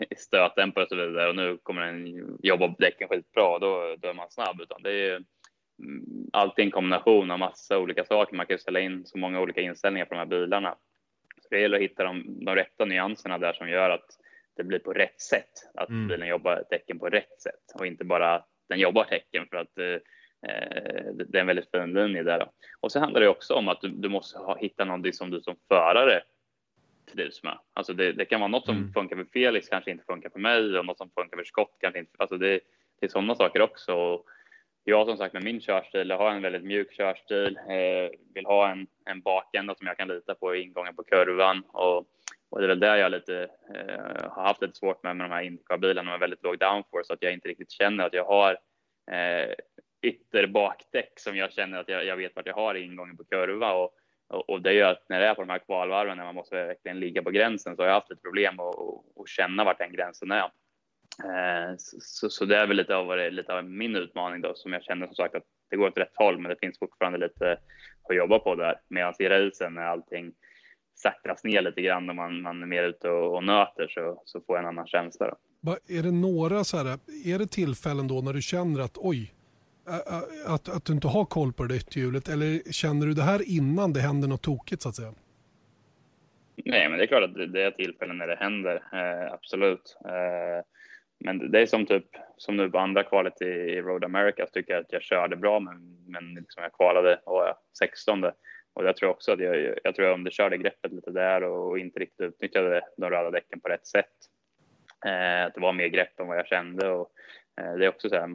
i 0.10 0.16
stötdämpare 0.18 0.84
och 0.84 0.90
så 0.90 0.96
vidare 0.96 1.30
och 1.30 1.36
nu 1.36 1.58
kommer 1.64 1.82
den 1.82 2.08
jobba 2.44 2.68
på 2.68 2.76
däcken 2.80 3.08
skitbra, 3.08 3.60
då, 3.60 3.96
då 4.00 4.08
är 4.08 4.14
man 4.14 4.32
snabb, 4.32 4.62
utan 4.62 4.84
det 4.84 4.92
är 4.92 5.16
mm, 5.16 6.30
alltid 6.34 6.66
en 6.66 6.72
kombination 6.72 7.32
av 7.32 7.40
massa 7.40 7.80
olika 7.80 8.06
saker. 8.06 8.36
Man 8.36 8.46
kan 8.46 8.60
ställa 8.60 8.80
in 8.80 9.06
så 9.06 9.18
många 9.18 9.42
olika 9.42 9.62
inställningar 9.62 10.06
på 10.06 10.14
de 10.14 10.20
här 10.20 10.26
bilarna. 10.26 10.76
Så 11.42 11.48
det 11.50 11.60
gäller 11.60 11.78
att 11.78 11.84
hitta 11.84 12.04
de, 12.04 12.46
de 12.46 12.56
rätta 12.56 12.86
nyanserna 12.86 13.38
där 13.38 13.54
som 13.54 13.70
gör 13.70 13.90
att 13.90 14.18
det 14.56 14.64
blir 14.64 14.80
på 14.80 14.94
rätt 14.94 15.22
sätt, 15.22 15.52
att 15.74 15.90
mm. 15.90 16.08
bilen 16.08 16.28
jobbar 16.28 16.64
däcken 16.70 17.00
på 17.00 17.10
rätt 17.10 17.42
sätt 17.42 17.80
och 17.80 17.88
inte 17.88 18.04
bara 18.04 18.36
att 18.36 18.48
den 18.70 18.80
jobbar 18.80 19.08
däcken 19.10 19.48
för 19.50 19.58
att 19.58 19.78
eh, 19.78 20.02
det 21.14 21.38
är 21.38 21.42
en 21.42 21.48
väldigt 21.48 21.72
fin 21.72 21.94
linje 21.94 22.24
där. 22.24 22.40
Då. 22.40 22.52
Och 22.80 22.92
så 22.92 23.00
handlar 23.00 23.22
det 23.22 23.28
också 23.28 23.54
om 23.54 23.68
att 23.68 23.82
du, 23.82 23.90
du 23.90 24.10
måste 24.10 24.40
ha, 24.40 24.58
hitta 24.58 24.86
någonting 24.86 25.14
som 25.14 25.32
du 25.32 25.42
som 25.42 25.56
förare 25.68 26.24
trivs 27.12 27.44
med. 27.44 27.58
Alltså 27.74 27.94
det, 27.94 28.12
det 28.12 28.26
kan 28.26 28.40
vara 28.40 28.48
något 28.48 28.66
som 28.66 28.78
mm. 28.78 28.94
funkar 28.94 29.16
för 29.16 29.26
Felix, 29.34 29.70
kanske 29.70 29.92
inte 29.92 30.06
funkar 30.06 30.30
för 30.30 30.40
mig 30.40 30.80
och 30.80 30.86
något 30.86 30.98
som 30.98 31.10
funkar 31.10 31.38
för 31.38 31.44
Scott 31.44 31.78
kanske 31.80 32.00
inte. 32.00 32.12
Alltså 32.18 32.38
det, 32.38 32.60
det 33.00 33.06
är 33.06 33.10
sådana 33.10 33.36
saker 33.36 33.62
också. 33.62 33.94
Och 33.94 34.26
jag 34.84 35.08
som 35.08 35.18
sagt 35.18 35.34
med 35.34 35.44
min 35.44 35.62
körstil, 35.62 36.10
jag 36.10 36.18
har 36.18 36.32
en 36.32 36.42
väldigt 36.42 36.64
mjuk 36.64 36.94
körstil, 36.94 37.58
eh, 37.58 38.20
vill 38.34 38.46
ha 38.46 38.72
en, 38.72 38.88
en 39.06 39.22
bakända 39.22 39.76
som 39.76 39.88
jag 39.88 39.98
kan 39.98 40.08
lita 40.08 40.36
på 40.36 40.56
i 40.56 40.62
ingången 40.62 40.96
på 40.96 41.04
kurvan 41.04 41.64
och, 41.68 41.98
och 42.50 42.60
det 42.60 42.66
är 42.66 42.68
väl 42.68 42.80
där 42.80 42.96
jag 42.96 43.12
lite, 43.12 43.48
eh, 43.76 44.30
har 44.30 44.44
haft 44.44 44.62
lite 44.62 44.74
svårt 44.74 45.04
med, 45.04 45.16
med 45.16 45.30
de 45.30 45.34
här 45.34 45.42
Indycar-bilarna 45.42 46.12
med 46.12 46.20
väldigt 46.20 46.44
låg 46.44 46.60
downforce, 46.60 47.14
att 47.14 47.22
jag 47.22 47.34
inte 47.34 47.48
riktigt 47.48 47.72
känner 47.72 48.06
att 48.06 48.14
jag 48.14 48.26
har 48.26 48.52
eh, 49.12 49.54
ytterbakdäck 50.04 51.20
som 51.20 51.38
jag 51.38 51.54
känner 51.54 51.80
att 51.80 51.90
jag, 51.90 52.06
jag 52.06 52.18
vet 52.18 52.36
vart 52.36 52.48
jag 52.48 52.54
har 52.54 52.76
ingången 52.76 53.18
på 53.18 53.24
kurva 53.24 53.74
och, 53.74 53.94
och, 54.28 54.50
och, 54.50 54.62
det 54.62 54.74
gör 54.74 54.92
att 54.92 55.10
när 55.10 55.20
det 55.20 55.28
är 55.28 55.36
på 55.36 55.42
de 55.42 55.50
här 55.50 55.60
kvalvarven 55.60 56.18
när 56.18 56.26
man 56.26 56.36
måste 56.36 56.56
verkligen 56.56 57.00
ligga 57.00 57.24
på 57.24 57.32
gränsen 57.32 57.76
så 57.76 57.82
har 57.82 57.88
jag 57.88 57.94
haft 57.96 58.12
ett 58.12 58.22
problem 58.22 58.60
att 58.60 58.76
och, 59.16 59.28
känna 59.28 59.64
vart 59.64 59.78
den 59.78 59.94
gränsen 59.94 60.32
är. 60.32 60.52
Eh, 61.24 61.76
så, 62.00 62.30
så, 62.30 62.46
det 62.46 62.58
är 62.58 62.68
väl 62.68 62.78
lite 62.78 62.96
av, 62.96 63.32
lite 63.32 63.54
av 63.54 63.66
min 63.66 63.96
utmaning 63.96 64.42
då 64.42 64.54
som 64.56 64.74
jag 64.74 64.84
känner 64.84 65.06
som 65.06 65.16
sagt 65.16 65.36
att 65.36 65.44
det 65.70 65.76
går 65.76 65.88
åt 65.88 65.98
rätt 65.98 66.16
håll 66.16 66.40
men 66.40 66.50
det 66.50 66.60
finns 66.60 66.80
fortfarande 66.80 67.20
lite 67.20 67.58
att 68.10 68.16
jobba 68.16 68.40
på 68.40 68.56
där. 68.56 68.82
Medan 68.88 69.14
i 69.20 69.30
racen 69.30 69.74
när 69.74 69.82
allting 69.82 70.34
saktas 70.96 71.44
ner 71.44 71.62
lite 71.62 71.82
grann 71.82 72.10
och 72.10 72.16
man, 72.16 72.42
man 72.42 72.62
är 72.64 72.68
mer 72.68 72.84
ute 72.84 73.10
och, 73.10 73.36
och 73.36 73.44
nöter 73.44 73.88
så, 73.88 74.22
så 74.26 74.42
får 74.42 74.56
jag 74.56 74.64
en 74.64 74.70
annan 74.70 74.88
känsla. 74.88 75.28
Då. 75.62 75.72
Är 75.88 76.04
det 76.04 76.12
några 76.12 76.64
så 76.64 76.78
här, 76.78 77.00
är 77.26 77.40
det 77.40 77.48
tillfällen 77.48 78.08
då 78.08 78.22
när 78.22 78.34
du 78.34 78.42
känner 78.42 78.82
att 78.82 78.98
oj, 78.98 79.34
att, 80.46 80.70
att 80.70 80.86
du 80.86 80.94
inte 80.94 81.08
har 81.08 81.26
koll 81.26 81.54
på 81.54 81.64
det 81.64 81.76
ytterhjulet 81.76 82.30
eller 82.30 82.72
känner 82.72 83.06
du 83.06 83.14
det 83.14 83.22
här 83.22 83.42
innan 83.58 83.94
det 83.94 84.00
händer 84.00 84.28
något 84.28 84.44
tokigt 84.44 84.82
så 84.82 84.90
att 84.90 84.96
säga? 84.96 85.14
Nej, 86.56 86.90
men 86.90 86.98
det 86.98 87.04
är 87.04 87.08
klart 87.08 87.24
att 87.24 87.54
det 87.54 87.64
är 87.64 87.72
tillfällen 87.72 88.18
när 88.18 88.28
det 88.28 88.36
händer, 88.36 88.76
eh, 88.76 89.34
absolut. 89.34 89.98
Eh, 90.06 90.66
men 91.20 91.52
det 91.52 91.62
är 91.62 91.66
som 91.66 91.86
typ 91.86 92.06
som 92.38 92.58
nu 92.58 92.70
på 92.70 92.80
andra 92.80 93.04
kvalet 93.04 93.42
i, 93.42 93.46
i 93.46 93.82
Road 93.82 94.04
America 94.04 94.46
så 94.46 94.52
tycker 94.52 94.74
jag 94.74 94.82
att 94.82 94.94
jag 94.94 95.02
körde 95.02 95.36
bra, 95.36 95.60
men, 95.60 96.06
men 96.08 96.34
liksom 96.34 96.64
jag 96.64 96.74
kvalade 96.74 97.20
och 97.26 97.42
jag 97.42 97.56
16 97.80 98.24
och 98.74 98.86
jag 98.86 98.98
tror 98.98 99.10
också 99.10 99.32
att 99.32 99.40
jag, 99.40 99.80
jag 99.84 99.96
tror 99.96 100.08
jag 100.08 100.14
underkörde 100.14 100.58
greppet 100.58 100.92
lite 100.92 101.12
där 101.12 101.44
och 101.44 101.80
inte 101.80 102.00
riktigt 102.00 102.22
utnyttjade 102.22 102.82
de 102.98 103.10
röda 103.10 103.32
däcken 103.32 103.60
på 103.60 103.70
rätt 103.70 103.88
sätt. 103.88 104.14
Eh, 105.06 105.46
att 105.46 105.54
det 105.54 105.62
var 105.62 105.74
mer 105.74 105.88
grepp 105.88 106.20
än 106.20 106.28
vad 106.28 106.38
jag 106.38 106.48
kände 106.48 106.90
och 106.90 107.12
Eh, 107.62 107.74
det 107.74 107.86
är 107.86 107.90
också 107.90 108.10
så 108.10 108.16
här, 108.16 108.28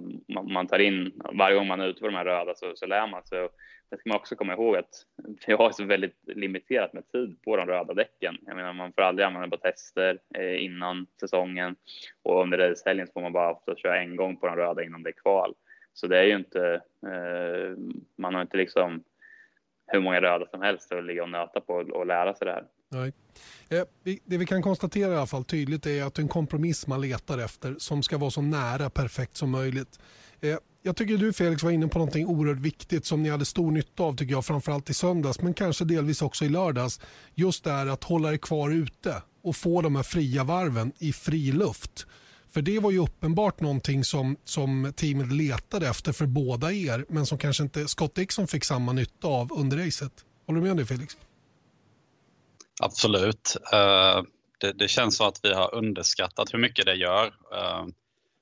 man, 0.53 0.66
tar 0.66 0.79
in, 0.79 1.12
varje 1.33 1.57
gång 1.57 1.66
man 1.66 1.81
är 1.81 1.87
ute 1.87 2.01
på 2.01 2.07
de 2.07 2.14
här 2.14 2.25
röda 2.25 2.55
så, 2.55 2.73
så 2.75 2.87
lär 2.87 3.07
man 3.07 3.25
sig. 3.25 3.49
Det 3.91 3.99
ska 3.99 4.09
man 4.09 4.16
också 4.16 4.37
komma 4.37 4.53
ihåg 4.53 4.77
att 4.77 5.05
vi 5.47 5.53
har 5.53 5.71
så 5.71 5.85
väldigt 5.85 6.16
limiterat 6.27 6.93
med 6.93 7.09
tid 7.09 7.43
på 7.43 7.57
de 7.57 7.66
röda 7.66 7.95
däcken. 7.95 8.37
Jag 8.47 8.57
menar, 8.57 8.73
man 8.73 8.93
får 8.93 9.03
aldrig 9.03 9.27
använda 9.27 9.57
på 9.57 9.62
tester 9.62 10.19
eh, 10.35 10.64
innan 10.64 11.07
säsongen 11.21 11.77
och 12.23 12.43
under 12.43 12.59
racehelgen 12.59 13.07
så 13.07 13.12
får 13.12 13.21
man 13.21 13.33
bara 13.33 13.53
ofta 13.53 13.77
köra 13.77 14.01
en 14.01 14.16
gång 14.16 14.37
på 14.37 14.47
de 14.47 14.57
röda 14.57 14.83
innan 14.83 15.03
det 15.03 15.11
är 15.11 15.23
kval. 15.23 15.55
Så 15.93 16.07
det 16.07 16.19
är 16.19 16.25
ju 16.25 16.37
inte, 16.37 16.81
eh, 17.07 17.77
man 18.16 18.35
har 18.35 18.43
inte 18.43 18.57
liksom 18.57 19.05
hur 19.87 20.01
många 20.01 20.21
röda 20.21 20.47
som 20.47 20.62
helst 20.62 20.93
att 20.93 21.05
ligga 21.05 21.23
och 21.23 21.31
nöta 21.31 21.61
på 21.61 21.75
och 21.75 22.07
lära 22.07 22.35
sig 22.35 22.47
det 22.47 22.53
här. 22.53 22.64
Nej. 22.91 23.12
Eh, 23.68 23.82
det 24.24 24.39
vi 24.39 24.47
kan 24.47 24.62
konstatera 24.62 25.12
i 25.12 25.16
alla 25.16 25.26
fall 25.26 25.45
tydligt 25.45 25.86
är 25.86 26.03
att 26.03 26.14
det 26.14 26.20
är 26.20 26.22
en 26.22 26.28
kompromiss 26.28 26.86
man 26.86 27.01
letar 27.01 27.39
efter 27.39 27.76
som 27.78 28.03
ska 28.03 28.18
vara 28.18 28.30
så 28.30 28.43
nära 28.43 28.91
perfekt 28.91 29.36
som 29.36 29.51
möjligt. 29.51 29.99
Eh, 30.41 30.57
jag 30.82 30.97
tycker 30.97 31.16
du 31.16 31.32
Felix 31.32 31.62
var 31.62 31.70
inne 31.70 31.89
på 31.89 31.99
någonting 31.99 32.26
oerhört 32.26 32.59
viktigt 32.59 33.07
som 33.07 33.22
ni 33.22 33.28
hade 33.28 33.45
stor 33.45 33.70
nytta 33.70 34.03
av 34.03 34.16
tycker 34.16 34.32
jag, 34.32 34.45
framförallt 34.45 34.91
i 34.91 34.95
söndags 34.95 35.41
men 35.41 35.55
kanske 35.55 35.84
delvis 35.84 36.22
också 36.22 36.45
i 36.45 36.49
lördags. 36.49 37.01
Just 37.34 37.64
det 37.64 37.70
här 37.70 37.86
att 37.86 38.05
hålla 38.05 38.32
er 38.32 38.36
kvar 38.36 38.70
ute 38.70 39.22
och 39.43 39.57
få 39.57 39.82
de 39.82 39.97
här 39.97 40.03
fria 40.03 40.45
varven 40.45 40.93
i 40.99 41.12
fri 41.12 41.53
luft. 41.53 42.07
För 42.51 42.62
det 42.62 42.78
var 42.78 42.91
ju 42.91 42.99
uppenbart 42.99 43.61
någonting 43.61 44.05
som, 44.05 44.36
som 44.45 44.93
teamet 44.97 45.32
letade 45.32 45.89
efter 45.89 46.12
för 46.12 46.26
båda 46.26 46.72
er 46.72 47.05
men 47.09 47.26
som 47.26 47.39
kanske 47.39 47.62
inte 47.62 47.89
Scott 47.89 48.14
Dixon 48.14 48.49
fick 48.49 48.64
samma 48.64 48.93
nytta 48.93 49.28
av 49.28 49.53
under 49.53 49.76
racet. 49.76 50.12
Håller 50.47 50.61
du 50.61 50.62
med 50.62 50.70
om 50.70 50.76
det 50.76 50.86
Felix? 50.86 51.16
Absolut. 52.81 53.57
Eh, 53.72 54.22
det, 54.61 54.72
det, 54.72 54.89
känns 54.89 55.16
som 55.16 55.29
att 55.29 55.41
vi 55.43 55.55
har 55.55 55.74
underskattat 55.74 56.55
hur 56.55 56.59
mycket 56.59 56.87
det 56.87 56.95
gör. 56.95 57.26
Eh, 57.26 57.87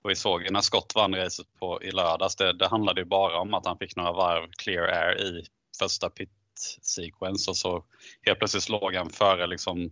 och 0.02 0.10
vi 0.10 0.16
såg 0.16 0.50
när 0.50 0.60
Scott 0.60 0.92
vann 0.94 1.14
racet 1.14 1.46
på, 1.58 1.82
i 1.82 1.90
lördags, 1.90 2.36
det, 2.36 2.52
det 2.52 2.68
handlade 2.68 3.00
ju 3.00 3.04
bara 3.04 3.40
om 3.40 3.54
att 3.54 3.66
han 3.66 3.78
fick 3.78 3.96
några 3.96 4.12
varv 4.12 4.50
clear 4.56 4.88
air 4.88 5.20
i 5.20 5.44
första 5.78 6.10
pit 6.10 6.30
sequence 6.82 7.50
och 7.50 7.56
så 7.56 7.84
helt 8.22 8.38
plötsligt 8.38 8.68
låg 8.68 8.94
han 8.94 9.10
före 9.10 9.46
liksom 9.46 9.90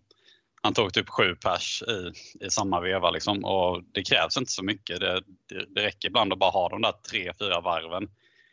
han 0.64 0.74
tog 0.74 0.92
typ 0.92 1.08
sju 1.08 1.36
pers 1.36 1.82
i, 1.82 2.12
i 2.44 2.50
samma 2.50 2.80
veva 2.80 3.10
liksom, 3.10 3.44
och 3.44 3.82
det 3.92 4.02
krävs 4.02 4.36
inte 4.36 4.52
så 4.52 4.62
mycket. 4.62 5.00
Det, 5.00 5.22
det, 5.48 5.66
det 5.74 5.82
räcker 5.82 6.08
ibland 6.08 6.32
att 6.32 6.38
bara 6.38 6.50
ha 6.50 6.68
de 6.68 6.82
där 6.82 6.92
tre, 7.10 7.32
fyra 7.38 7.60
varven 7.60 8.08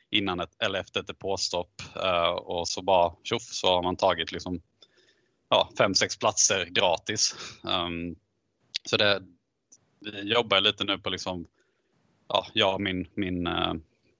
innan 0.10 0.40
ett, 0.40 0.64
eller 0.64 0.80
efter 0.80 1.00
ett 1.00 1.08
depåstopp 1.08 1.82
uh, 1.98 2.04
eh, 2.04 2.30
och 2.30 2.68
så 2.68 2.82
bara 2.82 3.14
tjoff 3.24 3.44
så 3.44 3.68
har 3.68 3.84
man 3.84 3.96
tagit 3.96 4.32
liksom, 4.32 4.62
ja, 5.52 5.70
fem, 5.78 5.96
sex 5.96 6.18
platser 6.18 6.66
gratis. 6.66 7.36
Um, 7.64 8.16
så 8.86 8.98
det, 8.98 9.22
vi 10.00 10.22
jobbar 10.22 10.62
lite 10.62 10.84
nu 10.84 10.98
på 10.98 11.10
liksom, 11.10 11.48
ja, 12.28 12.48
jag 12.54 12.74
och 12.74 12.82
min, 12.82 13.08
min 13.14 13.48
uh, 13.48 13.74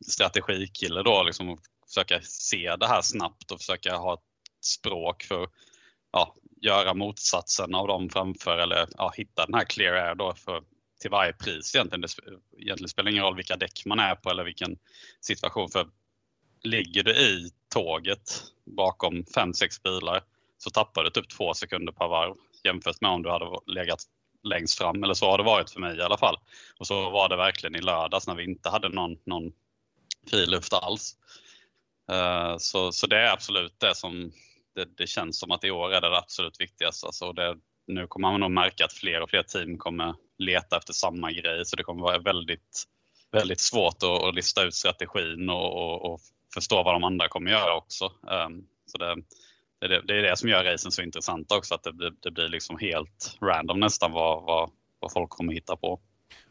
strategikille 0.08 1.04
då, 1.04 1.24
liksom, 1.24 1.50
att 1.50 1.60
försöka 1.88 2.22
se 2.22 2.76
det 2.76 2.88
här 2.88 3.02
snabbt 3.02 3.52
och 3.52 3.60
försöka 3.60 3.96
ha 3.96 4.14
ett 4.14 4.66
språk 4.66 5.24
för 5.24 5.48
ja, 6.12 6.36
göra 6.62 6.94
motsatsen 6.94 7.76
av 7.76 7.88
dem 7.88 8.10
framför 8.10 8.58
eller 8.58 8.88
ja, 8.98 9.14
hitta 9.16 9.46
den 9.46 9.56
här 9.56 9.66
clear 9.66 9.94
air 9.94 10.16
då 10.16 10.34
för, 10.34 10.64
till 11.02 11.12
varje 11.12 11.34
pris 11.34 11.76
egentligen. 11.76 12.02
Det 12.02 12.08
egentligen 12.58 12.90
spelar 12.90 13.12
ingen 13.12 13.24
roll 13.24 13.36
vilka 13.36 13.58
däck 13.58 13.86
man 13.86 14.00
är 14.00 14.16
på 14.16 14.30
eller 14.30 14.44
vilken 14.44 14.78
situation. 15.22 15.70
För 15.70 15.88
ligger 16.64 17.04
du 17.04 17.12
i 17.12 17.52
tåget 17.74 18.44
bakom 18.66 19.26
fem 19.36 19.54
sex 19.54 19.84
bilar 19.84 20.24
så 20.64 20.70
tappar 20.70 21.04
du 21.04 21.10
typ 21.10 21.30
två 21.30 21.54
sekunder 21.54 21.94
per 21.94 22.08
varv 22.08 22.36
jämfört 22.64 23.02
med 23.02 23.12
om 23.12 23.24
du 23.24 23.30
hade 23.30 23.46
legat 23.68 24.00
längst 24.44 24.78
fram. 24.78 25.04
Eller 25.04 25.14
så 25.14 25.26
har 25.26 25.38
det 25.38 25.44
varit 25.44 25.70
för 25.70 25.80
mig 25.80 25.98
i 25.98 26.02
alla 26.02 26.18
fall. 26.18 26.38
Och 26.80 26.88
så 26.88 27.10
var 27.10 27.30
det 27.30 27.36
verkligen 27.36 27.76
i 27.76 27.82
lördags 27.82 28.28
när 28.28 28.36
vi 28.36 28.44
inte 28.44 28.70
hade 28.70 28.90
någon, 28.90 29.18
någon 29.26 29.52
fri 30.30 30.46
luft 30.46 30.74
alls. 30.74 31.16
Uh, 32.12 32.58
så, 32.58 32.92
så 32.92 33.08
det 33.08 33.18
är 33.18 33.34
absolut 33.34 33.80
det 33.80 33.96
som 33.96 34.32
det, 34.76 34.98
det, 34.98 35.08
känns 35.08 35.40
som 35.40 35.52
att 35.52 35.64
i 35.64 35.72
år 35.72 35.94
är 35.94 36.02
det, 36.02 36.10
det 36.10 36.18
absolut 36.18 36.62
viktigaste. 36.62 37.06
Alltså 37.06 37.34
det, 37.34 37.58
nu 37.88 38.08
kommer 38.08 38.32
man 38.32 38.40
nog 38.40 38.52
märka 38.52 38.86
att 38.86 38.94
fler 38.94 39.22
och 39.22 39.30
fler 39.30 39.44
team 39.44 39.78
kommer 39.78 40.16
leta 40.38 40.78
efter 40.78 40.94
samma 40.94 41.32
grej 41.32 41.66
så 41.66 41.76
det 41.76 41.84
kommer 41.84 42.02
vara 42.02 42.20
väldigt, 42.20 42.84
väldigt 43.32 43.60
svårt 43.60 44.04
att, 44.04 44.24
att 44.24 44.36
lista 44.36 44.64
ut 44.64 44.76
strategin 44.76 45.50
och, 45.50 45.76
och, 45.76 46.14
och, 46.14 46.20
förstå 46.54 46.84
vad 46.84 46.96
de 46.96 47.04
andra 47.04 47.28
kommer 47.28 47.52
göra 47.52 47.76
också. 47.76 48.06
Um, 48.06 48.68
så 48.86 48.98
det, 48.98 49.16
det, 49.88 50.02
det, 50.08 50.20
är 50.20 50.24
det 50.24 50.38
som 50.38 50.50
gör 50.50 50.64
racen 50.64 50.92
så 50.92 51.02
intressant 51.02 51.52
också, 51.52 51.76
att 51.76 51.84
det 51.84 51.94
blir, 51.94 52.12
det 52.20 52.32
blir 52.32 52.48
liksom 52.48 52.78
helt 52.78 53.38
random 53.42 53.80
nästan 53.80 54.12
vad, 54.12 54.44
vad, 54.44 54.70
vad 55.00 55.14
folk 55.14 55.30
kommer 55.30 55.54
hitta 55.54 55.76
på. 55.76 56.00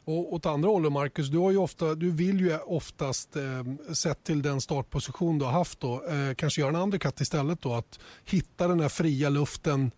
Och 0.04 0.34
åt 0.34 0.46
andra 0.46 0.68
hållet 0.68 0.92
Marcus, 0.92 1.28
du, 1.28 1.38
har 1.38 1.50
ju 1.50 1.56
ofta, 1.56 1.94
du 1.94 2.10
vill 2.10 2.40
ju 2.40 2.58
oftast 2.58 3.36
eh, 3.36 3.92
sett 3.94 4.24
till 4.24 4.42
den 4.42 4.60
startposition 4.60 5.38
du 5.38 5.44
har 5.44 5.52
haft 5.52 5.80
då, 5.80 5.94
eh, 5.94 6.34
kanske 6.34 6.60
göra 6.60 6.70
en 6.70 6.82
undercut 6.82 7.20
istället 7.20 7.62
då, 7.62 7.74
att 7.74 8.00
hitta 8.24 8.68
den 8.68 8.80
här 8.80 8.88
fria 8.88 9.28
luften 9.28 9.90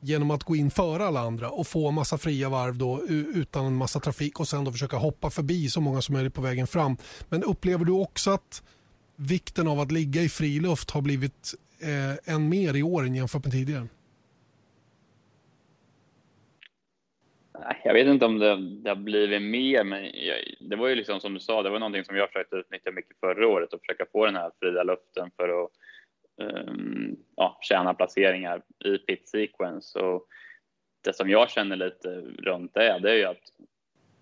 genom 0.00 0.30
att 0.30 0.44
gå 0.44 0.56
in 0.56 0.70
före 0.70 1.04
alla 1.06 1.20
andra 1.20 1.50
och 1.50 1.66
få 1.66 1.88
en 1.88 1.94
massa 1.94 2.18
fria 2.18 2.48
varv 2.48 2.76
då 2.76 3.02
utan 3.08 3.66
en 3.66 3.76
massa 3.76 4.00
trafik 4.00 4.40
och 4.40 4.48
sen 4.48 4.64
då 4.64 4.72
försöka 4.72 4.96
hoppa 4.96 5.30
förbi 5.30 5.70
så 5.70 5.80
många 5.80 6.02
som 6.02 6.12
möjligt 6.12 6.34
på 6.34 6.40
vägen 6.40 6.66
fram. 6.66 6.96
Men 7.28 7.42
upplever 7.42 7.84
du 7.84 7.92
också 7.92 8.30
att 8.30 8.62
vikten 9.16 9.68
av 9.68 9.80
att 9.80 9.92
ligga 9.92 10.22
i 10.22 10.28
fri 10.28 10.60
luft 10.60 10.90
har 10.90 11.00
blivit 11.00 11.54
eh, 11.82 12.34
än 12.34 12.48
mer 12.48 12.76
i 12.76 12.82
år 12.82 13.02
än 13.02 13.14
jämfört 13.14 13.44
med 13.44 13.52
tidigare? 13.52 13.86
Jag 17.84 17.94
vet 17.94 18.06
inte 18.06 18.24
om 18.24 18.38
det, 18.38 18.56
det 18.56 18.90
har 18.90 18.96
blivit 18.96 19.42
mer, 19.42 19.84
men 19.84 20.04
jag, 20.04 20.38
det 20.60 20.76
var 20.76 20.88
ju 20.88 20.94
liksom 20.94 21.20
som 21.20 21.34
du 21.34 21.40
sa, 21.40 21.62
det 21.62 21.70
var 21.70 21.78
någonting 21.78 22.04
som 22.04 22.16
jag 22.16 22.28
försökte 22.28 22.56
utnyttja 22.56 22.90
mycket 22.90 23.16
förra 23.20 23.48
året 23.48 23.72
och 23.72 23.80
försöka 23.80 24.06
få 24.12 24.26
den 24.26 24.36
här 24.36 24.50
fria 24.60 24.82
luften 24.82 25.30
för 25.36 25.64
att 25.64 25.70
um, 26.36 27.16
ja, 27.36 27.58
tjäna 27.62 27.94
placeringar 27.94 28.62
i 28.84 28.98
pit 28.98 29.28
sequence. 29.28 29.98
Och 29.98 30.26
det 31.04 31.16
som 31.16 31.30
jag 31.30 31.50
känner 31.50 31.76
lite 31.76 32.08
runt 32.20 32.74
det, 32.74 32.98
det 32.98 33.10
är 33.10 33.16
ju 33.16 33.24
att 33.24 33.52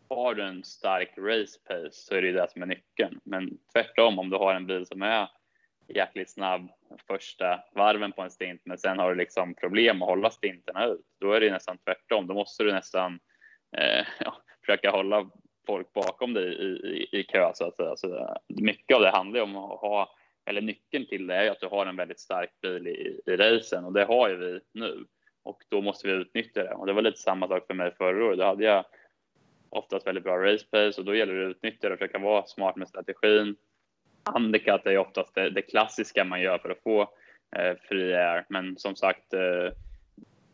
har 0.08 0.34
du 0.34 0.42
en 0.42 0.64
stark 0.64 1.18
race 1.18 1.58
pace 1.68 1.92
så 1.92 2.14
är 2.14 2.22
det 2.22 2.28
ju 2.28 2.32
det 2.32 2.50
som 2.50 2.62
är 2.62 2.66
nyckeln. 2.66 3.20
Men 3.24 3.58
tvärtom, 3.72 4.18
om 4.18 4.30
du 4.30 4.36
har 4.36 4.54
en 4.54 4.66
bil 4.66 4.86
som 4.86 5.02
är 5.02 5.28
jäkligt 5.94 6.30
snabb 6.30 6.70
första 7.06 7.60
varven 7.74 8.12
på 8.12 8.22
en 8.22 8.30
stint, 8.30 8.60
men 8.64 8.78
sen 8.78 8.98
har 8.98 9.10
du 9.10 9.16
liksom 9.16 9.54
problem 9.54 10.02
att 10.02 10.08
hålla 10.08 10.30
stinterna 10.30 10.86
ut. 10.86 11.06
Då 11.20 11.32
är 11.32 11.40
det 11.40 11.50
nästan 11.50 11.78
tvärtom. 11.78 12.26
Då 12.26 12.34
måste 12.34 12.64
du 12.64 12.72
nästan 12.72 13.20
eh, 13.76 14.06
ja, 14.20 14.42
försöka 14.60 14.90
hålla 14.90 15.30
folk 15.66 15.92
bakom 15.92 16.34
dig 16.34 16.54
i, 16.54 16.66
i, 16.66 17.20
i 17.20 17.22
kö 17.22 17.50
så 17.54 17.64
att 17.64 17.76
säga. 17.76 17.96
Så 17.96 18.16
eh, 18.18 18.34
mycket 18.48 18.96
av 18.96 19.02
det 19.02 19.10
handlar 19.10 19.40
om 19.40 19.56
att 19.56 19.80
ha, 19.80 20.16
eller 20.46 20.60
nyckeln 20.60 21.06
till 21.06 21.26
det 21.26 21.34
är 21.34 21.50
att 21.50 21.60
du 21.60 21.66
har 21.66 21.86
en 21.86 21.96
väldigt 21.96 22.20
stark 22.20 22.60
bil 22.62 22.86
i, 22.86 23.20
i 23.26 23.36
racen 23.36 23.84
och 23.84 23.92
det 23.92 24.04
har 24.04 24.28
ju 24.28 24.36
vi 24.36 24.60
nu 24.72 25.04
och 25.42 25.62
då 25.68 25.80
måste 25.80 26.06
vi 26.08 26.12
utnyttja 26.12 26.64
det. 26.64 26.74
Och 26.74 26.86
det 26.86 26.92
var 26.92 27.02
lite 27.02 27.18
samma 27.18 27.48
sak 27.48 27.66
för 27.66 27.74
mig 27.74 27.94
förra 27.98 28.24
året. 28.24 28.38
Då 28.38 28.44
hade 28.44 28.64
jag 28.64 28.84
oftast 29.68 30.06
väldigt 30.06 30.24
bra 30.24 30.36
race 30.36 30.66
pace 30.70 31.00
och 31.00 31.04
då 31.04 31.14
gäller 31.14 31.34
det 31.34 31.46
att 31.46 31.50
utnyttja 31.50 31.88
det 31.88 31.94
och 31.94 31.98
försöka 31.98 32.18
vara 32.18 32.46
smart 32.46 32.76
med 32.76 32.88
strategin. 32.88 33.56
Undercut 34.34 34.86
är 34.86 34.98
oftast 34.98 35.34
det, 35.34 35.50
det 35.50 35.62
klassiska 35.62 36.24
man 36.24 36.40
gör 36.40 36.58
för 36.58 36.70
att 36.70 36.82
få 36.82 37.00
eh, 37.56 37.76
fri 37.88 38.14
air, 38.14 38.44
men 38.48 38.78
som 38.78 38.96
sagt 38.96 39.34
eh, 39.34 39.72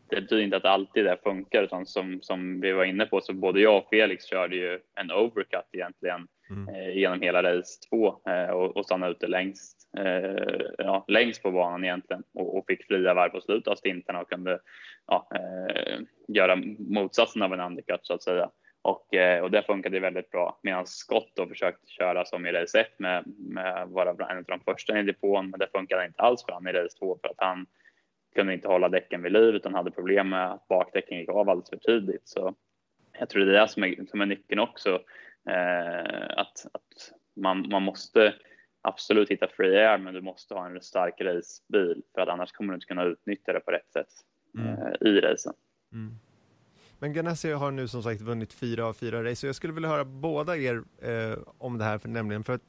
det 0.09 0.21
betyder 0.21 0.43
inte 0.43 0.57
att 0.57 0.65
alltid 0.65 1.05
det 1.05 1.17
funkar 1.23 1.63
utan 1.63 1.85
som, 1.85 2.19
som 2.21 2.61
vi 2.61 2.71
var 2.71 2.83
inne 2.83 3.05
på 3.05 3.21
så 3.21 3.33
både 3.33 3.61
jag 3.61 3.77
och 3.77 3.89
Felix 3.89 4.25
körde 4.25 4.55
ju 4.55 4.79
en 4.95 5.11
overcut 5.11 5.69
egentligen 5.71 6.27
mm. 6.49 6.75
eh, 6.75 6.97
genom 6.97 7.21
hela 7.21 7.43
race 7.43 7.79
2 7.89 8.21
eh, 8.29 8.49
och, 8.49 8.77
och 8.77 8.85
stannade 8.85 9.11
ute 9.11 9.27
längst, 9.27 9.77
eh, 9.97 10.61
ja, 10.77 11.05
längst 11.07 11.43
på 11.43 11.51
banan 11.51 11.83
egentligen 11.83 12.23
och, 12.33 12.57
och 12.57 12.65
fick 12.67 12.85
fria 12.87 13.13
varv 13.13 13.29
på 13.29 13.41
slutet 13.41 13.67
av 13.67 13.75
stinterna 13.75 14.21
och 14.21 14.29
kunde 14.29 14.59
ja, 15.07 15.29
eh, 15.35 15.99
göra 16.27 16.55
motsatsen 16.79 17.41
av 17.41 17.53
en 17.53 17.59
undercut 17.59 17.99
så 18.03 18.13
att 18.13 18.23
säga. 18.23 18.49
Och, 18.87 19.13
eh, 19.13 19.43
och 19.43 19.51
det 19.51 19.63
funkade 19.63 19.99
väldigt 19.99 20.31
bra 20.31 20.59
medan 20.63 20.87
Scott 20.87 21.31
då 21.35 21.47
försökte 21.47 21.87
köra 21.87 22.25
som 22.25 22.45
i 22.45 22.51
race 22.51 22.79
1 22.79 22.99
med, 22.99 23.23
med 23.37 23.87
vara 23.87 24.09
en 24.09 24.37
av 24.37 24.43
de 24.43 24.59
första 24.59 24.99
i 24.99 25.03
depån 25.03 25.49
men 25.49 25.59
det 25.59 25.67
funkade 25.71 26.05
inte 26.05 26.21
alls 26.21 26.45
för 26.45 26.51
honom 26.51 26.67
i 26.67 26.71
race 26.73 26.97
2 26.97 27.19
för 27.21 27.29
att 27.29 27.35
han 27.37 27.65
kunde 28.35 28.53
inte 28.53 28.67
hålla 28.67 28.89
däcken 28.89 29.23
vid 29.23 29.31
liv 29.31 29.55
utan 29.55 29.73
hade 29.73 29.91
problem 29.91 30.29
med 30.29 30.51
att 30.51 30.67
bakdäcken 30.67 31.19
gick 31.19 31.29
av 31.29 31.49
alldeles 31.49 31.69
för 31.69 31.77
tidigt. 31.77 32.27
Så 32.27 32.55
jag 33.19 33.29
tror 33.29 33.45
det 33.45 33.57
är 33.57 33.61
det 33.61 33.67
som 33.67 33.83
är, 33.83 34.05
som 34.05 34.21
är 34.21 34.25
nyckeln 34.25 34.59
också. 34.59 35.01
Eh, 35.49 36.37
att 36.37 36.65
att 36.73 37.11
man, 37.35 37.69
man 37.69 37.83
måste 37.83 38.33
absolut 38.81 39.31
hitta 39.31 39.47
free 39.47 39.77
air 39.77 39.97
men 39.97 40.13
du 40.13 40.21
måste 40.21 40.53
ha 40.53 40.65
en 40.65 40.81
stark 40.81 41.21
racebil 41.21 42.01
för 42.13 42.21
att 42.21 42.29
annars 42.29 42.51
kommer 42.51 42.73
du 42.73 42.75
inte 42.75 42.87
kunna 42.87 43.03
utnyttja 43.03 43.53
det 43.53 43.59
på 43.59 43.71
rätt 43.71 43.91
sätt 43.93 44.11
mm. 44.57 44.73
eh, 44.73 45.07
i 45.07 45.21
racen. 45.21 45.53
Mm. 45.91 46.19
Men 46.99 47.13
Ganassi 47.13 47.51
har 47.51 47.71
nu 47.71 47.87
som 47.87 48.03
sagt 48.03 48.21
vunnit 48.21 48.53
fyra 48.53 48.85
av 48.85 48.93
fyra 48.93 49.23
race 49.23 49.47
och 49.47 49.49
jag 49.49 49.55
skulle 49.55 49.73
vilja 49.73 49.89
höra 49.89 50.05
båda 50.05 50.57
er 50.57 50.83
eh, 51.01 51.37
om 51.57 51.77
det 51.77 51.83
här, 51.83 51.97
för, 51.97 52.09
nämligen 52.09 52.43
för 52.43 52.53
att 52.53 52.61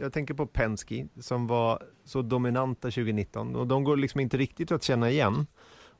jag 0.00 0.12
tänker 0.12 0.34
på 0.34 0.46
Penske 0.46 1.06
som 1.20 1.46
var 1.46 1.82
så 2.04 2.22
dominanta 2.22 2.90
2019 2.90 3.56
och 3.56 3.66
de 3.66 3.84
går 3.84 3.96
liksom 3.96 4.20
inte 4.20 4.36
riktigt 4.36 4.72
att 4.72 4.82
känna 4.82 5.10
igen. 5.10 5.46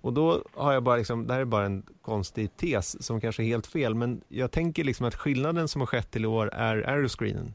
Och 0.03 0.13
då 0.13 0.45
har 0.53 0.73
jag 0.73 0.83
bara 0.83 0.97
liksom, 0.97 1.27
det 1.27 1.33
här 1.33 1.41
är 1.41 1.45
bara 1.45 1.67
en 1.67 1.83
konstig 2.03 2.57
tes 2.57 3.03
som 3.07 3.21
kanske 3.21 3.43
är 3.43 3.47
helt 3.47 3.67
fel, 3.67 3.95
men 3.95 4.21
jag 4.29 4.51
tänker 4.51 4.85
liksom 4.85 5.07
att 5.07 5.15
skillnaden 5.15 5.69
som 5.69 5.81
har 5.81 5.87
skett 5.87 6.11
till 6.11 6.25
i 6.25 6.27
år 6.27 6.55
är 6.55 6.77
aeroscreenen. 6.77 7.55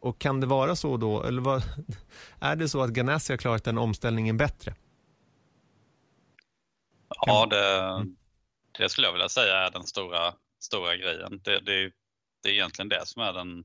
Och 0.00 0.18
kan 0.18 0.40
det 0.40 0.46
vara 0.46 0.76
så 0.76 0.96
då, 0.96 1.22
eller 1.22 1.42
vad, 1.42 1.62
är 2.38 2.56
det 2.56 2.68
så 2.68 2.82
att 2.82 2.90
Ganassi 2.90 3.32
har 3.32 3.38
klarat 3.38 3.64
den 3.64 3.78
omställningen 3.78 4.36
bättre? 4.36 4.74
Ja, 7.26 7.46
det, 7.46 8.06
det 8.78 8.88
skulle 8.88 9.06
jag 9.06 9.12
vilja 9.12 9.28
säga 9.28 9.56
är 9.56 9.70
den 9.70 9.86
stora, 9.86 10.34
stora 10.60 10.96
grejen. 10.96 11.40
Det, 11.44 11.60
det, 11.60 11.92
det 12.42 12.48
är 12.48 12.52
egentligen 12.52 12.88
det 12.88 13.06
som 13.06 13.22
är 13.22 13.32
den 13.32 13.64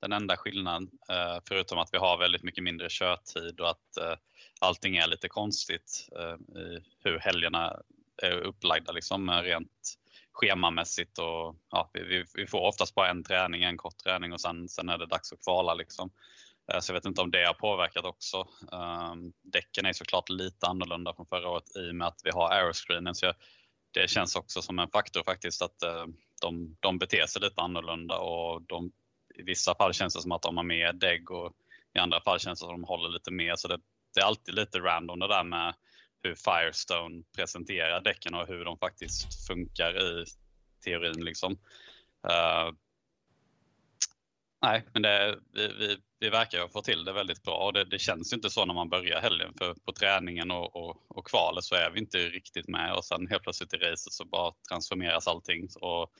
den 0.00 0.12
enda 0.12 0.36
skillnaden, 0.36 0.90
eh, 1.08 1.38
förutom 1.48 1.78
att 1.78 1.88
vi 1.92 1.98
har 1.98 2.18
väldigt 2.18 2.42
mycket 2.42 2.64
mindre 2.64 2.88
körtid 2.90 3.60
och 3.60 3.70
att 3.70 3.96
eh, 3.96 4.14
allting 4.60 4.96
är 4.96 5.06
lite 5.06 5.28
konstigt 5.28 6.08
eh, 6.18 6.60
i 6.62 6.80
hur 7.04 7.18
helgerna 7.18 7.76
är 8.22 8.32
upplagda 8.32 8.92
liksom 8.92 9.28
eh, 9.28 9.42
rent 9.42 9.98
schemamässigt 10.32 11.18
och 11.18 11.56
ja, 11.70 11.90
vi, 11.92 12.24
vi, 12.34 12.46
får 12.46 12.60
oftast 12.60 12.94
bara 12.94 13.10
en 13.10 13.24
träning, 13.24 13.62
en 13.62 13.76
kort 13.76 13.98
träning 13.98 14.32
och 14.32 14.40
sen, 14.40 14.68
sen 14.68 14.88
är 14.88 14.98
det 14.98 15.06
dags 15.06 15.32
att 15.32 15.44
kvala 15.44 15.74
liksom. 15.74 16.10
Eh, 16.72 16.80
så 16.80 16.90
jag 16.90 16.94
vet 16.94 17.04
inte 17.04 17.20
om 17.20 17.30
det 17.30 17.44
har 17.44 17.54
påverkat 17.54 18.04
också. 18.04 18.48
Ehm, 18.72 19.32
däcken 19.42 19.86
är 19.86 19.92
såklart 19.92 20.28
lite 20.28 20.66
annorlunda 20.66 21.14
från 21.14 21.26
förra 21.26 21.48
året 21.48 21.76
i 21.76 21.90
och 21.90 21.94
med 21.94 22.08
att 22.08 22.20
vi 22.24 22.30
har 22.30 22.50
aeroscreenen. 22.50 23.14
Så 23.14 23.26
jag, 23.26 23.34
det 24.00 24.08
känns 24.08 24.36
också 24.36 24.62
som 24.62 24.78
en 24.78 24.90
faktor 24.90 25.22
faktiskt 25.22 25.62
att 25.62 25.82
eh, 25.82 26.06
de, 26.40 26.76
de 26.80 26.98
beter 26.98 27.26
sig 27.26 27.42
lite 27.42 27.60
annorlunda 27.60 28.18
och 28.18 28.62
de 28.62 28.92
i 29.34 29.42
vissa 29.42 29.74
fall 29.74 29.92
känns 29.92 30.14
det 30.14 30.22
som 30.22 30.32
att 30.32 30.42
de 30.42 30.56
har 30.56 30.64
mer 30.64 30.92
dägg 30.92 31.30
och 31.30 31.52
i 31.94 31.98
andra 31.98 32.20
fall 32.20 32.38
känns 32.38 32.60
det 32.60 32.66
som 32.66 32.74
att 32.74 32.80
de 32.80 32.84
håller 32.84 33.08
lite 33.08 33.30
mer. 33.30 33.56
Så 33.56 33.68
det, 33.68 33.78
det 34.14 34.20
är 34.20 34.24
alltid 34.24 34.54
lite 34.54 34.78
random 34.78 35.18
det 35.18 35.28
där 35.28 35.44
med 35.44 35.74
hur 36.22 36.34
Firestone 36.34 37.22
presenterar 37.36 38.00
däcken 38.00 38.34
och 38.34 38.46
hur 38.46 38.64
de 38.64 38.78
faktiskt 38.78 39.46
funkar 39.46 40.02
i 40.02 40.24
teorin. 40.84 41.24
Liksom. 41.24 41.52
Uh, 42.26 42.74
nej, 44.62 44.84
men 44.92 45.02
det, 45.02 45.38
vi, 45.52 45.68
vi, 45.68 45.96
vi 46.20 46.30
verkar 46.30 46.68
få 46.68 46.82
till 46.82 47.04
det 47.04 47.12
väldigt 47.12 47.42
bra 47.42 47.56
och 47.56 47.72
det, 47.72 47.84
det, 47.84 47.98
känns 47.98 48.32
inte 48.32 48.50
så 48.50 48.64
när 48.64 48.74
man 48.74 48.88
börjar 48.88 49.20
helgen 49.20 49.54
för 49.58 49.74
på 49.74 49.92
träningen 49.92 50.50
och, 50.50 50.76
och, 50.76 50.96
och 51.08 51.26
kvalet 51.26 51.64
så 51.64 51.74
är 51.74 51.90
vi 51.90 52.00
inte 52.00 52.18
riktigt 52.18 52.68
med 52.68 52.94
och 52.94 53.04
sen 53.04 53.26
helt 53.26 53.42
plötsligt 53.42 53.74
i 53.74 53.76
racet 53.76 54.12
så 54.12 54.24
bara 54.24 54.52
transformeras 54.68 55.26
allting. 55.26 55.68
Och 55.80 56.12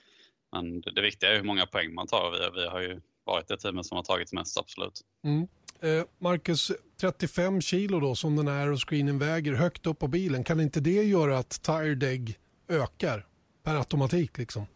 men 0.53 0.81
det, 0.81 0.93
det 0.93 1.03
viktiga 1.03 1.31
är 1.31 1.37
hur 1.37 1.45
många 1.45 1.67
poäng 1.67 1.95
man 1.95 2.07
tar. 2.07 2.31
Vi, 2.31 2.61
vi 2.61 2.69
har 2.69 2.81
ju 2.81 3.01
varit 3.25 3.49
det 3.49 3.57
teamet 3.57 3.87
som 3.87 3.97
har 3.97 4.05
tagit 4.05 4.33
mest, 4.33 4.59
absolut. 4.59 5.01
Mm. 5.25 5.49
Eh, 5.81 6.05
Marcus, 6.19 6.73
35 7.01 7.61
kilo 7.61 8.01
då 8.01 8.15
som 8.15 8.37
den 8.37 8.49
här 8.49 8.61
aeroscreenen 8.61 9.19
väger 9.19 9.53
högt 9.53 9.87
upp 9.87 9.99
på 9.99 10.09
bilen. 10.09 10.45
Kan 10.45 10.61
inte 10.61 10.81
det 10.81 11.03
göra 11.03 11.39
att 11.39 11.63
tire 11.63 11.95
deg 11.95 12.39
ökar 12.69 13.27
per 13.65 13.75
automatik 13.75 14.39
liksom? 14.39 14.67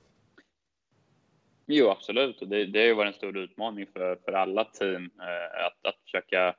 Jo, 1.75 1.91
absolut. 1.91 2.39
Det, 2.41 2.67
det 2.67 2.79
har 2.79 2.87
ju 2.87 2.95
varit 2.95 3.15
en 3.15 3.19
stor 3.19 3.37
utmaning 3.37 3.87
för, 3.93 4.17
för 4.25 4.33
alla 4.33 4.65
team 4.65 5.11
eh, 5.21 5.67
att, 5.67 5.87
att 5.87 6.03
försöka 6.05 6.55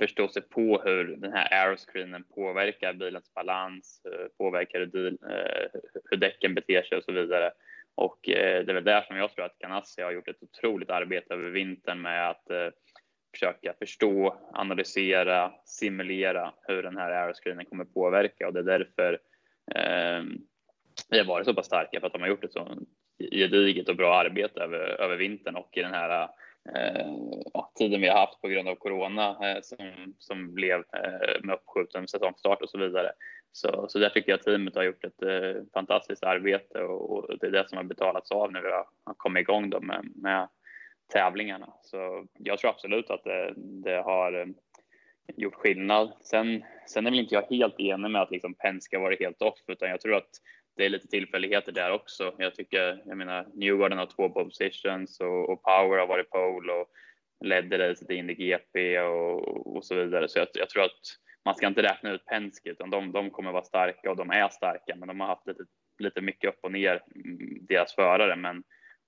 förstå 0.00 0.28
sig 0.28 0.42
på 0.42 0.82
hur 0.84 1.04
den 1.04 1.32
här 1.32 1.64
aeroscreenen 1.64 2.24
påverkar 2.34 2.92
bilens 2.92 3.34
balans, 3.34 4.02
eh, 4.04 4.26
påverkar 4.38 4.90
hur, 4.92 5.06
eh, 5.06 5.80
hur 6.10 6.16
däcken 6.16 6.54
beter 6.54 6.82
sig 6.82 6.98
och 6.98 7.04
så 7.04 7.12
vidare. 7.12 7.50
Och 7.94 8.28
eh, 8.28 8.64
det 8.64 8.72
är 8.72 8.74
väl 8.74 8.84
där 8.84 9.02
som 9.02 9.16
jag 9.16 9.32
tror 9.32 9.44
att 9.44 9.58
Ganassi 9.58 10.02
har 10.02 10.12
gjort 10.12 10.28
ett 10.28 10.42
otroligt 10.42 10.90
arbete 10.90 11.34
över 11.34 11.50
vintern 11.50 12.02
med 12.02 12.30
att 12.30 12.50
eh, 12.50 12.68
försöka 13.32 13.74
förstå, 13.78 14.36
analysera, 14.52 15.52
simulera 15.64 16.54
hur 16.62 16.82
den 16.82 16.96
här 16.96 17.10
aeroscreenen 17.10 17.66
kommer 17.66 17.84
påverka 17.84 18.46
och 18.46 18.52
det 18.52 18.60
är 18.60 18.78
därför 18.78 19.12
eh, 19.74 20.24
vi 21.10 21.18
har 21.18 21.26
varit 21.26 21.46
så 21.46 21.54
pass 21.54 21.66
starka 21.66 22.00
för 22.00 22.06
att 22.06 22.12
de 22.12 22.22
har 22.22 22.28
gjort 22.28 22.44
ett 22.44 22.52
så 22.52 22.78
gediget 23.32 23.88
och 23.88 23.96
bra 23.96 24.14
arbete 24.14 24.60
över, 24.60 24.78
över 24.78 25.16
vintern 25.16 25.56
och 25.56 25.76
i 25.76 25.82
den 25.82 25.94
här 25.94 26.28
eh, 26.74 27.06
tiden 27.78 28.00
vi 28.00 28.08
har 28.08 28.18
haft 28.18 28.40
på 28.40 28.48
grund 28.48 28.68
av 28.68 28.74
corona 28.74 29.28
eh, 29.30 29.58
som, 29.62 30.14
som 30.18 30.54
blev 30.54 30.78
eh, 30.78 31.42
med 31.42 31.54
uppskjuten 31.54 32.08
säsongstart 32.08 32.62
och 32.62 32.70
så 32.70 32.78
vidare 32.78 33.12
så, 33.52 33.86
så 33.88 33.98
där 33.98 34.08
tycker 34.08 34.32
jag 34.32 34.42
teamet 34.42 34.74
har 34.74 34.82
gjort 34.82 35.04
ett 35.04 35.22
eh, 35.22 35.62
fantastiskt 35.74 36.24
arbete 36.24 36.82
och, 36.82 37.10
och, 37.10 37.38
det 37.38 37.46
är 37.46 37.50
det 37.50 37.68
som 37.68 37.76
har 37.76 37.84
betalats 37.84 38.30
av 38.30 38.52
när 38.52 38.62
vi 38.62 38.68
har, 38.68 38.86
har 39.04 39.14
kommit 39.14 39.40
igång 39.40 39.70
då 39.70 39.80
med, 39.80 40.12
med 40.14 40.48
tävlingarna. 41.12 41.72
Så 41.82 42.26
jag 42.38 42.58
tror 42.58 42.70
absolut 42.70 43.10
att 43.10 43.24
det, 43.24 43.54
det 43.56 44.02
har 44.02 44.40
eh, 44.40 44.46
gjort 45.36 45.54
skillnad. 45.54 46.12
Sen, 46.20 46.64
sen 46.86 47.06
är 47.06 47.10
väl 47.10 47.20
inte 47.20 47.34
jag 47.34 47.46
helt 47.50 47.80
enig 47.80 48.10
med 48.10 48.22
att 48.22 48.30
liksom 48.30 48.54
Penske 48.54 48.96
har 48.96 49.02
varit 49.02 49.20
helt 49.20 49.42
off, 49.42 49.58
utan 49.66 49.90
jag 49.90 50.00
tror 50.00 50.16
att 50.16 50.30
det 50.76 50.84
är 50.84 50.88
lite 50.88 51.08
tillfälligheter 51.08 51.72
där 51.72 51.92
också. 51.92 52.34
Jag 52.38 52.54
tycker, 52.54 53.02
jag 53.06 53.16
menar, 53.16 53.46
Newgarden 53.54 53.98
har 53.98 54.06
två 54.06 54.28
pole 54.28 54.44
positions 54.44 55.20
och, 55.20 55.50
och 55.50 55.62
Power 55.62 55.98
har 55.98 56.06
varit 56.06 56.30
pole 56.30 56.72
och 56.72 56.86
ledde 57.44 57.90
racet 57.90 58.10
in 58.10 58.30
i 58.30 58.34
GP 58.34 59.00
och, 59.00 59.76
och 59.76 59.84
så 59.84 59.94
vidare. 59.94 60.28
Så 60.28 60.38
jag, 60.38 60.48
jag 60.54 60.68
tror 60.68 60.84
att 60.84 61.00
man 61.44 61.54
ska 61.54 61.66
inte 61.66 61.82
räkna 61.82 62.10
ut 62.10 62.24
Penske, 62.24 62.70
utan 62.70 62.90
de, 62.90 63.12
de 63.12 63.30
kommer 63.30 63.52
vara 63.52 63.62
starka 63.62 64.10
och 64.10 64.16
de 64.16 64.30
är 64.30 64.48
starka, 64.48 64.96
men 64.96 65.08
de 65.08 65.20
har 65.20 65.26
haft 65.26 65.46
lite, 65.46 65.62
lite 65.98 66.20
mycket 66.20 66.48
upp 66.48 66.58
och 66.62 66.72
ner, 66.72 67.02
mm, 67.14 67.66
deras 67.66 67.94
förare. 67.94 68.36
Men 68.36 68.62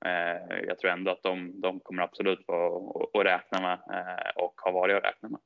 eh, 0.04 0.58
jag 0.66 0.78
tror 0.78 0.90
ändå 0.90 1.10
att 1.10 1.22
de, 1.22 1.60
de 1.60 1.80
kommer 1.80 2.02
absolut 2.02 2.44
vara 2.46 2.66
att 3.14 3.26
räkna 3.26 3.60
med 3.60 3.72
eh, 3.72 4.30
och 4.36 4.54
har 4.56 4.72
varit 4.72 4.96
att 4.96 5.04
räkna 5.04 5.28
med. 5.28 5.40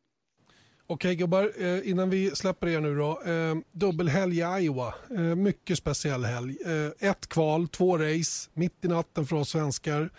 Okej 0.89 1.15
gubbar, 1.15 1.53
eh, 1.59 1.91
innan 1.91 2.11
vi 2.11 2.37
släpper 2.37 2.69
er 2.69 2.81
nu 2.81 2.97
då. 2.97 3.23
Eh, 3.23 3.55
dubbelhelg 3.73 4.39
i 4.39 4.63
Iowa, 4.63 4.95
eh, 5.11 5.21
mycket 5.21 5.79
speciell 5.79 6.25
helg. 6.25 6.57
Ett 6.99 7.29
kval, 7.29 7.69
två 7.69 7.99
race, 7.99 8.51
mitt 8.55 8.85
i 8.85 8.89
natten 8.89 9.27
för 9.27 9.37
oss 9.37 9.51
svenskar. 9.51 10.11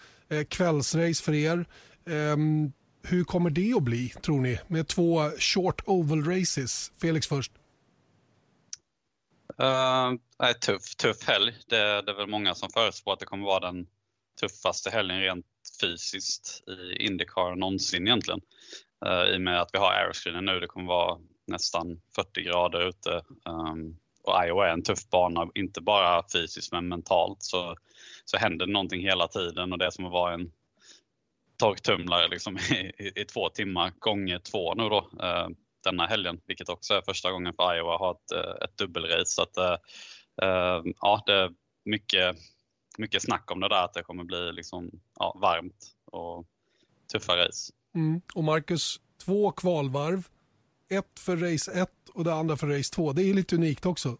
Kvällsrace 0.49 1.23
för 1.23 1.33
er. 1.33 1.65
Ehm, 2.09 2.71
hur 3.03 3.23
kommer 3.23 3.49
det 3.49 3.73
att 3.73 3.83
bli, 3.83 4.09
tror 4.09 4.41
ni, 4.41 4.59
med 4.67 4.87
två 4.87 5.31
short 5.39 5.81
oval 5.85 6.23
races? 6.23 6.91
Felix 7.01 7.27
först. 7.27 7.51
Uh, 9.61 10.51
tuff, 10.61 10.95
tuff 10.95 11.27
helg. 11.27 11.53
Det, 11.67 12.01
det 12.01 12.11
är 12.11 12.15
väl 12.15 12.27
många 12.27 12.55
som 12.55 12.69
förutspår 12.69 13.13
att 13.13 13.19
det 13.19 13.25
kommer 13.25 13.45
vara 13.45 13.71
den 13.71 13.87
tuffaste 14.39 14.89
helgen 14.89 15.19
rent 15.19 15.45
fysiskt 15.81 16.63
i 16.67 17.05
Indycar 17.05 17.55
någonsin 17.55 18.07
egentligen. 18.07 18.41
Eh, 19.05 19.23
I 19.23 19.37
och 19.37 19.41
med 19.41 19.61
att 19.61 19.69
vi 19.73 19.77
har 19.77 19.91
aeroscreenen 19.91 20.45
nu, 20.45 20.59
det 20.59 20.67
kommer 20.67 20.87
vara 20.87 21.17
nästan 21.47 22.01
40 22.15 22.41
grader 22.41 22.87
ute. 22.87 23.21
Um, 23.45 23.97
och 24.23 24.45
Iowa 24.45 24.67
är 24.67 24.73
en 24.73 24.83
tuff 24.83 25.09
bana, 25.09 25.47
inte 25.55 25.81
bara 25.81 26.23
fysiskt 26.33 26.71
men 26.71 26.87
mentalt 26.87 27.43
så, 27.43 27.75
så 28.25 28.37
händer 28.37 28.67
någonting 28.67 29.01
hela 29.01 29.27
tiden 29.27 29.71
och 29.71 29.77
det 29.77 29.85
är 29.85 29.89
som 29.89 30.05
att 30.05 30.11
vara 30.11 30.33
en 30.33 30.51
torktumlare 31.57 32.27
liksom 32.27 32.57
i, 32.71 32.91
i, 32.97 33.21
i, 33.21 33.25
två 33.25 33.49
timmar 33.49 33.93
gånger 33.99 34.39
två 34.39 34.73
nu 34.73 34.89
då 34.89 35.09
eh, 35.21 35.47
denna 35.83 36.07
helgen, 36.07 36.41
vilket 36.45 36.69
också 36.69 36.93
är 36.93 37.01
första 37.01 37.31
gången 37.31 37.53
för 37.53 37.75
Iowa 37.75 37.93
att 37.93 37.99
ha 37.99 38.11
ett, 38.11 38.31
eh, 38.31 38.63
ett 38.63 38.77
dubbelrace. 38.77 39.25
Så 39.25 39.41
att, 39.41 39.57
eh, 39.57 39.77
eh, 40.41 40.81
ja, 41.01 41.23
det 41.25 41.33
är 41.33 41.53
mycket, 41.85 42.37
mycket 42.97 43.21
snack 43.21 43.51
om 43.51 43.59
det 43.59 43.69
där 43.69 43.83
att 43.83 43.93
det 43.93 44.03
kommer 44.03 44.23
bli 44.23 44.51
liksom, 44.51 44.91
ja, 45.19 45.37
varmt 45.41 45.95
och 46.05 46.45
tuffa 47.11 47.37
race. 47.37 47.73
Mm. 47.97 48.21
Och 48.35 48.43
Marcus, 48.43 48.99
två 49.25 49.51
kvalvarv. 49.51 50.27
Ett 50.89 51.19
för 51.19 51.37
race 51.37 51.81
1 51.81 51.89
och 52.13 52.23
det 52.23 52.33
andra 52.33 52.57
för 52.57 52.67
race 52.67 52.95
2. 52.95 53.13
Det 53.13 53.21
är 53.21 53.33
lite 53.33 53.55
unikt 53.55 53.85
också. 53.85 54.17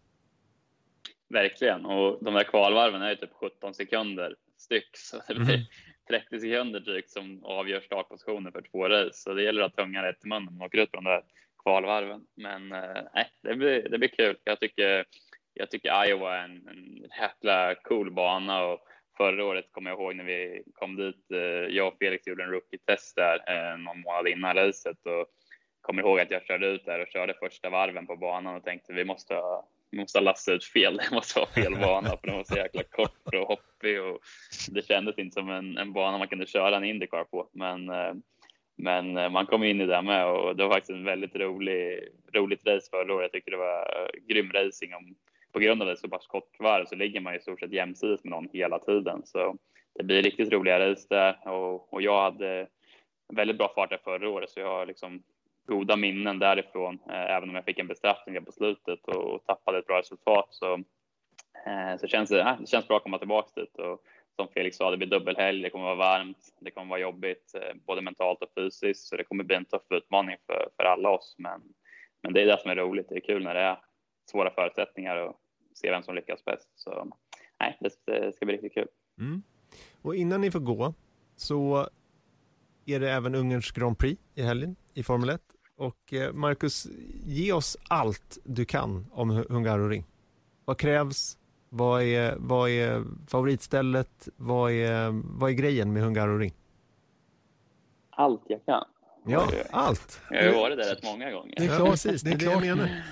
Verkligen, 1.28 1.86
och 1.86 2.24
de 2.24 2.34
där 2.34 2.44
kvalvarven 2.44 3.02
är 3.02 3.10
ju 3.10 3.16
typ 3.16 3.32
17 3.32 3.74
sekunder 3.74 4.34
styck. 4.58 4.96
Så 4.96 5.22
det 5.28 5.34
blir, 5.34 5.54
mm. 5.54 5.66
30 6.08 6.40
sekunder 6.40 6.80
drygt 6.80 7.10
som 7.10 7.44
avgör 7.44 7.80
startpositionen 7.80 8.52
för 8.52 8.62
två 8.62 8.88
race. 8.88 9.12
Så 9.12 9.34
det 9.34 9.42
gäller 9.42 9.62
att 9.62 9.76
ha 9.76 9.84
tungan 9.84 10.04
rätt 10.04 10.24
i 10.24 10.28
munnen 10.28 10.44
när 10.44 10.52
man 10.52 10.66
åker 10.66 10.78
ut 10.78 10.90
på 10.90 10.96
de 10.96 11.04
där 11.04 11.22
kvalvarven. 11.62 12.20
Men 12.34 12.72
eh, 12.72 13.02
nej, 13.14 13.30
det 13.42 13.54
blir, 13.54 13.88
det 13.88 13.98
blir 13.98 14.08
kul. 14.08 14.36
Jag 14.44 14.60
tycker, 14.60 15.04
jag 15.54 15.70
tycker 15.70 16.06
Iowa 16.06 16.36
är 16.36 16.44
en, 16.44 16.68
en 16.68 17.06
jäkla 17.20 17.74
cool 17.74 18.10
bana 18.10 18.64
och 18.64 18.87
förra 19.18 19.44
året 19.44 19.72
kommer 19.72 19.90
jag 19.90 20.00
ihåg 20.00 20.16
när 20.16 20.24
vi 20.24 20.62
kom 20.74 20.96
dit. 20.96 21.30
Eh, 21.32 21.76
jag 21.76 21.88
och 21.88 21.98
Felix 21.98 22.26
gjorde 22.26 22.44
en 22.44 22.50
rookie-test 22.50 23.16
där 23.16 23.36
eh, 23.48 23.78
någon 23.78 24.00
månad 24.00 24.28
innan 24.28 24.54
racet 24.54 25.06
och 25.06 25.26
kommer 25.80 26.02
ihåg 26.02 26.20
att 26.20 26.30
jag 26.30 26.44
körde 26.44 26.66
ut 26.66 26.84
där 26.84 27.00
och 27.00 27.08
körde 27.08 27.34
första 27.34 27.70
varven 27.70 28.06
på 28.06 28.16
banan 28.16 28.56
och 28.56 28.64
tänkte 28.64 28.92
vi 28.92 29.04
måste 29.04 29.34
ha 29.34 29.68
måste 29.92 30.18
ha 30.18 30.24
lastat 30.24 30.54
ut 30.54 30.64
fel. 30.64 30.96
Det 31.10 31.14
måste 31.14 31.38
vara 31.38 31.50
fel 31.50 31.74
bana 31.74 32.08
för 32.08 32.26
den 32.26 32.36
var 32.36 32.44
så 32.44 32.56
jäkla 32.56 32.82
kort 32.82 33.34
och 33.34 33.48
hoppig 33.48 34.02
och 34.02 34.18
det 34.70 34.86
kändes 34.86 35.18
inte 35.18 35.34
som 35.34 35.50
en, 35.50 35.78
en 35.78 35.92
bana 35.92 36.18
man 36.18 36.28
kunde 36.28 36.46
köra 36.46 36.76
en 36.76 36.84
Indycar 36.84 37.24
på. 37.24 37.48
Men, 37.52 37.88
eh, 37.88 38.14
men 38.76 39.32
man 39.32 39.46
kom 39.46 39.64
in 39.64 39.80
i 39.80 39.86
det 39.86 40.02
med 40.02 40.26
och 40.26 40.56
det 40.56 40.62
var 40.64 40.74
faktiskt 40.74 40.90
en 40.90 41.04
väldigt 41.04 41.36
rolig, 41.36 42.08
roligt 42.34 42.66
race 42.66 42.90
förra 42.90 43.14
året. 43.14 43.24
Jag 43.24 43.32
tycker 43.32 43.50
det 43.50 43.56
var 43.56 44.10
grym 44.28 44.52
racing. 44.52 44.94
Om, 44.94 45.14
på 45.52 45.58
grund 45.58 45.82
av 45.82 45.88
det 45.88 45.96
så 45.96 46.08
pass 46.08 46.26
kort 46.26 46.60
varv 46.60 46.84
så 46.84 46.94
ligger 46.94 47.20
man 47.20 47.34
i 47.34 47.40
stort 47.40 47.60
sett 47.60 47.72
jämsides 47.72 48.24
med 48.24 48.30
någon 48.30 48.48
hela 48.52 48.78
tiden. 48.78 49.22
Så 49.24 49.56
det 49.94 50.04
blir 50.04 50.22
riktigt 50.22 50.52
roliga 50.52 50.90
race 50.90 51.06
där 51.10 51.48
och, 51.48 51.92
och 51.92 52.02
jag 52.02 52.22
hade 52.22 52.66
väldigt 53.32 53.58
bra 53.58 53.72
fart 53.74 53.90
där 53.90 54.00
förra 54.04 54.28
året 54.28 54.50
så 54.50 54.60
jag 54.60 54.68
har 54.68 54.86
liksom 54.86 55.22
goda 55.66 55.96
minnen 55.96 56.38
därifrån, 56.38 56.98
eh, 57.10 57.36
även 57.36 57.48
om 57.48 57.54
jag 57.54 57.64
fick 57.64 57.78
en 57.78 57.86
bestraffning 57.86 58.44
på 58.44 58.52
slutet 58.52 59.08
och 59.08 59.44
tappade 59.46 59.78
ett 59.78 59.86
bra 59.86 59.98
resultat. 59.98 60.46
Så, 60.50 60.74
eh, 61.66 61.96
så 62.00 62.06
känns 62.06 62.30
det, 62.30 62.56
det 62.60 62.66
känns 62.66 62.88
bra 62.88 62.96
att 62.96 63.02
komma 63.02 63.18
tillbaka 63.18 63.60
dit. 63.60 63.74
Och 63.78 64.02
som 64.36 64.48
Felix 64.48 64.76
sa, 64.76 64.90
det 64.90 64.96
blir 64.96 65.08
dubbelhelg, 65.08 65.62
det 65.62 65.70
kommer 65.70 65.84
vara 65.84 65.94
varmt, 65.94 66.54
det 66.60 66.70
kommer 66.70 66.90
vara 66.90 67.00
jobbigt, 67.00 67.54
eh, 67.54 67.74
både 67.86 68.02
mentalt 68.02 68.42
och 68.42 68.50
fysiskt. 68.54 69.08
Så 69.08 69.16
det 69.16 69.24
kommer 69.24 69.44
bli 69.44 69.56
en 69.56 69.64
tuff 69.64 69.82
utmaning 69.90 70.36
för, 70.46 70.68
för 70.76 70.84
alla 70.84 71.10
oss. 71.10 71.34
Men, 71.38 71.62
men 72.22 72.32
det 72.32 72.42
är 72.42 72.46
det 72.46 72.60
som 72.60 72.70
är 72.70 72.76
roligt. 72.76 73.08
Det 73.08 73.16
är 73.16 73.20
kul 73.20 73.44
när 73.44 73.54
det 73.54 73.60
är 73.60 73.76
svåra 74.28 74.50
förutsättningar 74.50 75.16
och 75.16 75.36
se 75.74 75.90
vem 75.90 76.02
som 76.02 76.14
lyckas 76.14 76.44
bäst. 76.44 76.68
Så 76.74 77.12
nej, 77.60 77.78
det, 77.80 78.32
ska 78.32 78.46
bli 78.46 78.54
riktigt 78.54 78.74
kul. 78.74 78.88
Mm. 79.20 79.42
Och 80.02 80.16
innan 80.16 80.40
ni 80.40 80.50
får 80.50 80.60
gå 80.60 80.94
så 81.36 81.88
är 82.86 83.00
det 83.00 83.10
även 83.10 83.34
Ungerns 83.34 83.70
Grand 83.70 83.98
Prix 83.98 84.22
i 84.34 84.42
helgen 84.42 84.76
i 84.94 85.02
Formel 85.02 85.28
1. 85.28 85.40
Och 85.76 86.12
eh, 86.12 86.32
Marcus, 86.32 86.86
ge 87.26 87.52
oss 87.52 87.76
allt 87.88 88.38
du 88.44 88.64
kan 88.64 89.06
om 89.12 89.30
Hungaroring. 89.30 90.04
Vad 90.64 90.78
krävs? 90.78 91.38
Vad 91.68 92.02
är, 92.02 92.34
vad 92.38 92.70
är 92.70 93.04
favoritstället? 93.26 94.28
Vad 94.36 94.72
är, 94.72 95.10
vad 95.38 95.50
är 95.50 95.54
grejen 95.54 95.92
med 95.92 96.02
Hungaroring? 96.02 96.54
Allt 98.10 98.42
jag 98.46 98.64
kan. 98.64 98.84
Ja, 99.24 99.48
allt. 99.70 100.20
Jag 100.30 100.38
har 100.38 100.44
ju 100.44 100.54
varit 100.54 100.78
där 100.78 100.94
rätt 100.94 101.04
många 101.04 101.30
gånger. 101.30 101.54
Det 101.56 101.64
är 101.64 101.66
klart, 101.66 101.80
ja, 101.80 101.90
precis. 101.90 102.22
det 102.22 102.30
är 102.30 102.34
det 102.34 102.40
klart. 102.40 102.64
jag 102.64 102.76
menar. 102.78 103.02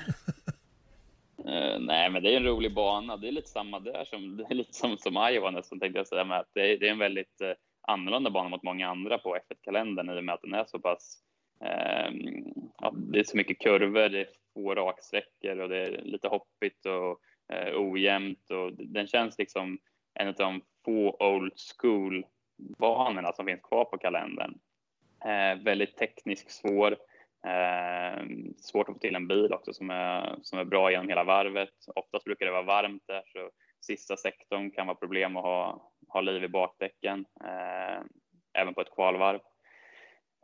Nej, 1.78 2.10
men 2.10 2.22
det 2.22 2.32
är 2.32 2.36
en 2.36 2.46
rolig 2.46 2.74
bana. 2.74 3.16
Det 3.16 3.28
är 3.28 3.32
lite 3.32 3.48
samma 3.48 3.80
där 3.80 4.04
som, 4.04 4.36
det 4.48 4.50
är 4.50 4.54
lite 4.54 4.72
som, 4.72 4.98
som 4.98 5.28
Iowa 5.32 5.50
nästan 5.50 5.80
tänkte 5.80 5.98
jag 5.98 6.06
säga. 6.06 6.24
Med 6.24 6.38
att 6.38 6.50
det, 6.54 6.72
är, 6.72 6.78
det 6.78 6.88
är 6.88 6.92
en 6.92 6.98
väldigt 6.98 7.40
eh, 7.40 7.52
annorlunda 7.88 8.30
bana 8.30 8.48
mot 8.48 8.62
många 8.62 8.88
andra 8.88 9.18
på 9.18 9.36
F1-kalendern 9.36 10.10
i 10.10 10.20
och 10.20 10.24
med 10.24 10.34
att 10.34 10.42
den 10.42 10.54
är 10.54 10.64
så 10.64 10.78
pass 10.78 11.22
eh, 11.64 12.10
ja, 12.78 12.92
det 12.94 13.18
är 13.18 13.24
så 13.24 13.36
mycket 13.36 13.58
kurvor, 13.58 14.08
det 14.08 14.20
är 14.20 14.28
få 14.54 14.74
raksträckor 14.74 15.60
och 15.60 15.68
det 15.68 15.76
är 15.76 16.02
lite 16.02 16.28
hoppigt 16.28 16.86
och 16.86 17.20
eh, 17.56 17.80
ojämnt 17.80 18.50
och 18.50 18.72
den 18.72 19.06
känns 19.06 19.38
liksom 19.38 19.78
en 20.14 20.28
av 20.28 20.34
de 20.34 20.60
få 20.84 21.16
old 21.20 21.52
school 21.78 22.26
banorna 22.78 23.32
som 23.32 23.46
finns 23.46 23.62
kvar 23.62 23.84
på 23.84 23.98
kalendern. 23.98 24.58
Eh, 25.24 25.62
väldigt 25.62 25.96
tekniskt 25.96 26.50
svår. 26.50 26.96
Eh, 27.46 28.24
svårt 28.56 28.88
att 28.88 28.94
få 28.94 28.98
till 28.98 29.14
en 29.14 29.28
bil 29.28 29.52
också 29.52 29.72
som 29.72 29.90
är, 29.90 30.36
som 30.42 30.58
är 30.58 30.64
bra 30.64 30.90
genom 30.90 31.08
hela 31.08 31.24
varvet. 31.24 31.74
Oftast 31.94 32.24
brukar 32.24 32.46
det 32.46 32.52
vara 32.52 32.62
varmt 32.62 33.02
där 33.06 33.22
så 33.26 33.50
sista 33.80 34.16
sektorn 34.16 34.70
kan 34.70 34.86
vara 34.86 34.96
problem 34.96 35.36
att 35.36 35.42
ha, 35.42 35.90
ha 36.08 36.20
liv 36.20 36.44
i 36.44 36.48
bakdäcken, 36.48 37.26
eh, 37.44 38.00
även 38.58 38.74
på 38.74 38.80
ett 38.80 38.94
kvalvarv. 38.94 39.40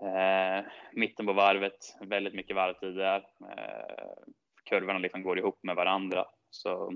Eh, 0.02 0.64
mitten 0.92 1.26
på 1.26 1.32
varvet, 1.32 1.78
väldigt 2.00 2.34
mycket 2.34 2.56
varvtid 2.56 2.96
där. 2.96 3.26
Eh, 3.56 4.24
kurvorna 4.64 4.98
liksom 4.98 5.22
går 5.22 5.38
ihop 5.38 5.58
med 5.62 5.76
varandra. 5.76 6.24
Så 6.50 6.92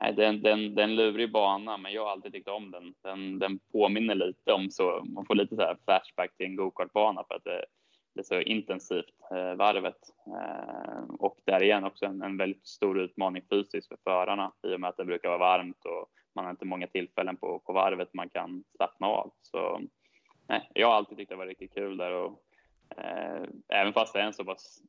nej, 0.00 0.12
det, 0.12 0.24
är 0.24 0.28
en, 0.28 0.42
det, 0.42 0.50
är 0.50 0.52
en, 0.52 0.74
det 0.74 0.82
är 0.82 0.84
en 0.84 0.96
lurig 0.96 1.32
bana, 1.32 1.76
men 1.76 1.92
jag 1.92 2.04
har 2.04 2.10
alltid 2.10 2.32
tyckt 2.32 2.48
om 2.48 2.70
den. 2.70 2.94
Den, 3.02 3.38
den 3.38 3.58
påminner 3.72 4.14
lite 4.14 4.52
om 4.52 4.70
så, 4.70 5.04
man 5.04 5.26
får 5.26 5.34
lite 5.34 5.56
så 5.56 5.62
här 5.62 5.76
flashback 5.84 6.36
till 6.36 6.46
en 6.46 6.56
gokartbana 6.56 7.24
för 7.28 7.34
att 7.34 7.44
det, 7.44 7.64
det 8.14 8.24
så 8.24 8.40
intensivt 8.40 9.14
eh, 9.30 9.54
varvet 9.54 9.98
eh, 10.26 11.14
och 11.18 11.38
där 11.44 11.62
igen 11.62 11.84
också 11.84 12.04
en, 12.04 12.22
en, 12.22 12.36
väldigt 12.36 12.66
stor 12.66 13.00
utmaning 13.00 13.42
fysiskt 13.50 13.88
för 13.88 13.98
förarna 14.04 14.52
i 14.62 14.74
och 14.74 14.80
med 14.80 14.90
att 14.90 14.96
det 14.96 15.04
brukar 15.04 15.28
vara 15.28 15.38
varmt 15.38 15.84
och 15.84 16.10
man 16.34 16.44
har 16.44 16.50
inte 16.50 16.64
många 16.64 16.86
tillfällen 16.86 17.36
på, 17.36 17.58
på 17.58 17.72
varvet 17.72 18.14
man 18.14 18.28
kan 18.28 18.64
slappna 18.76 19.06
av. 19.06 19.32
Så 19.42 19.80
nej, 20.48 20.70
jag 20.74 20.86
har 20.88 20.94
alltid 20.94 21.18
tyckt 21.18 21.28
det 21.28 21.36
var 21.36 21.46
riktigt 21.46 21.74
kul 21.74 21.96
där 21.96 22.12
och 22.12 22.42
eh, 22.96 23.42
även 23.68 23.92
fast 23.92 24.12
det 24.12 24.20
är 24.20 24.26
en 24.26 24.32
så 24.32 24.44
pass 24.44 24.82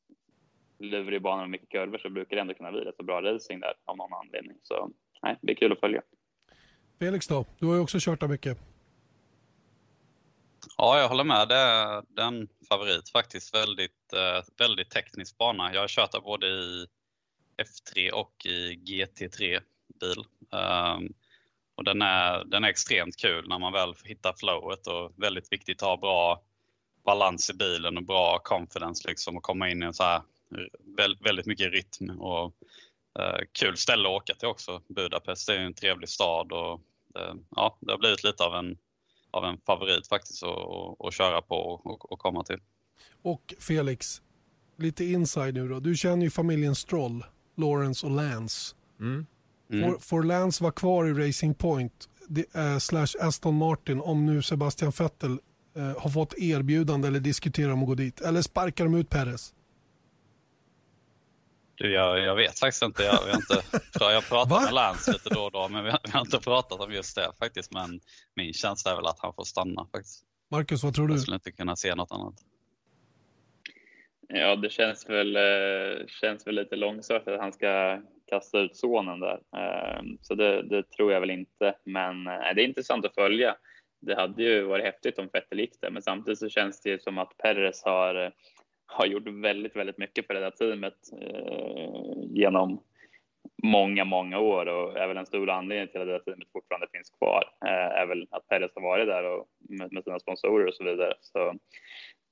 lurig 0.80 1.22
bana 1.22 1.42
med 1.42 1.50
mycket 1.50 1.70
kurvor 1.70 1.98
så 1.98 2.10
brukar 2.10 2.36
det 2.36 2.42
ändå 2.42 2.54
kunna 2.54 2.72
bli 2.72 2.82
rätt 2.82 2.96
så 2.96 3.04
bra 3.04 3.22
racing 3.22 3.62
där 3.62 3.74
av 3.86 3.98
någon 3.98 4.14
anledning. 4.14 4.58
Så 4.64 4.92
nej, 5.22 5.38
det 5.42 5.52
är 5.52 5.56
kul 5.56 5.72
att 5.72 5.80
följa. 5.80 6.02
Felix 7.00 7.28
då? 7.28 7.46
Du 7.60 7.66
har 7.68 7.76
ju 7.76 7.82
också 7.82 7.98
kört 8.02 8.20
där 8.20 8.28
mycket. 8.28 8.73
Ja, 10.78 11.00
jag 11.00 11.10
håller 11.10 11.24
med. 11.24 11.48
Det 11.48 11.56
är, 11.56 12.04
det 12.08 12.22
är 12.22 12.28
en 12.28 12.48
favorit 12.70 13.10
faktiskt. 13.10 13.56
Väldigt, 13.56 14.14
eh, 14.14 14.44
väldigt 14.58 14.90
teknisk 14.90 15.38
bana. 15.38 15.74
Jag 15.74 15.82
har 15.82 15.88
kört 15.88 16.24
både 16.24 16.48
i 16.48 16.88
F3 17.58 18.12
och 18.12 18.46
i 18.46 18.76
GT3 18.76 19.60
bil. 20.00 20.24
Ehm, 20.54 21.14
och 21.76 21.84
den 21.84 22.02
är, 22.02 22.44
den 22.46 22.64
är 22.64 22.70
extremt 22.70 23.18
kul 23.18 23.50
när 23.50 23.60
man 23.60 23.74
väl 23.74 23.94
hittar 24.04 24.34
flowet 24.34 24.88
och 24.88 25.12
väldigt 25.16 25.52
viktigt 25.52 25.82
att 25.82 25.88
ha 25.88 25.98
bra 25.98 26.44
balans 27.06 27.50
i 27.50 27.54
bilen 27.54 27.98
och 27.98 28.04
bra 28.04 28.40
confidence 28.44 29.08
liksom 29.08 29.38
och 29.38 29.44
komma 29.44 29.70
in 29.70 29.84
i 29.84 29.86
en 29.86 29.94
så 29.94 30.04
här 30.04 30.22
väldigt 31.24 31.46
mycket 31.46 31.72
rytm 31.72 32.22
och 32.22 32.54
eh, 33.20 33.40
kul 33.52 33.78
ställe 33.78 34.10
att 34.10 34.16
åka 34.16 34.34
till 34.34 34.48
också. 34.48 34.82
Budapest 34.88 35.50
är 35.50 35.60
en 35.60 35.74
trevlig 35.74 36.10
stad 36.10 36.52
och 36.52 36.82
eh, 37.20 37.36
ja, 37.56 37.78
det 37.80 37.92
har 37.92 38.00
blivit 38.00 38.24
lite 38.24 38.44
av 38.44 38.56
en 38.56 38.78
av 39.34 39.46
en 39.46 39.58
favorit 39.66 40.08
faktiskt 40.08 40.44
att, 40.44 41.08
att 41.08 41.14
köra 41.14 41.42
på 41.42 41.56
och, 41.56 42.12
och 42.12 42.20
komma 42.20 42.44
till. 42.44 42.60
Och 43.22 43.54
Felix, 43.60 44.22
lite 44.78 45.06
inside 45.06 45.54
nu 45.54 45.68
då. 45.68 45.80
Du 45.80 45.96
känner 45.96 46.24
ju 46.24 46.30
familjen 46.30 46.76
Stroll, 46.76 47.26
Lawrence 47.56 48.06
och 48.06 48.12
Lance. 48.12 48.76
Mm. 49.00 49.26
Mm. 49.72 49.92
Får, 49.92 50.00
får 50.00 50.24
Lance 50.24 50.64
vara 50.64 50.74
kvar 50.74 51.06
i 51.06 51.28
Racing 51.28 51.58
Point 51.58 52.10
det, 52.28 52.56
äh, 52.56 52.78
slash 52.78 53.08
Aston 53.20 53.58
Martin 53.58 54.02
om 54.02 54.26
nu 54.26 54.42
Sebastian 54.42 54.92
Vettel 55.00 55.40
äh, 55.76 56.02
har 56.02 56.10
fått 56.10 56.34
erbjudande 56.38 57.08
eller 57.08 57.20
diskuterar 57.20 57.72
om 57.72 57.82
att 57.82 57.88
gå 57.88 57.96
dit? 57.96 58.22
Eller 58.22 58.42
sparkar 58.42 58.84
de 58.84 58.96
ut 58.96 59.10
Perez? 59.10 59.54
Du, 61.76 61.94
jag, 61.94 62.20
jag 62.20 62.36
vet 62.36 62.60
faktiskt 62.60 62.84
inte. 62.84 63.04
Jag, 63.04 63.20
jag, 63.28 63.36
inte, 63.36 63.64
jag 64.00 64.30
pratar 64.30 64.62
med 64.62 64.74
Lance 64.74 65.12
lite 65.12 65.30
då 65.30 65.42
och 65.42 65.52
då, 65.52 65.68
men 65.70 65.84
vi 65.84 65.90
har, 65.90 66.00
vi 66.04 66.12
har, 66.12 66.22
inte 66.22 66.40
pratat 66.40 66.80
om 66.80 66.94
just 66.94 67.16
det 67.16 67.32
faktiskt. 67.40 67.74
Men 67.74 68.00
min 68.36 68.54
känsla 68.54 68.92
är 68.92 68.96
väl 68.96 69.06
att 69.06 69.20
han 69.20 69.34
får 69.34 69.44
stanna 69.44 69.88
faktiskt. 69.92 70.24
Marcus, 70.52 70.84
vad 70.84 70.94
tror 70.94 71.08
du? 71.08 71.14
Jag 71.14 71.22
skulle 71.22 71.36
inte 71.36 71.52
kunna 71.52 71.76
se 71.76 71.96
något 71.96 72.12
annat. 72.12 72.34
Ja, 74.28 74.56
det 74.56 74.70
känns 74.70 75.10
väl, 75.10 75.36
eh, 75.36 76.08
känns 76.08 76.48
väl 76.48 76.56
lite 76.56 76.76
långsökt 76.76 77.28
att 77.28 77.40
han 77.40 77.54
ska 77.54 78.02
kasta 78.30 78.60
ut 78.60 78.76
sonen 78.76 79.20
där. 79.20 79.40
Ehm, 79.58 80.18
så 80.22 80.36
det, 80.36 80.70
det 80.70 80.84
tror 80.84 81.12
jag 81.12 81.20
väl 81.20 81.30
inte. 81.30 81.76
Men 81.86 82.28
eh, 82.28 82.56
det 82.56 82.62
är 82.62 82.68
intressant 82.68 83.06
att 83.06 83.16
följa. 83.16 83.56
Det 84.02 84.16
hade 84.16 84.44
ju 84.44 84.64
varit 84.64 84.86
häftigt 84.86 85.20
om 85.20 85.30
Vettel 85.34 85.60
gick 85.60 85.82
där, 85.82 85.90
men 85.90 86.02
samtidigt 86.02 86.40
så 86.40 86.50
känns 86.50 86.82
det 86.82 86.90
ju 86.90 87.00
som 87.00 87.18
att 87.18 87.38
Perez 87.38 87.84
har 87.84 88.34
har 88.94 89.06
gjort 89.06 89.28
väldigt, 89.28 89.76
väldigt 89.76 89.98
mycket 89.98 90.28
för 90.28 90.34
det 90.34 90.40
där 90.40 90.52
teamet 90.52 90.98
eh, 91.22 92.24
genom 92.30 92.84
många, 93.64 94.06
många 94.06 94.40
år 94.40 94.66
och 94.66 94.98
är 94.98 95.08
väl 95.08 95.18
en 95.18 95.26
stor 95.26 95.50
anledning 95.50 95.88
till 95.88 96.02
att 96.02 96.08
det 96.08 96.14
där 96.14 96.20
teamet 96.20 96.48
fortfarande 96.54 96.88
finns 96.94 97.10
kvar. 97.10 97.44
Eh, 97.66 98.02
är 98.02 98.06
väl 98.06 98.28
att 98.32 98.48
Perez 98.48 98.72
har 98.76 98.82
varit 98.82 99.08
där 99.08 99.24
och 99.24 99.48
med, 99.60 99.94
med 99.94 100.04
sina 100.04 100.20
sponsorer 100.20 100.68
och 100.68 100.76
så 100.76 100.84
vidare. 100.84 101.14
Så 101.22 101.54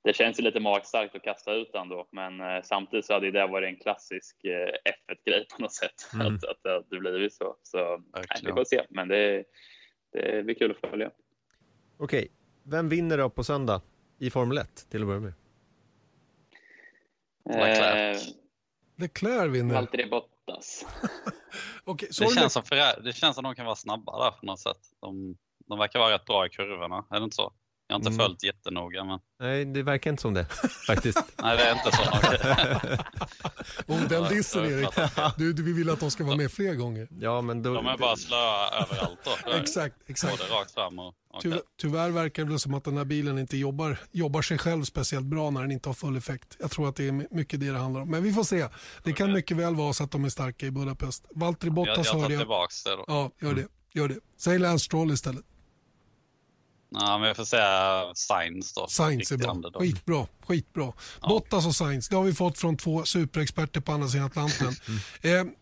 det 0.03 0.14
känns 0.14 0.39
ju 0.39 0.43
lite 0.43 0.59
magstarkt 0.59 1.16
att 1.16 1.24
kasta 1.24 1.53
ut 1.53 1.74
den 1.74 1.89
då, 1.89 2.07
men 2.12 2.41
eh, 2.41 2.62
samtidigt 2.64 3.05
så 3.05 3.14
hade 3.14 3.32
det 3.32 3.47
varit 3.47 3.68
en 3.68 3.80
klassisk 3.80 4.45
eh, 4.45 4.91
F1-grej 4.91 5.45
på 5.55 5.62
något 5.62 5.74
sätt, 5.74 6.09
mm. 6.14 6.28
att, 6.28 6.43
att, 6.43 6.66
att 6.66 6.89
det 6.89 6.99
blivit 6.99 7.34
så. 7.34 7.55
Så 7.64 8.03
nej, 8.14 8.24
vi 8.43 8.51
får 8.51 8.64
se, 8.64 8.82
men 8.89 9.07
det, 9.07 9.43
det 10.14 10.45
blir 10.45 10.55
kul 10.55 10.72
att 10.72 10.89
följa. 10.89 11.12
Okej, 11.97 12.32
vem 12.64 12.89
vinner 12.89 13.18
då 13.18 13.30
på 13.30 13.43
söndag 13.43 13.82
i 14.20 14.30
Formel 14.30 14.57
1 14.57 14.89
till 14.89 15.01
att 15.01 15.07
börja 15.07 15.20
med? 15.20 15.34
Leclerc. 17.50 18.28
Eh, 18.28 18.34
Leclerc 18.98 19.52
vinner. 19.52 19.76
Valtteri 19.76 20.10
Bottas. 20.10 20.86
okay, 21.86 22.10
det, 22.20 22.36
känns 22.36 22.54
som 22.54 22.64
för, 22.64 23.02
det 23.02 23.14
känns 23.14 23.36
som 23.36 23.44
de 23.44 23.56
kan 23.56 23.66
vara 23.66 23.76
snabba 23.76 24.24
där 24.24 24.32
på 24.32 24.46
något 24.46 24.60
sätt. 24.60 24.82
De, 25.02 25.38
de 25.68 25.80
verkar 25.80 26.00
vara 26.00 26.14
rätt 26.14 26.26
bra 26.26 26.46
i 26.46 26.50
kurvorna, 26.50 27.06
är 27.10 27.20
det 27.20 27.24
inte 27.24 27.36
så? 27.36 27.54
Jag 27.92 27.96
har 27.96 28.00
inte 28.00 28.10
mm. 28.10 28.20
följt 28.20 28.44
jättenoga. 28.44 29.04
Men... 29.04 29.20
Nej, 29.39 29.66
det 29.66 29.84
verkar 29.84 30.12
inte 30.12 30.22
som 30.22 30.34
det 30.34 30.46
faktiskt. 30.88 31.24
Nej, 31.42 31.58
det 31.58 31.64
är 31.64 31.76
inte 31.76 31.92
så. 31.92 32.04
oh, 33.94 34.08
den 34.08 34.24
dissen 34.24 34.66
Erik. 34.66 34.89
Du, 35.38 35.54
du, 35.54 35.64
vi 35.64 35.74
vill 35.74 35.89
att 35.89 36.00
de 36.00 36.12
ska 36.12 36.24
vara 36.24 36.36
med 36.36 36.52
fler 36.52 36.74
gånger. 36.74 37.08
Ja, 37.20 37.42
men 37.42 37.64
då... 37.64 37.74
De 37.74 37.88
är 37.88 37.98
bara 37.98 38.16
slöa 38.16 38.70
överallt 38.70 39.20
då. 39.24 39.52
exakt, 39.62 39.96
exakt. 40.08 40.38
Både 40.38 40.62
rakt 40.62 40.72
fram 40.72 41.00
och... 41.00 41.16
Okay. 41.30 41.42
Tyvärr, 41.42 41.62
tyvärr 41.82 42.10
verkar 42.10 42.46
det 42.46 42.60
som 42.60 42.74
att 42.74 42.84
den 42.84 42.98
här 42.98 43.06
bilen 43.06 43.39
inte 43.39 43.58
jobbar, 43.58 43.98
jobbar 44.12 44.42
sig 44.42 44.58
själv 44.58 44.84
speciellt 44.84 45.26
bra 45.26 45.50
när 45.50 45.62
den 45.62 45.72
inte 45.72 45.89
har 45.89 45.94
full 45.94 46.18
effekt. 46.18 46.58
Jag 46.60 46.72
tror 46.72 46.89
att 46.89 46.96
det 46.96 47.08
är 47.08 47.36
mycket 47.36 47.60
det 47.60 47.72
det 47.72 47.78
handlar 47.78 48.02
om. 48.02 48.10
Men 48.10 48.24
vi 48.24 48.34
får 48.34 48.44
se. 48.44 48.68
Det 49.04 49.14
kan 49.14 49.34
mycket 49.34 49.58
väl 49.58 49.76
vara 49.76 49.94
så 49.94 50.04
att 50.04 50.12
de 50.12 50.26
är 50.26 50.30
starka 50.30 50.66
i 50.66 50.72
Budapest. 50.72 51.26
Valtteri 51.30 51.70
Bottas 51.70 51.98
jag, 51.98 52.06
jag 52.06 52.22
hörde 52.22 52.34
jag. 52.34 52.42
tillbaks 52.42 52.84
det 52.84 52.96
då. 52.96 53.04
Ja, 53.08 53.32
gör 53.39 53.54
det. 53.54 53.68
Gör 53.94 54.08
det. 54.08 54.20
Säg 54.38 54.60
Lance 54.60 54.86
Stroll 54.86 55.12
istället. 55.12 55.46
Ja, 56.94 57.18
men 57.18 57.28
jag 57.28 57.38
får 57.38 57.46
säga 57.46 58.06
Science 58.16 58.74
då. 58.76 58.88
Science 58.88 59.34
är 59.34 59.38
bra. 59.38 59.80
Skitbra. 59.80 60.28
Skitbra. 60.48 60.94
Ja. 61.22 61.28
Bottas 61.28 61.66
och 61.66 61.76
Science, 61.76 62.10
det 62.10 62.16
har 62.16 62.24
vi 62.24 62.34
fått 62.34 62.58
från 62.60 62.78
två 62.78 63.06
superexperter 63.06 63.82
på 63.82 63.92
andra 63.92 64.08
sidan 64.08 64.26
Atlanten. 64.26 64.74
Mm. 65.24 65.48
Eh, 65.48 65.54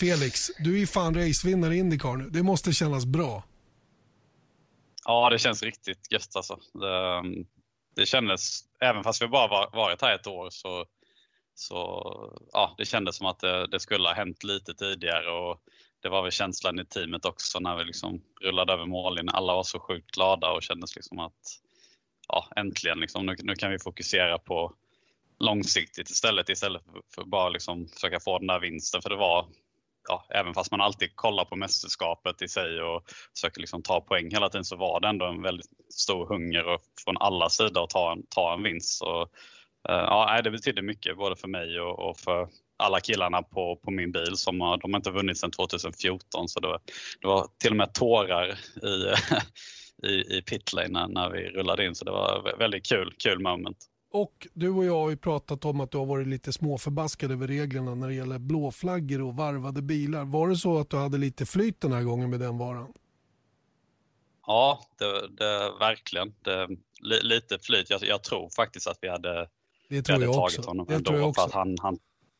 Felix, 0.00 0.50
du 0.58 0.82
är 0.82 0.86
fan 0.86 1.14
racevinnare 1.14 1.74
i 1.74 1.78
Indycar 1.78 2.16
nu. 2.16 2.30
Det 2.30 2.42
måste 2.42 2.72
kännas 2.72 3.06
bra. 3.06 3.42
Ja, 5.04 5.30
det 5.30 5.38
känns 5.38 5.62
riktigt 5.62 6.12
gött 6.12 6.36
alltså. 6.36 6.58
Det, 6.72 7.22
det 7.96 8.06
kändes, 8.06 8.60
även 8.80 9.04
fast 9.04 9.22
vi 9.22 9.28
bara 9.28 9.70
varit 9.70 10.02
här 10.02 10.14
ett 10.14 10.26
år 10.26 10.50
så, 10.50 10.86
så 11.54 12.04
ja, 12.52 12.74
det 12.78 12.84
kändes 12.84 13.16
som 13.16 13.26
att 13.26 13.40
det, 13.40 13.66
det 13.66 13.80
skulle 13.80 14.08
ha 14.08 14.14
hänt 14.14 14.44
lite 14.44 14.74
tidigare 14.74 15.30
och 15.30 15.60
det 16.02 16.08
var 16.08 16.22
väl 16.22 16.32
känslan 16.32 16.80
i 16.80 16.84
teamet 16.84 17.24
också 17.24 17.58
när 17.58 17.76
vi 17.76 17.84
liksom 17.84 18.22
rullade 18.40 18.72
över 18.72 18.86
mållinjen. 18.86 19.34
Alla 19.34 19.54
var 19.54 19.62
så 19.62 19.80
sjukt 19.80 20.10
glada 20.10 20.50
och 20.50 20.62
kändes 20.62 20.96
liksom 20.96 21.18
att 21.18 21.60
ja, 22.28 22.48
äntligen, 22.56 23.00
liksom, 23.00 23.26
nu, 23.26 23.36
nu 23.42 23.54
kan 23.54 23.70
vi 23.70 23.78
fokusera 23.78 24.38
på 24.38 24.74
långsiktigt 25.38 26.10
istället 26.10 26.48
istället 26.48 26.82
för 27.14 27.24
bara 27.24 27.48
liksom 27.48 27.88
försöka 27.88 28.20
få 28.20 28.38
den 28.38 28.46
där 28.46 28.60
vinsten. 28.60 29.02
För 29.02 29.10
det 29.10 29.16
var 29.16 29.46
ja, 30.08 30.26
även 30.30 30.54
fast 30.54 30.70
man 30.70 30.80
alltid 30.80 31.16
kollar 31.16 31.44
på 31.44 31.56
mästerskapet 31.56 32.42
i 32.42 32.48
sig 32.48 32.82
och 32.82 33.02
försöker 33.34 33.60
liksom 33.60 33.82
ta 33.82 34.00
poäng 34.00 34.30
hela 34.30 34.48
tiden 34.48 34.64
så 34.64 34.76
var 34.76 35.00
det 35.00 35.08
ändå 35.08 35.26
en 35.26 35.42
väldigt 35.42 35.70
stor 35.90 36.26
hunger 36.26 36.64
och 36.64 36.80
från 37.04 37.16
alla 37.16 37.48
sidor 37.48 37.84
att 37.84 37.90
ta 37.90 38.12
en, 38.12 38.26
ta 38.28 38.54
en 38.54 38.62
vinst. 38.62 38.98
Så, 38.98 39.22
eh, 39.88 39.94
ja, 39.94 40.40
det 40.44 40.50
betydde 40.50 40.82
mycket 40.82 41.16
både 41.16 41.36
för 41.36 41.48
mig 41.48 41.80
och, 41.80 42.08
och 42.10 42.18
för 42.18 42.48
alla 42.78 43.00
killarna 43.00 43.42
på, 43.42 43.76
på 43.76 43.90
min 43.90 44.12
bil 44.12 44.36
som 44.36 44.60
har, 44.60 44.78
de 44.78 44.92
har 44.92 44.98
inte 44.98 45.10
vunnit 45.10 45.38
sedan 45.38 45.50
2014 45.50 46.48
så 46.48 46.60
det 46.60 46.68
var, 46.68 46.80
det 47.20 47.26
var 47.26 47.46
till 47.58 47.70
och 47.70 47.76
med 47.76 47.94
tårar 47.94 48.58
i, 48.82 49.14
i, 50.08 50.36
i 50.36 50.42
pitlane 50.42 50.88
när, 50.88 51.08
när 51.08 51.30
vi 51.30 51.48
rullade 51.48 51.86
in 51.86 51.94
så 51.94 52.04
det 52.04 52.10
var 52.10 52.58
väldigt 52.58 52.86
kul, 52.86 53.14
kul 53.18 53.38
moment. 53.38 53.78
Och 54.12 54.46
du 54.54 54.68
och 54.70 54.84
jag 54.84 54.98
har 54.98 55.10
ju 55.10 55.16
pratat 55.16 55.64
om 55.64 55.80
att 55.80 55.90
du 55.90 55.98
har 55.98 56.06
varit 56.06 56.26
lite 56.26 56.52
småförbaskad 56.52 57.32
över 57.32 57.46
reglerna 57.46 57.94
när 57.94 58.08
det 58.08 58.14
gäller 58.14 58.38
blåflaggor 58.38 59.22
och 59.22 59.36
varvade 59.36 59.82
bilar. 59.82 60.24
Var 60.24 60.48
det 60.48 60.56
så 60.56 60.78
att 60.78 60.90
du 60.90 60.96
hade 60.96 61.18
lite 61.18 61.46
flyt 61.46 61.80
den 61.80 61.92
här 61.92 62.02
gången 62.02 62.30
med 62.30 62.40
den 62.40 62.58
varan? 62.58 62.92
Ja, 64.46 64.80
det, 64.98 65.28
det 65.28 65.72
verkligen. 65.80 66.34
Det, 66.42 66.68
lite 67.22 67.58
flyt. 67.58 67.90
Jag, 67.90 68.02
jag, 68.02 68.22
tror 68.22 68.50
faktiskt 68.56 68.86
att 68.86 68.98
vi 69.00 69.08
hade, 69.08 69.48
det 69.88 70.02
tror 70.02 70.18
vi 70.18 70.24
hade 70.24 70.24
jag 70.24 70.34
tagit 70.34 70.58
också. 70.58 70.70
honom 70.70 70.86
det 70.88 70.94
ändå. 70.94 71.08
tror 71.10 71.20
jag 71.20 71.28
också. 71.28 71.40
För 71.40 71.48
att 71.48 71.54
han, 71.54 71.76
han, 71.80 71.98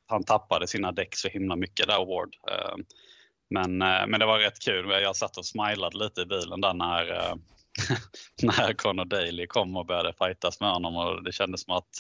han 0.08 0.24
tappade 0.24 0.66
sina 0.66 0.92
däck 0.92 1.16
så 1.16 1.28
himla 1.28 1.56
mycket 1.56 1.86
där, 1.86 2.04
Ward. 2.04 2.34
Ehm, 2.50 2.84
men, 3.50 3.82
eh, 3.82 4.06
men 4.06 4.20
det 4.20 4.26
var 4.26 4.38
rätt 4.38 4.60
kul. 4.60 4.90
Jag 4.90 5.16
satt 5.16 5.36
och 5.36 5.46
smilade 5.46 5.98
lite 5.98 6.20
i 6.20 6.26
bilen 6.26 6.60
där 6.60 6.74
när, 6.74 7.12
eh, 7.12 7.34
när 8.42 8.72
Conor 8.72 9.04
Daly 9.04 9.46
kom 9.46 9.76
och 9.76 9.86
började 9.86 10.12
fightas 10.12 10.60
med 10.60 10.70
honom 10.70 10.96
och 10.96 11.24
det 11.24 11.32
kändes 11.32 11.62
som 11.64 11.74
att 11.74 11.90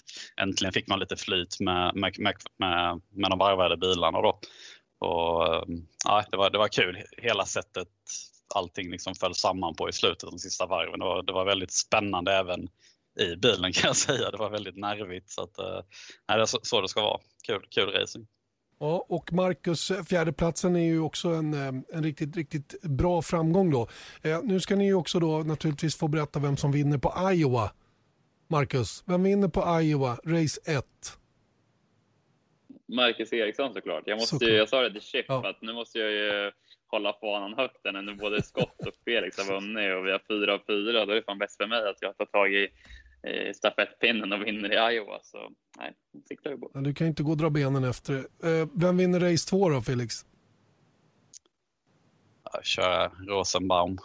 äntligen 0.40 0.72
fick 0.72 0.88
man 0.88 0.98
lite 0.98 1.16
flyt 1.16 1.60
med, 1.60 1.94
med, 1.94 2.18
med, 2.18 2.34
med, 2.58 3.00
med 3.10 3.30
de 3.30 3.38
varvade 3.38 3.76
bilarna 3.76 4.22
då. 4.22 4.40
Och, 5.00 5.54
ehm, 5.54 5.86
ja, 6.04 6.24
det, 6.30 6.36
var, 6.36 6.50
det 6.50 6.58
var 6.58 6.68
kul, 6.68 7.02
hela 7.18 7.44
sättet 7.44 7.88
allting 8.54 8.90
liksom 8.90 9.14
föll 9.14 9.34
samman 9.34 9.74
på 9.74 9.88
i 9.88 9.92
slutet 9.92 10.30
de 10.30 10.38
sista 10.38 10.66
varven. 10.66 10.98
Det 10.98 11.04
var, 11.04 11.22
det 11.22 11.32
var 11.32 11.44
väldigt 11.44 11.72
spännande 11.72 12.32
även 12.32 12.68
i 13.18 13.36
bilen 13.36 13.72
kan 13.72 13.88
jag 13.88 13.96
säga. 13.96 14.30
Det 14.30 14.36
var 14.36 14.50
väldigt 14.50 14.76
nervigt. 14.76 15.30
Så 15.30 15.42
att, 15.42 15.58
nej, 16.28 16.36
det 16.36 16.42
är 16.42 16.46
så, 16.46 16.58
så 16.62 16.80
det 16.80 16.88
ska 16.88 17.00
vara. 17.02 17.20
Kul, 17.46 17.62
kul 17.70 17.90
racing. 17.90 18.26
Ja, 18.80 19.06
och 19.08 19.32
Marcus, 19.32 19.92
fjärdeplatsen 20.08 20.76
är 20.76 20.84
ju 20.84 21.00
också 21.00 21.28
en, 21.28 21.54
en 21.92 22.02
riktigt, 22.02 22.36
riktigt 22.36 22.82
bra 22.82 23.22
framgång 23.22 23.70
då. 23.70 23.88
Eh, 24.22 24.42
nu 24.42 24.60
ska 24.60 24.76
ni 24.76 24.86
ju 24.86 24.94
också 24.94 25.20
då 25.20 25.38
naturligtvis 25.38 25.96
få 25.98 26.08
berätta 26.08 26.38
vem 26.38 26.56
som 26.56 26.72
vinner 26.72 26.98
på 26.98 27.32
Iowa. 27.32 27.70
Marcus, 28.48 29.04
vem 29.06 29.22
vinner 29.22 29.48
på 29.48 29.80
Iowa, 29.80 30.18
race 30.24 30.60
1? 30.66 30.84
Marcus 32.88 33.32
Eriksson 33.32 33.74
såklart. 33.74 34.02
Jag, 34.06 34.16
måste 34.16 34.28
såklart. 34.28 34.50
Ju, 34.50 34.56
jag 34.56 34.68
sa 34.68 34.82
det 34.82 34.92
till 34.92 35.00
Chip 35.00 35.24
ja. 35.28 35.48
att 35.48 35.62
nu 35.62 35.72
måste 35.72 35.98
jag 35.98 36.10
ju 36.10 36.52
hålla 36.86 37.12
fanan 37.20 37.54
högt 37.54 37.80
när 37.84 38.02
nu 38.02 38.14
både 38.14 38.42
Scott 38.42 38.86
och 38.86 38.94
Felix 39.04 39.38
har 39.38 39.54
vunnit 39.54 39.96
och 39.96 40.06
vi 40.06 40.10
har 40.10 40.22
fyra 40.28 40.54
av 40.54 40.60
fyra. 40.66 41.06
Då 41.06 41.12
är 41.12 41.16
det 41.16 41.22
fan 41.22 41.38
bäst 41.38 41.56
för 41.56 41.66
mig 41.66 41.88
att 41.88 41.96
jag 42.00 42.16
tar 42.16 42.26
tag 42.26 42.54
i 42.54 42.68
eh, 43.22 43.52
stafettpinnen 43.54 44.32
och 44.32 44.46
vinner 44.46 44.72
i 44.72 44.94
Iowa. 44.94 45.18
Så 45.22 45.50
nej, 45.78 45.92
siktar 46.28 46.50
vi 46.50 46.56
på. 46.56 46.70
Ja, 46.74 46.80
du 46.80 46.94
kan 46.94 47.06
inte 47.06 47.22
gå 47.22 47.30
och 47.30 47.36
dra 47.36 47.50
benen 47.50 47.84
efter. 47.84 48.14
Eh, 48.14 48.68
vem 48.74 48.96
vinner 48.96 49.20
race 49.20 49.48
2 49.48 49.68
då, 49.68 49.82
Felix? 49.82 50.26
Jag 52.52 52.64
kör 52.64 53.10
Rosenbaum. 53.26 53.98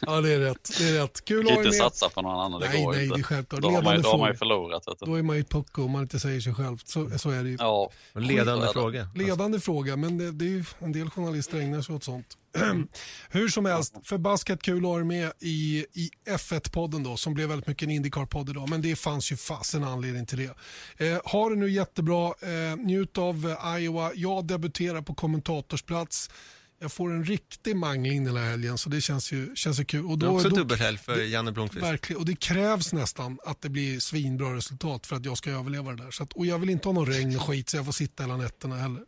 ja, 0.00 0.20
det 0.20 0.32
är 0.32 0.38
rätt. 0.38 0.70
Det 0.78 0.88
är 0.88 1.02
rätt. 1.02 1.24
Kul 1.24 1.46
att 1.46 1.54
ha 1.54 1.64
Inte 1.64 1.76
satsa 1.76 2.08
på 2.08 2.22
någon 2.22 2.40
annan, 2.40 2.60
det 2.60 2.68
Nej, 2.68 2.84
går 2.84 2.92
nej, 2.92 3.04
inte. 3.04 3.16
det 3.16 3.20
är 3.20 3.22
självklart. 3.22 3.62
Då 3.62 3.68
har, 3.68 3.82
man, 3.82 3.84
Ledande 3.84 4.02
då 4.02 4.10
har 4.10 4.18
man 4.18 4.30
ju 4.30 4.36
förlorat. 4.36 4.88
Vet 4.88 4.98
du. 5.00 5.06
Då 5.06 5.14
är 5.14 5.22
man 5.22 5.36
ju 5.36 5.44
pucko 5.44 5.82
om 5.82 5.90
man 5.90 6.02
inte 6.02 6.20
säger 6.20 6.40
sig 6.40 6.54
själv. 6.54 6.78
Så, 6.84 7.18
så 7.18 7.30
är 7.30 7.42
det 7.42 7.48
ju. 7.48 7.56
Ja, 7.60 7.90
ledande 8.14 8.68
fråga. 8.72 9.08
Ledande 9.14 9.60
fråga, 9.60 9.96
men 9.96 10.18
det, 10.18 10.32
det 10.32 10.44
är 10.44 10.48
ju 10.48 10.64
en 10.78 10.92
del 10.92 11.10
journalister 11.10 11.58
ägnar 11.58 11.82
sig 11.82 11.94
åt 11.94 12.04
sånt. 12.04 12.36
Hur 13.30 13.48
som 13.48 13.64
helst, 13.64 13.94
förbaskat 14.04 14.62
kul 14.62 14.76
att 14.76 14.82
ha 14.82 15.00
er 15.00 15.04
med 15.04 15.32
i, 15.40 15.86
i 15.92 16.10
F1-podden 16.28 17.04
då, 17.04 17.16
som 17.16 17.34
blev 17.34 17.48
väldigt 17.48 17.66
mycket 17.66 17.82
en 17.82 17.90
Indycar-podd 17.90 18.50
idag, 18.50 18.68
men 18.68 18.82
det 18.82 18.96
fanns 18.96 19.32
ju 19.32 19.36
fasen 19.36 19.84
anledning 19.84 20.26
till 20.26 20.38
det. 20.38 21.06
Eh, 21.06 21.20
ha 21.24 21.48
det 21.48 21.56
nu 21.56 21.70
jättebra, 21.70 22.26
eh, 22.26 22.76
njut 22.76 23.18
av 23.18 23.56
eh, 23.64 23.78
Iowa. 23.78 24.10
Jag 24.14 24.44
debuterar 24.44 25.02
på 25.02 25.14
kommentatorsplats. 25.14 26.30
Jag 26.78 26.92
får 26.92 27.10
en 27.10 27.24
riktig 27.24 27.76
mangling 27.76 28.24
den 28.24 28.36
här 28.36 28.50
helgen, 28.50 28.78
så 28.78 28.88
det 28.88 29.00
känns 29.00 29.32
ju, 29.32 29.56
känns 29.56 29.80
ju 29.80 29.84
kul. 29.84 30.06
Och 30.06 30.18
Det 30.18 30.26
är 30.26 30.30
då, 30.30 30.34
också 30.36 30.48
då, 30.48 30.56
dubbelhelg 30.56 30.98
för 30.98 31.16
Janne 31.22 31.52
Blomqvist. 31.52 31.86
Verkligen, 31.86 32.20
och 32.20 32.26
det 32.26 32.36
krävs 32.40 32.92
nästan 32.92 33.38
att 33.44 33.60
det 33.60 33.68
blir 33.68 34.00
svinbra 34.00 34.56
resultat 34.56 35.06
för 35.06 35.16
att 35.16 35.24
jag 35.24 35.38
ska 35.38 35.50
överleva 35.50 35.92
det 35.92 36.04
där. 36.04 36.10
Så 36.10 36.22
att, 36.22 36.32
och 36.32 36.46
jag 36.46 36.58
vill 36.58 36.70
inte 36.70 36.88
ha 36.88 36.92
någon 36.92 37.06
regn 37.06 37.36
och 37.36 37.42
skit 37.42 37.68
så 37.68 37.76
jag 37.76 37.84
får 37.84 37.92
sitta 37.92 38.22
hela 38.22 38.36
nätterna 38.36 38.76
heller. 38.76 39.02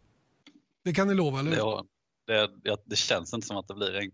Det 0.84 0.94
kan 0.94 1.08
ni 1.08 1.14
lova, 1.14 1.40
eller 1.40 1.50
det, 1.50 1.56
hur? 1.56 1.62
har- 1.62 1.84
det, 2.26 2.46
det, 2.64 2.76
det 2.86 2.96
känns 2.96 3.34
inte 3.34 3.46
som 3.46 3.56
att 3.56 3.68
det 3.68 3.74
blir 3.74 3.86
regn. 3.90 4.12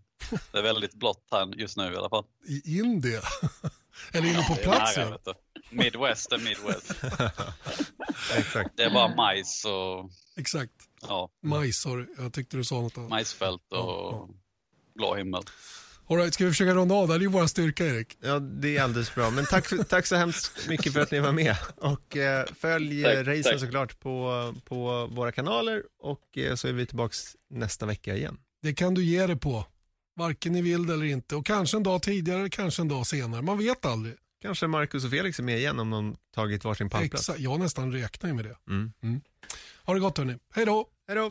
Det 0.53 0.59
är 0.59 0.63
väldigt 0.63 0.95
blått 0.95 1.29
här 1.33 1.55
just 1.57 1.77
nu 1.77 1.93
i 1.93 1.97
alla 1.97 2.09
fall. 2.09 2.25
I 2.49 2.79
Indien? 2.79 3.23
eller 4.13 4.29
inne 4.29 4.43
på 4.43 4.55
Det 4.55 4.61
är 4.61 4.65
plats? 4.65 4.97
nära, 4.97 5.19
ja. 5.25 5.35
du. 5.71 5.77
Midwest 5.77 6.33
är 6.33 6.39
Midwest. 6.39 6.93
Exakt. 8.37 8.71
Det 8.77 8.83
är 8.83 8.91
bara 8.91 9.17
majs 9.17 9.65
och 9.65 10.11
Exakt. 10.37 10.73
Ja, 11.09 11.31
Majs, 11.43 11.77
sorry. 11.81 12.07
Jag 12.19 12.33
tyckte 12.33 12.57
du 12.57 12.65
sa 12.65 12.81
något 12.81 12.99
annat. 12.99 13.11
majsfält 13.11 13.63
och 13.73 13.79
Ja, 13.79 14.29
blå 14.95 15.15
himmel. 15.15 15.43
All 16.09 16.17
right, 16.17 16.35
ska 16.35 16.45
vi 16.45 16.51
försöka 16.51 16.75
runda 16.75 16.95
av? 16.95 17.07
Det 17.07 17.13
här 17.15 17.21
är 17.21 17.23
ju 17.23 17.29
vår 17.29 17.47
styrka, 17.47 17.87
Erik. 17.87 18.19
Ja, 18.21 18.39
det 18.39 18.77
är 18.77 18.83
alldeles 18.83 19.15
bra. 19.15 19.31
Men 19.31 19.45
tack, 19.47 19.89
tack 19.89 20.07
så 20.07 20.17
hemskt 20.17 20.69
mycket 20.69 20.93
för 20.93 21.01
att 21.01 21.11
ni 21.11 21.21
var 21.21 21.33
med. 21.33 21.57
Och 21.77 22.17
eh, 22.17 22.47
följ 22.61 23.03
Tack, 23.03 23.15
eh, 23.15 23.25
racen 23.25 23.43
tack. 23.43 23.61
såklart 23.61 24.01
på, 24.01 24.55
på 24.65 25.07
våra 25.07 25.33
kanaler 25.33 25.83
och 26.03 26.39
eh, 26.39 26.55
så 26.55 26.69
är 26.69 26.73
vi 26.73 26.87
tillbaka 26.87 27.15
nästa 27.51 27.87
vecka 27.87 28.17
igen. 28.17 28.39
Det 28.63 28.75
kan 28.75 28.95
du 28.95 29.05
ge 29.05 29.27
dig 29.27 29.37
på. 29.37 29.65
Varken 30.17 30.53
ni 30.53 30.63
vill 30.63 30.87
det 30.87 30.95
eller 30.95 31.07
inte. 31.07 31.37
Och 31.37 31.47
kanske 31.47 31.77
en 31.77 31.83
dag 31.83 32.03
tidigare, 32.03 32.51
kanske 32.51 32.83
en 32.83 32.89
dag 32.89 33.07
senare. 33.07 33.43
Man 33.43 33.59
vet 33.59 33.85
aldrig. 33.87 34.15
Kanske 34.43 34.67
Marcus 34.67 35.05
och 35.05 35.11
Felix 35.11 35.39
är 35.39 35.43
med 35.43 35.59
igen 35.59 35.81
om 35.81 35.91
de 35.91 36.17
tagit 36.35 36.65
varsin 36.65 36.91
pallplats. 36.91 37.29
Exakt. 37.29 37.41
Jag 37.41 37.61
nästan 37.61 37.93
räknar 37.93 38.29
ju 38.31 38.35
med 38.35 38.45
det. 38.45 38.57
Mm. 38.69 38.93
Ha 39.85 39.95
det 39.95 40.01
gott 40.01 40.19
hörni. 40.19 40.37
Hej 40.55 40.67
då! 40.67 40.87
Hej 41.07 41.17
då! 41.17 41.31